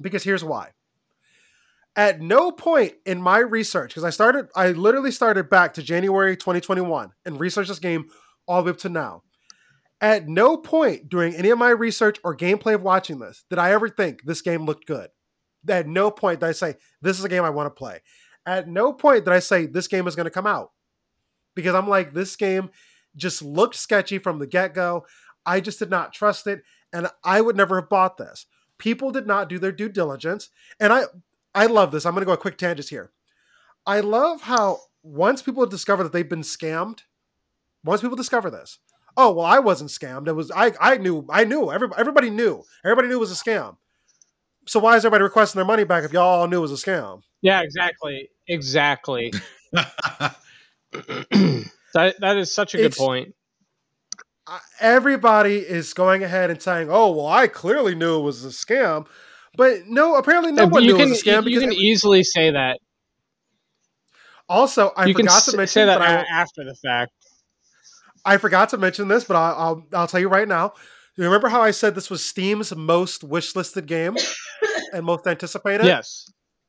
[0.00, 0.70] Because here's why.
[1.96, 6.36] At no point in my research, because I started, I literally started back to January
[6.36, 8.06] 2021 and researched this game
[8.48, 9.22] all the way up to now.
[10.00, 13.70] At no point during any of my research or gameplay of watching this did I
[13.70, 15.08] ever think this game looked good.
[15.68, 18.00] At no point did I say, this is a game I want to play.
[18.44, 20.72] At no point did I say, this game is going to come out.
[21.54, 22.70] Because I'm like, this game
[23.16, 25.06] just looked sketchy from the get go.
[25.46, 26.62] I just did not trust it.
[26.92, 28.46] And I would never have bought this.
[28.78, 30.50] People did not do their due diligence.
[30.80, 31.04] And I,
[31.54, 32.06] I love this.
[32.06, 33.12] I'm going to go a quick tangent here.
[33.86, 37.00] I love how once people discover that they've been scammed,
[37.84, 38.78] once people discover this,
[39.16, 40.26] oh well, I wasn't scammed.
[40.26, 40.72] It was I.
[40.80, 41.26] I knew.
[41.28, 41.70] I knew.
[41.70, 42.64] Everybody, everybody knew.
[42.84, 43.76] Everybody knew it was a scam.
[44.66, 46.86] So why is everybody requesting their money back if y'all all knew it was a
[46.86, 47.20] scam?
[47.42, 48.30] Yeah, exactly.
[48.48, 49.32] Exactly.
[51.94, 53.34] that that is such a good It's- point.
[54.46, 58.48] Uh, Everybody is going ahead and saying, "Oh well, I clearly knew it was a
[58.48, 59.06] scam,"
[59.56, 61.38] but no, apparently no one you knew can it was a scam.
[61.44, 62.78] you because can easily say that.
[64.48, 67.12] also, I you forgot s- to mention say that but I, a- after the fact.
[68.26, 70.72] I forgot to mention this, but I'll, I'll I'll tell you right now.
[71.16, 74.16] You remember how I said this was Steam's most wishlisted game
[74.92, 75.86] and most anticipated?
[75.86, 76.26] Yes.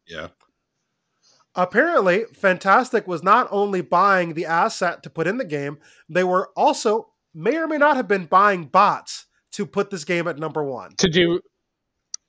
[0.08, 0.28] yeah.
[1.56, 5.78] Apparently, Fntastic was not only buying the asset to put in the game,
[6.10, 10.28] they were also may or may not have been buying bots to put this game
[10.28, 10.96] at number one.
[10.98, 11.40] To do.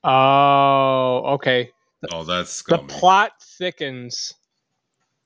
[0.04, 1.70] Oh, okay.
[2.12, 2.80] Oh, that's good.
[2.80, 4.32] The plot thickens.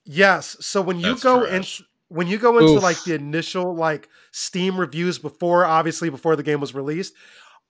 [0.05, 0.57] Yes.
[0.61, 1.81] So when you That's go trash.
[1.81, 2.83] in, when you go into Oof.
[2.83, 7.13] like the initial like Steam reviews before, obviously before the game was released,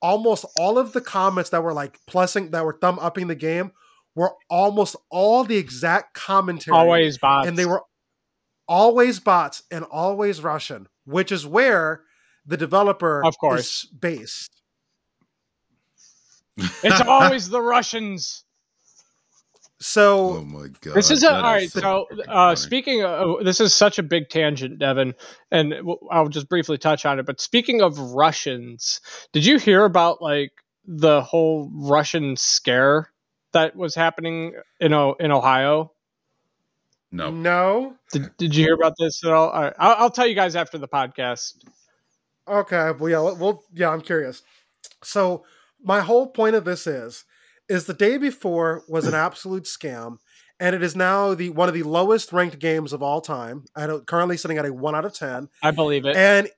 [0.00, 3.72] almost all of the comments that were like plussing that were thumb upping the game
[4.14, 7.46] were almost all the exact commentary, Always bots.
[7.48, 7.82] and they were
[8.68, 12.02] always bots and always Russian, which is where
[12.46, 13.84] the developer Of course.
[13.84, 14.62] is based.
[16.82, 18.44] It's always the Russians.
[19.82, 20.94] So oh my god.
[20.94, 21.70] This is a all right.
[21.70, 25.14] so So, uh, speaking of, this is such a big tangent, Devin,
[25.50, 25.74] and
[26.10, 27.24] I'll just briefly touch on it.
[27.24, 29.00] But speaking of Russians,
[29.32, 30.52] did you hear about like
[30.84, 33.10] the whole Russian scare
[33.52, 35.92] that was happening in o- in Ohio?
[37.12, 37.30] no.
[37.30, 39.48] no, Did, did you hear about this at all?
[39.50, 41.54] all right, I'll, I'll tell you guys after the podcast.
[42.46, 44.42] Okay, well, yeah, well, yeah, I'm curious.
[45.02, 45.44] So,
[45.82, 47.24] my whole point of this is,
[47.68, 50.18] is the day before was an absolute scam,
[50.58, 53.64] and it is now the one of the lowest ranked games of all time.
[53.76, 56.16] I don't, currently sitting at a one out of ten, I believe it.
[56.16, 56.48] and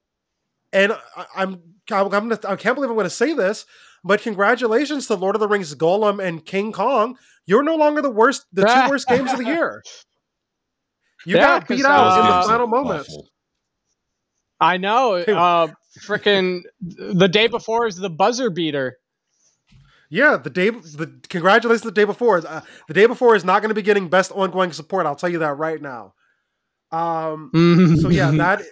[0.72, 3.66] and I, I'm I'm gonna I can't believe I'm going to say this,
[4.04, 7.16] but congratulations to Lord of the Rings Gollum and King Kong.
[7.46, 9.82] You're no longer the worst, the two worst games of the year.
[11.24, 13.08] You Yeah, got beat out uh, in the final moments.
[13.08, 13.28] awful.
[14.60, 15.14] I know.
[15.14, 15.68] Uh,
[16.00, 18.98] freaking the day before is the buzzer beater.
[20.10, 22.38] Yeah, the day, the congratulations the day before.
[22.46, 25.06] Uh, the day before is not going to be getting best ongoing support.
[25.06, 26.14] I'll tell you that right now.
[26.90, 27.54] Um,
[27.94, 28.62] so yeah, that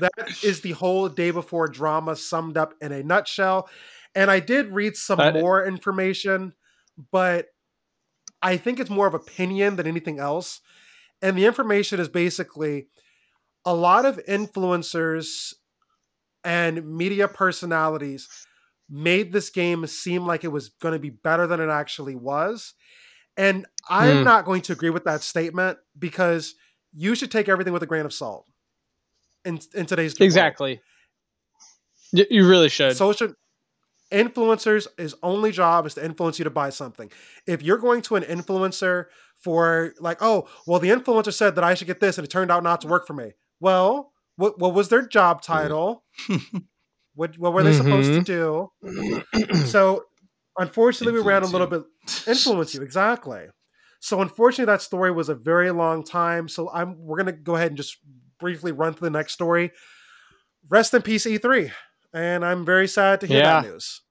[0.00, 0.12] that
[0.42, 3.68] is the whole day before drama summed up in a nutshell.
[4.14, 6.54] And I did read some more information,
[7.12, 7.46] but
[8.42, 10.60] I think it's more of opinion than anything else.
[11.22, 12.88] And the information is basically
[13.64, 15.54] a lot of influencers
[16.42, 18.28] and media personalities
[18.88, 22.74] made this game seem like it was going to be better than it actually was.
[23.36, 24.24] And I'm Hmm.
[24.24, 26.54] not going to agree with that statement because
[26.92, 28.46] you should take everything with a grain of salt
[29.44, 30.80] in, in today's exactly.
[32.12, 32.96] You really should.
[32.96, 33.34] Social
[34.10, 37.10] influencers his only job is to influence you to buy something.
[37.46, 39.06] If you're going to an influencer
[39.36, 42.50] for like, oh, well, the influencer said that I should get this and it turned
[42.50, 43.32] out not to work for me.
[43.60, 45.52] Well, what what was their job mm-hmm.
[45.52, 46.04] title?
[47.14, 47.82] what what were they mm-hmm.
[47.82, 49.56] supposed to do?
[49.66, 50.04] so
[50.58, 51.86] unfortunately we ran a little you.
[52.06, 53.46] bit influence you exactly
[54.00, 57.68] so unfortunately that story was a very long time so i'm we're gonna go ahead
[57.68, 57.98] and just
[58.38, 59.70] briefly run through the next story
[60.68, 61.70] rest in peace e3
[62.12, 63.60] and i'm very sad to hear Yeah.
[63.62, 64.02] that news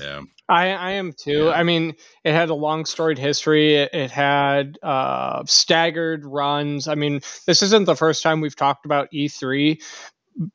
[0.00, 0.20] Yeah.
[0.48, 1.46] I, I am too.
[1.46, 1.50] Yeah.
[1.50, 3.76] I mean, it had a long storied history.
[3.76, 6.86] It, it had uh, staggered runs.
[6.86, 9.82] I mean, this isn't the first time we've talked about E3,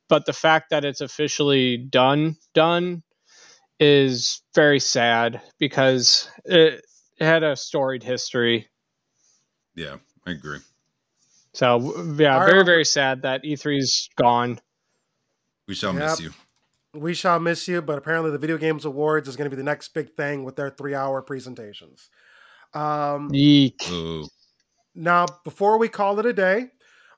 [0.08, 3.02] but the fact that it's officially done, done,
[3.80, 6.86] is very sad because it,
[7.20, 8.70] it had a storied history.
[9.76, 9.96] Yeah.
[10.26, 10.60] I agree.
[11.54, 11.80] So
[12.16, 14.62] yeah, I very remember- very sad that E3's gone.
[15.68, 16.30] We shall miss you.
[16.94, 19.64] We shall miss you but apparently the video games awards is going to be the
[19.64, 22.10] next big thing with their three hour presentations
[22.74, 23.82] um Yeek.
[23.88, 24.28] Oh,
[24.96, 26.68] Now, before we call it a day,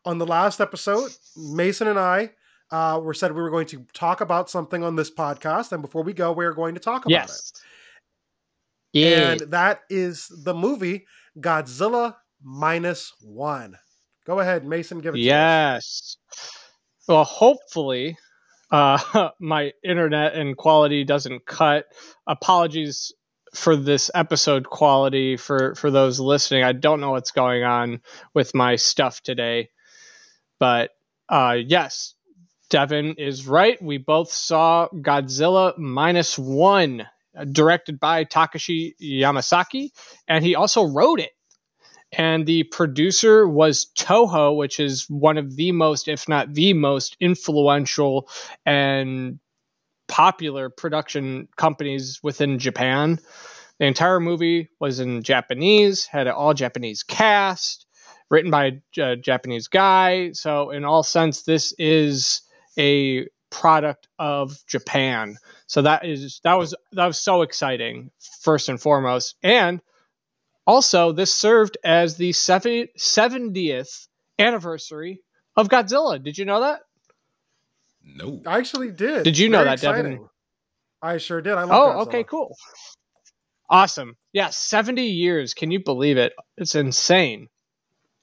[0.05, 2.31] on the last episode, Mason and I
[2.71, 6.03] uh, were said we were going to talk about something on this podcast, and before
[6.03, 7.51] we go, we are going to talk about Yes.
[8.93, 8.99] it.
[8.99, 9.31] Yeah.
[9.31, 11.05] And that is the movie
[11.39, 13.77] Godzilla minus one.
[14.25, 14.99] Go ahead, Mason.
[14.99, 15.17] Give it.
[15.17, 15.25] to us.
[15.25, 16.17] Yes.
[17.07, 18.17] Well, hopefully,
[18.71, 21.85] uh, my internet and quality doesn't cut.
[22.25, 23.13] Apologies
[23.53, 26.63] for this episode quality for for those listening.
[26.63, 28.01] I don't know what's going on
[28.33, 29.69] with my stuff today,
[30.59, 30.91] but
[31.27, 32.15] uh, yes,
[32.69, 33.81] Devin is right.
[33.81, 37.05] We both saw Godzilla minus one,
[37.51, 39.89] directed by Takashi Yamazaki,
[40.27, 41.31] and he also wrote it
[42.13, 47.15] and the producer was Toho, which is one of the most, if not the most,
[47.19, 48.29] influential
[48.65, 49.39] and
[50.07, 53.19] popular production companies within Japan.
[53.79, 57.85] The entire movie was in Japanese, had an all Japanese cast,
[58.29, 60.33] written by a Japanese guy.
[60.33, 62.41] So, in all sense, this is
[62.77, 65.37] a product of Japan.
[65.67, 68.11] So that is that was that was so exciting,
[68.41, 69.81] first and foremost, and
[70.67, 74.07] also, this served as the 70th
[74.39, 75.21] anniversary
[75.55, 76.21] of Godzilla.
[76.23, 76.81] Did you know that?
[78.03, 78.41] no.
[78.45, 79.23] I actually did.
[79.23, 80.27] Did you know Very that, Devin?
[81.01, 81.53] I sure did.
[81.53, 82.07] I love Oh, Godzilla.
[82.07, 82.55] okay, cool.
[83.69, 84.17] Awesome.
[84.33, 85.53] Yeah, 70 years.
[85.53, 86.33] Can you believe it?
[86.57, 87.47] It's insane.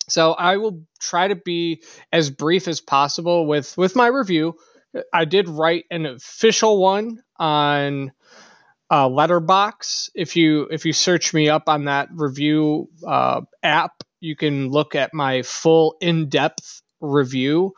[0.09, 1.83] So I will try to be
[2.13, 4.55] as brief as possible with with my review.
[5.13, 8.13] I did write an official one on
[8.91, 10.11] uh, Letterboxd.
[10.15, 14.95] If you if you search me up on that review uh, app, you can look
[14.95, 17.75] at my full in depth review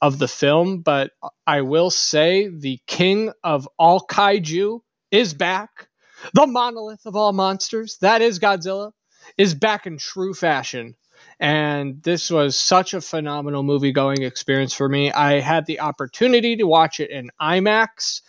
[0.00, 0.80] of the film.
[0.80, 1.12] But
[1.46, 4.80] I will say the king of all kaiju
[5.10, 5.88] is back.
[6.32, 8.92] The monolith of all monsters, that is Godzilla,
[9.36, 10.94] is back in true fashion.
[11.38, 15.12] And this was such a phenomenal movie going experience for me.
[15.12, 18.22] I had the opportunity to watch it in IMAX,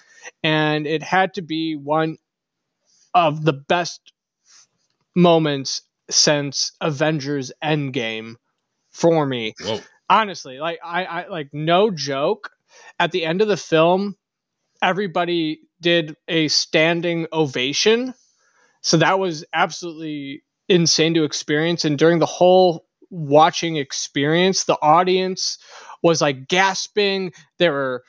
[0.44, 2.18] and it had to be one
[3.16, 4.14] of the best
[5.16, 8.36] moments since Avengers Endgame
[8.92, 9.54] for me.
[9.62, 9.80] Whoa.
[10.10, 12.52] honestly like I, I like no joke.
[13.00, 14.16] At the end of the film
[14.82, 18.14] everybody did a standing ovation.
[18.82, 21.86] So that was absolutely insane to experience.
[21.86, 25.58] And during the whole watching experience the audience
[26.04, 27.34] was like gasping.
[27.58, 28.04] They were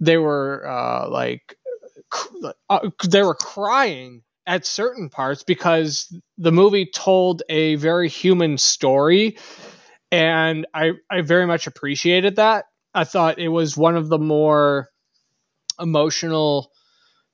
[0.00, 1.56] they were uh like
[2.70, 9.36] uh, they were crying at certain parts because the movie told a very human story
[10.10, 12.64] and I I very much appreciated that.
[12.94, 14.88] I thought it was one of the more
[15.78, 16.72] emotional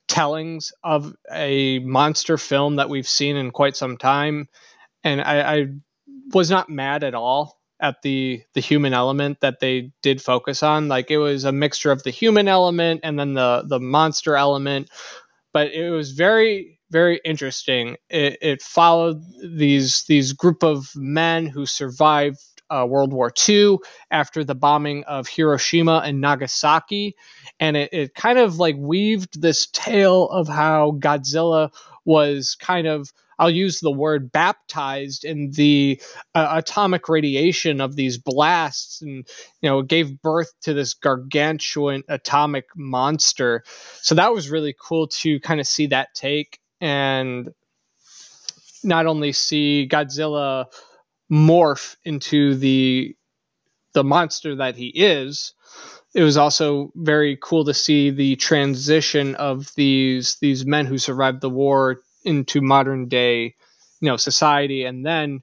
[0.09, 4.49] tellings of a monster film that we've seen in quite some time,
[5.05, 5.67] and I, I
[6.33, 10.89] was not mad at all at the the human element that they did focus on.
[10.89, 14.91] Like it was a mixture of the human element and then the the monster element,
[15.53, 17.97] but it was very very interesting.
[18.09, 22.39] It, it followed these these group of men who survived
[22.71, 23.79] uh, World War II
[24.11, 27.15] after the bombing of Hiroshima and Nagasaki,
[27.61, 31.71] and it, it kind of like weaved this tale of how Godzilla
[32.05, 36.01] was kind of I'll use the word baptized in the
[36.35, 39.27] uh, atomic radiation of these blasts and
[39.61, 43.65] you know gave birth to this gargantuan atomic monster.
[44.03, 47.49] So that was really cool to kind of see that take and
[48.85, 50.67] not only see Godzilla
[51.33, 53.17] morph into the
[53.95, 55.55] the monster that he is
[56.15, 61.41] it was also very cool to see the transition of these these men who survived
[61.41, 63.55] the war into modern day
[64.01, 64.85] you know society.
[64.85, 65.43] And then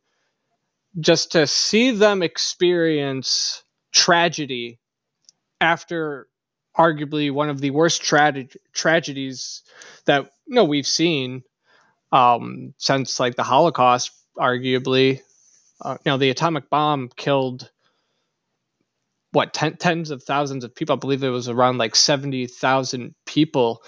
[1.00, 4.80] just to see them experience tragedy
[5.60, 6.28] after
[6.78, 9.64] arguably one of the worst tra- tragedies
[10.06, 11.44] that you know we've seen
[12.12, 15.22] um, since like the Holocaust, arguably.
[15.84, 17.72] Uh, you know, the atomic bomb killed
[19.32, 20.96] what ten, tens of thousands of people.
[20.96, 23.82] I believe it was around like seventy thousand people,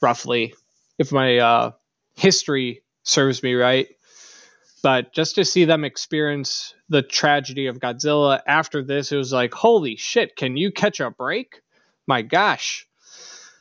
[0.00, 0.54] roughly,
[0.98, 1.72] if my uh,
[2.14, 3.88] history serves me right.
[4.82, 9.54] But just to see them experience the tragedy of Godzilla after this, it was like,
[9.54, 10.36] holy shit!
[10.36, 11.61] Can you catch a break?
[12.06, 12.86] My gosh.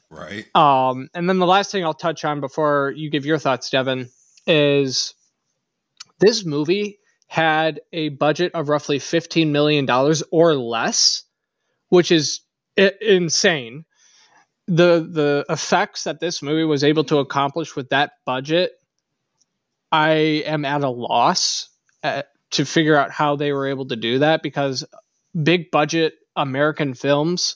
[0.09, 0.45] Right.
[0.55, 4.09] Um, and then the last thing I'll touch on before you give your thoughts, Devin,
[4.45, 5.13] is
[6.19, 9.89] this movie had a budget of roughly $15 million
[10.31, 11.23] or less,
[11.87, 12.41] which is
[12.77, 13.85] I- insane.
[14.67, 18.73] The the effects that this movie was able to accomplish with that budget,
[19.91, 21.69] I am at a loss
[22.03, 24.85] at, to figure out how they were able to do that because
[25.41, 27.55] big budget American films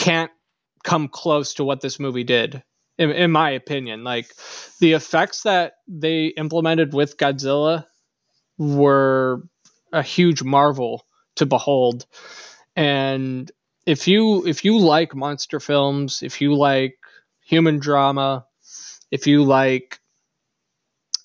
[0.00, 0.30] can't
[0.82, 2.62] come close to what this movie did
[2.96, 4.02] in, in my opinion.
[4.02, 4.32] Like
[4.80, 7.84] the effects that they implemented with godzilla
[8.56, 9.42] were
[9.92, 11.04] a huge marvel
[11.36, 12.06] to behold.
[12.74, 13.50] And
[13.84, 16.96] if you if you like monster films if you like
[17.44, 18.46] human drama
[19.10, 19.98] if you like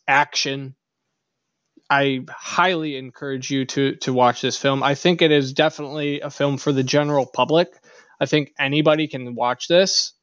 [0.07, 0.75] action
[1.89, 4.81] i highly encourage you to to watch this film.
[4.81, 7.69] I think it is definitely a film for the general public
[8.19, 10.13] I think anybody can watch this.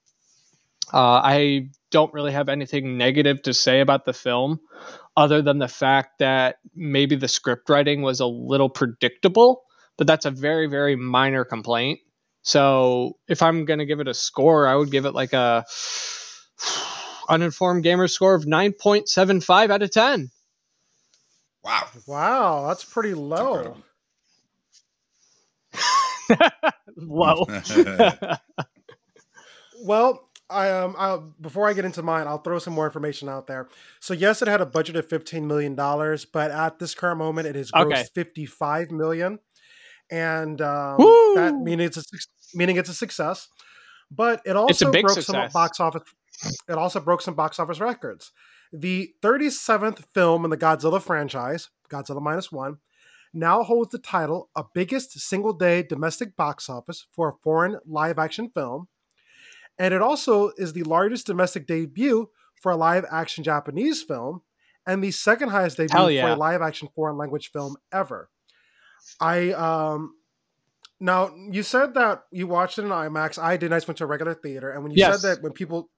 [0.93, 4.61] Uh, I don't really have anything negative to say about the film,
[5.17, 9.63] other than the fact that maybe the script writing was a little predictable,
[9.97, 12.01] but that's a very, very minor complaint.
[12.43, 15.65] So if I'm going to give it a score, I would give it like a
[17.29, 20.31] uninformed gamer score of 9.75 out of 10.
[21.63, 21.89] Wow.
[22.07, 23.77] Wow, that's pretty low.
[26.97, 27.47] Low.
[29.85, 33.47] well, I um I before I get into mine, I'll throw some more information out
[33.47, 33.69] there.
[34.01, 37.47] So yes, it had a budget of fifteen million dollars, but at this current moment,
[37.49, 38.05] it has grossed Okay.
[38.15, 39.39] fifty five million,
[40.11, 40.97] and um,
[41.37, 42.03] that meaning it's a
[42.55, 43.49] meaning it's a success.
[44.11, 45.27] But it also It's a big broke success.
[45.27, 46.03] some box office.
[46.69, 48.31] It also broke some box office records.
[48.75, 52.77] The thirty seventh film in the Godzilla franchise, Godzilla minus one,
[53.33, 58.19] now holds the title of biggest single day domestic box office for a foreign live
[58.19, 58.89] action film.
[59.79, 62.29] And it also is the largest domestic debut
[62.61, 64.43] for a live action Japanese film
[64.87, 68.29] and the second highest debut Hell for a live action foreign language film ever.
[69.21, 70.15] I um
[71.01, 73.39] now you said that you watched it in IMAX.
[73.43, 73.73] I did.
[73.73, 75.21] I just went to a regular theater, and when you Yes.
[75.21, 75.91] said that when people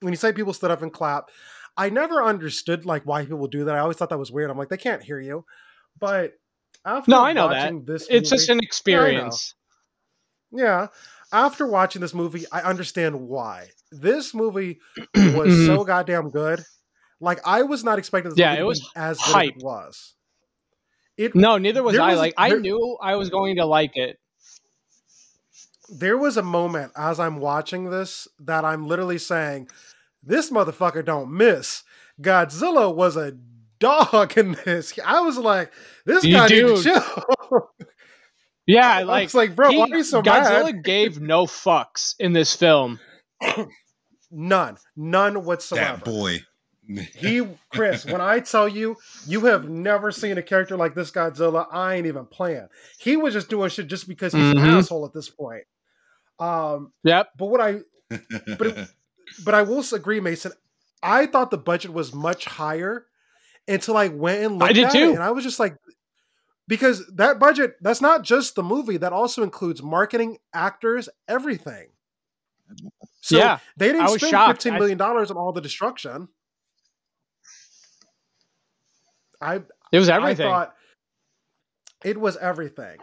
[0.00, 1.30] when you say people stood up and clap,
[1.76, 3.74] I never understood like why people do that.
[3.76, 4.50] I always thought that was weird.
[4.50, 5.44] I'm like they can't hear you,
[5.98, 6.32] but
[6.84, 7.86] after No, I know that.
[7.86, 9.54] this, it's just an experience.
[10.50, 10.88] yeah.
[11.32, 13.68] After watching this movie, I understand why.
[13.92, 14.80] This movie
[15.14, 15.82] was so mm-hmm.
[15.86, 16.64] goddamn good.
[17.20, 19.56] Like I was not expecting this Yeah, movie it was as good as hype.
[19.56, 20.14] it was.
[21.16, 22.10] It No, neither was I.
[22.10, 24.18] was Like I knew I was going to like it.
[25.88, 29.68] there was a moment as I'm watching this that I'm literally saying,
[30.22, 31.82] "This motherfucker don't miss."
[32.20, 33.32] Godzilla was a
[33.80, 34.96] dog in this.
[35.04, 35.72] I was like,
[36.06, 37.70] "This You guy need to chill."
[38.66, 41.46] Yeah, I like was like, "Bro, he- why are you so Godzilla mad?" gave no
[41.46, 43.00] fucks in this film.
[44.30, 45.96] None, none whatsoever.
[45.96, 46.44] That boy.
[47.16, 48.96] He, Chris, when I tell you,
[49.26, 52.66] you have never seen a character like this Godzilla, I ain't even playing.
[52.98, 54.78] He was just doing shit just because he's an Mhm.
[54.78, 55.64] asshole at this point.
[56.38, 57.28] Um, Yep.
[57.38, 57.80] but what I,
[58.10, 58.88] it-
[59.44, 60.52] but I will agree, Mason.
[61.02, 63.06] I thought the budget was much higher
[63.68, 64.98] until I went and looked did at too.
[65.10, 65.76] it, and I was just like,
[66.68, 68.96] because that budget, that's not just the movie.
[68.96, 71.88] That also includes marketing, actors, everything.
[73.20, 74.62] So Yeah, they didn't spend shocked.
[74.62, 76.28] fifteen I- million dollars on all the destruction.
[79.40, 79.62] I
[79.92, 80.46] it was everything.
[80.46, 80.74] I thought
[82.04, 82.98] it was everything.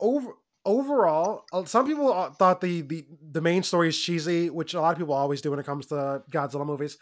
[0.00, 0.32] Over
[0.64, 4.80] overall, uh, some people uh, thought the, the the main story is cheesy, which a
[4.80, 6.98] lot of people always do when it comes to Godzilla movies.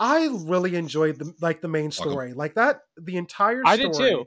[0.00, 2.12] I really enjoyed the like the main Welcome.
[2.12, 2.80] story, like that.
[2.96, 3.72] The entire story.
[3.72, 4.24] I did too.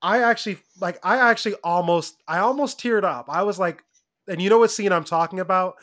[0.00, 0.98] I actually like.
[1.04, 2.16] I actually almost.
[2.28, 3.26] I almost teared up.
[3.28, 3.82] I was like,
[4.28, 5.74] and you know what scene I'm talking about?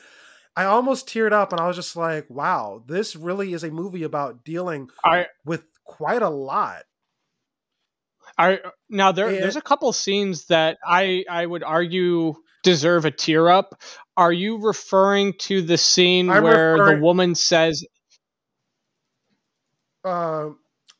[0.55, 4.03] I almost teared up, and I was just like, "Wow, this really is a movie
[4.03, 6.83] about dealing I with quite a lot."
[8.37, 8.59] I
[8.89, 9.41] now there Yeah.
[9.41, 13.81] there's a couple scenes that I I would argue deserve a tear up.
[14.17, 17.83] Are you referring to the scene I'm where referring- the woman says,
[20.05, 20.51] Uh,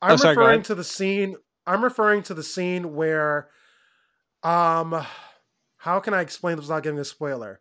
[0.02, 1.36] I'm Oh, sorry, referring to the scene.
[1.68, 3.50] I'm referring to the scene where,
[4.44, 5.06] um,
[5.78, 7.60] how can I explain this without giving a spoiler?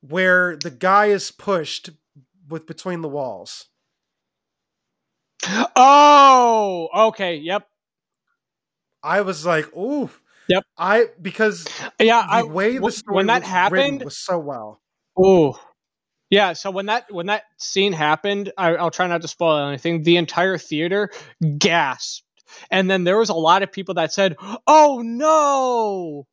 [0.00, 1.90] Where the guy is pushed
[2.48, 3.66] with between the walls.
[5.76, 7.66] "Oh, okay, yep,
[9.02, 10.10] I was like, ooh.
[10.48, 10.64] Yep.
[10.76, 11.66] I because
[12.00, 14.80] yeah." the I, way the story when that was happened, was so well.
[15.16, 15.60] Oh,
[16.30, 16.52] yeah.
[16.54, 20.02] So when that when that scene happened, I, I'll try not to spoil anything.
[20.02, 21.10] The entire theater
[21.58, 22.24] gasped,
[22.70, 24.36] and then there was a lot of people that said,
[24.66, 26.26] "Oh no!"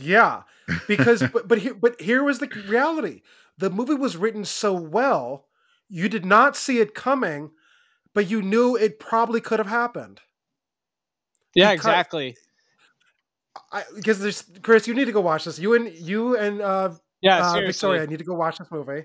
[0.00, 0.42] Yeah,
[0.88, 3.22] because but but here, but here was the reality.
[3.58, 5.46] The movie was written so well,
[5.88, 7.52] you did not see it coming,
[8.12, 10.20] but you knew it probably could have happened.
[11.54, 12.36] Yeah, Because- exactly.
[13.70, 15.60] I, because there's Chris, you need to go watch this.
[15.60, 16.90] You and you and uh,
[17.24, 19.04] Yeah, uh, seriously, Victoria need to go watch this movie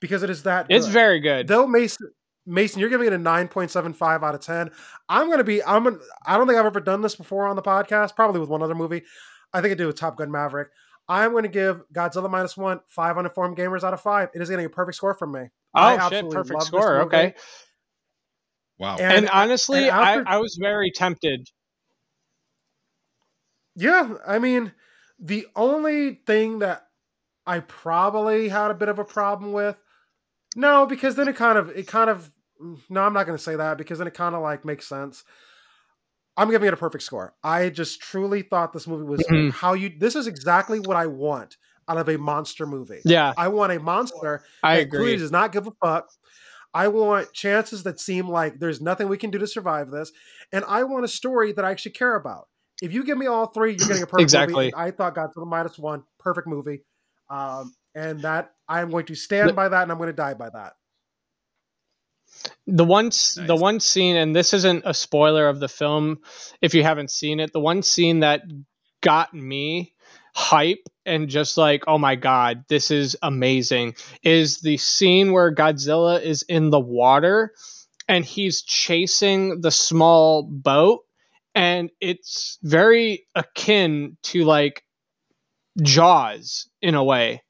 [0.00, 0.66] because it is that.
[0.68, 0.92] it's good.
[0.92, 1.48] very good.
[1.48, 2.10] Though Mason,
[2.44, 4.70] Mason, you're giving it a nine point seven five out of ten.
[5.08, 5.62] I'm gonna be.
[5.64, 5.84] I'm.
[5.84, 8.14] Gonna, I don't think I've ever done this before on the podcast.
[8.14, 9.02] Probably with one other movie.
[9.52, 10.68] I think I did with Top Gun Maverick.
[11.08, 14.28] I'm going to give Godzilla minus one five uninformed gamers out of five.
[14.34, 15.40] It is getting a perfect score from me.
[15.72, 17.00] I oh shit, absolutely perfect score.
[17.02, 17.34] Okay.
[18.78, 18.96] Wow.
[18.98, 21.48] And- And, honestly, and after- I, I was very tempted.
[23.74, 24.72] Yeah, I mean,
[25.18, 26.85] the only thing that
[27.46, 29.76] I probably had a bit of a problem with,
[30.56, 32.30] no, because then it kind of, it kind of,
[32.88, 35.24] no, I'm not going to say that because then it kind of like makes sense.
[36.36, 37.34] I'm giving it a perfect score.
[37.42, 39.52] I just truly thought this movie was Mhm.
[39.52, 39.90] how you.
[39.98, 41.56] This is exactly what I want
[41.88, 43.02] out of a monster movie.
[43.04, 45.16] Yeah, I want a monster I agree.
[45.16, 46.08] does not give a fuck.
[46.74, 50.12] I want chances that seem like there's nothing we can do to survive this,
[50.52, 52.48] and I want a story that I actually care about.
[52.82, 54.66] If you give me all three, you're getting a perfect Exactly.
[54.66, 54.74] movie.
[54.76, 56.82] I thought Godzilla minus one, perfect movie,
[57.30, 60.34] um, and that I am going to stand by that, and I'm going to die
[60.34, 60.74] by that.
[62.66, 63.60] the one s the Nice.
[63.60, 66.18] one scene and this isn't a spoiler of the film
[66.62, 68.42] if you haven't seen it the one scene that
[69.02, 69.94] got me
[70.34, 73.94] hype and just like oh my god this is amazing
[74.24, 77.52] is the scene where godzilla is in the water
[78.08, 81.02] and he's chasing the small boat
[81.54, 84.82] and it's very akin to like
[85.82, 87.42] jaws in a way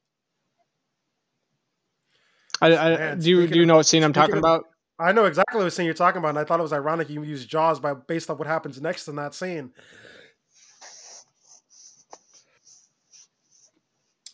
[2.61, 4.65] I, I, Man, do you do you know what scene I'm talking of- about?
[4.99, 7.21] I know exactly what scene you're talking about, and I thought it was ironic you
[7.21, 9.71] used Jaws by based on what happens next in that scene.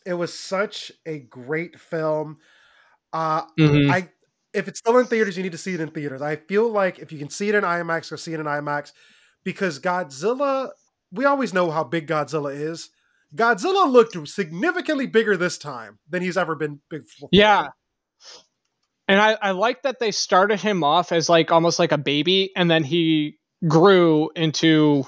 [0.05, 2.37] It was such a great film.
[3.11, 3.91] Uh, Mhm.
[3.91, 4.09] I
[4.53, 6.21] if it's still in theaters, you need to see it in theaters.
[6.21, 8.91] I feel like if you can see it in IMAX, go see it in IMAX
[9.43, 10.71] because Godzilla.
[11.11, 12.89] We always know how big Godzilla is.
[13.35, 17.03] Godzilla looked significantly bigger this time than he's ever been big.
[17.03, 17.29] Before.
[17.31, 17.69] Yeah.
[19.07, 22.51] And I, I like that they started him off as like almost like a baby
[22.55, 23.37] and then he
[23.67, 25.05] grew into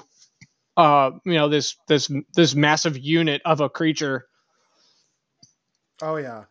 [0.76, 4.26] uh you know this this this massive unit of a creature.
[6.02, 6.44] Oh yeah.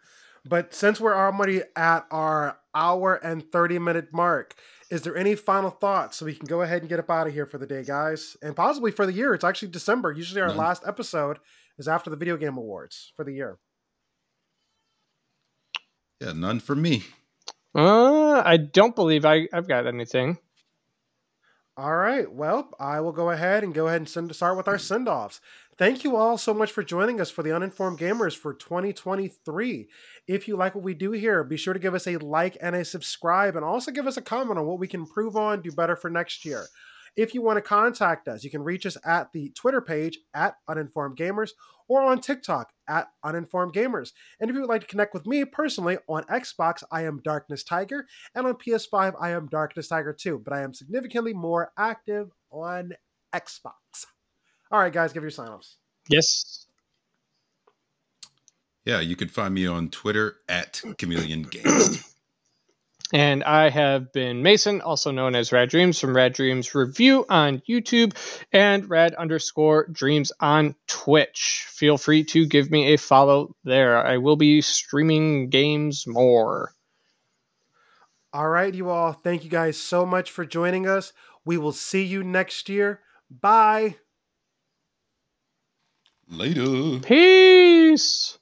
[0.48, 4.56] But since we're already at our hour and 30 minute mark,
[4.92, 7.34] is there any final thoughts so we can go ahead and get up out of
[7.34, 8.38] here for the day, guys?
[8.44, 9.34] And possibly for the year.
[9.34, 10.12] It's actually December.
[10.12, 10.58] Usually our None.
[10.58, 11.40] last episode
[11.78, 13.58] is after the video game awards for the year.
[16.22, 17.04] Yeah, none for me.
[17.74, 20.38] Uh I don't believe I, I've got anything.
[21.78, 22.32] All right.
[22.32, 25.42] Well, I will go ahead and go ahead and send, start with our send offs.
[25.78, 29.90] Thank you all so much for joining us for the Uninformed Gamers for 2023.
[30.26, 32.78] If you like what we do here, be sure to give us a like and
[32.78, 35.72] a subscribe, and also give us a comment on what we can improve on, do
[35.74, 36.68] better for next year.
[37.16, 40.56] If you want to contact us, you can reach us at the Twitter page at
[40.68, 41.52] Uninformed Gamers
[41.88, 44.12] or on TikTok at Uninformed Gamers.
[44.40, 47.64] And if you would like to connect with me personally on Xbox, I am Darkness
[47.64, 52.32] Tiger, and on PS5, I am Darkness Tiger 2, but I am significantly more active
[52.52, 52.94] on
[53.34, 54.06] Xbox.
[54.72, 55.78] All right, guys, give your sign offs.
[56.10, 56.66] Yes.
[58.84, 62.15] Yeah, you can find me on Twitter at Chameleon Games.
[63.14, 67.62] And I have been Mason, also known as Rad Dreams from Rad Dreams Review on
[67.70, 68.16] YouTube
[68.52, 71.66] and Rad underscore Dreams on Twitch.
[71.70, 74.04] Feel free to give me a follow there.
[74.04, 76.74] I will be streaming games more.
[78.34, 79.14] All right, you all.
[79.14, 81.14] Thank you guys so much for joining us.
[81.46, 83.02] We will see you next year.
[83.30, 83.98] Bye.
[86.28, 87.00] Later.
[87.00, 88.40] Peace.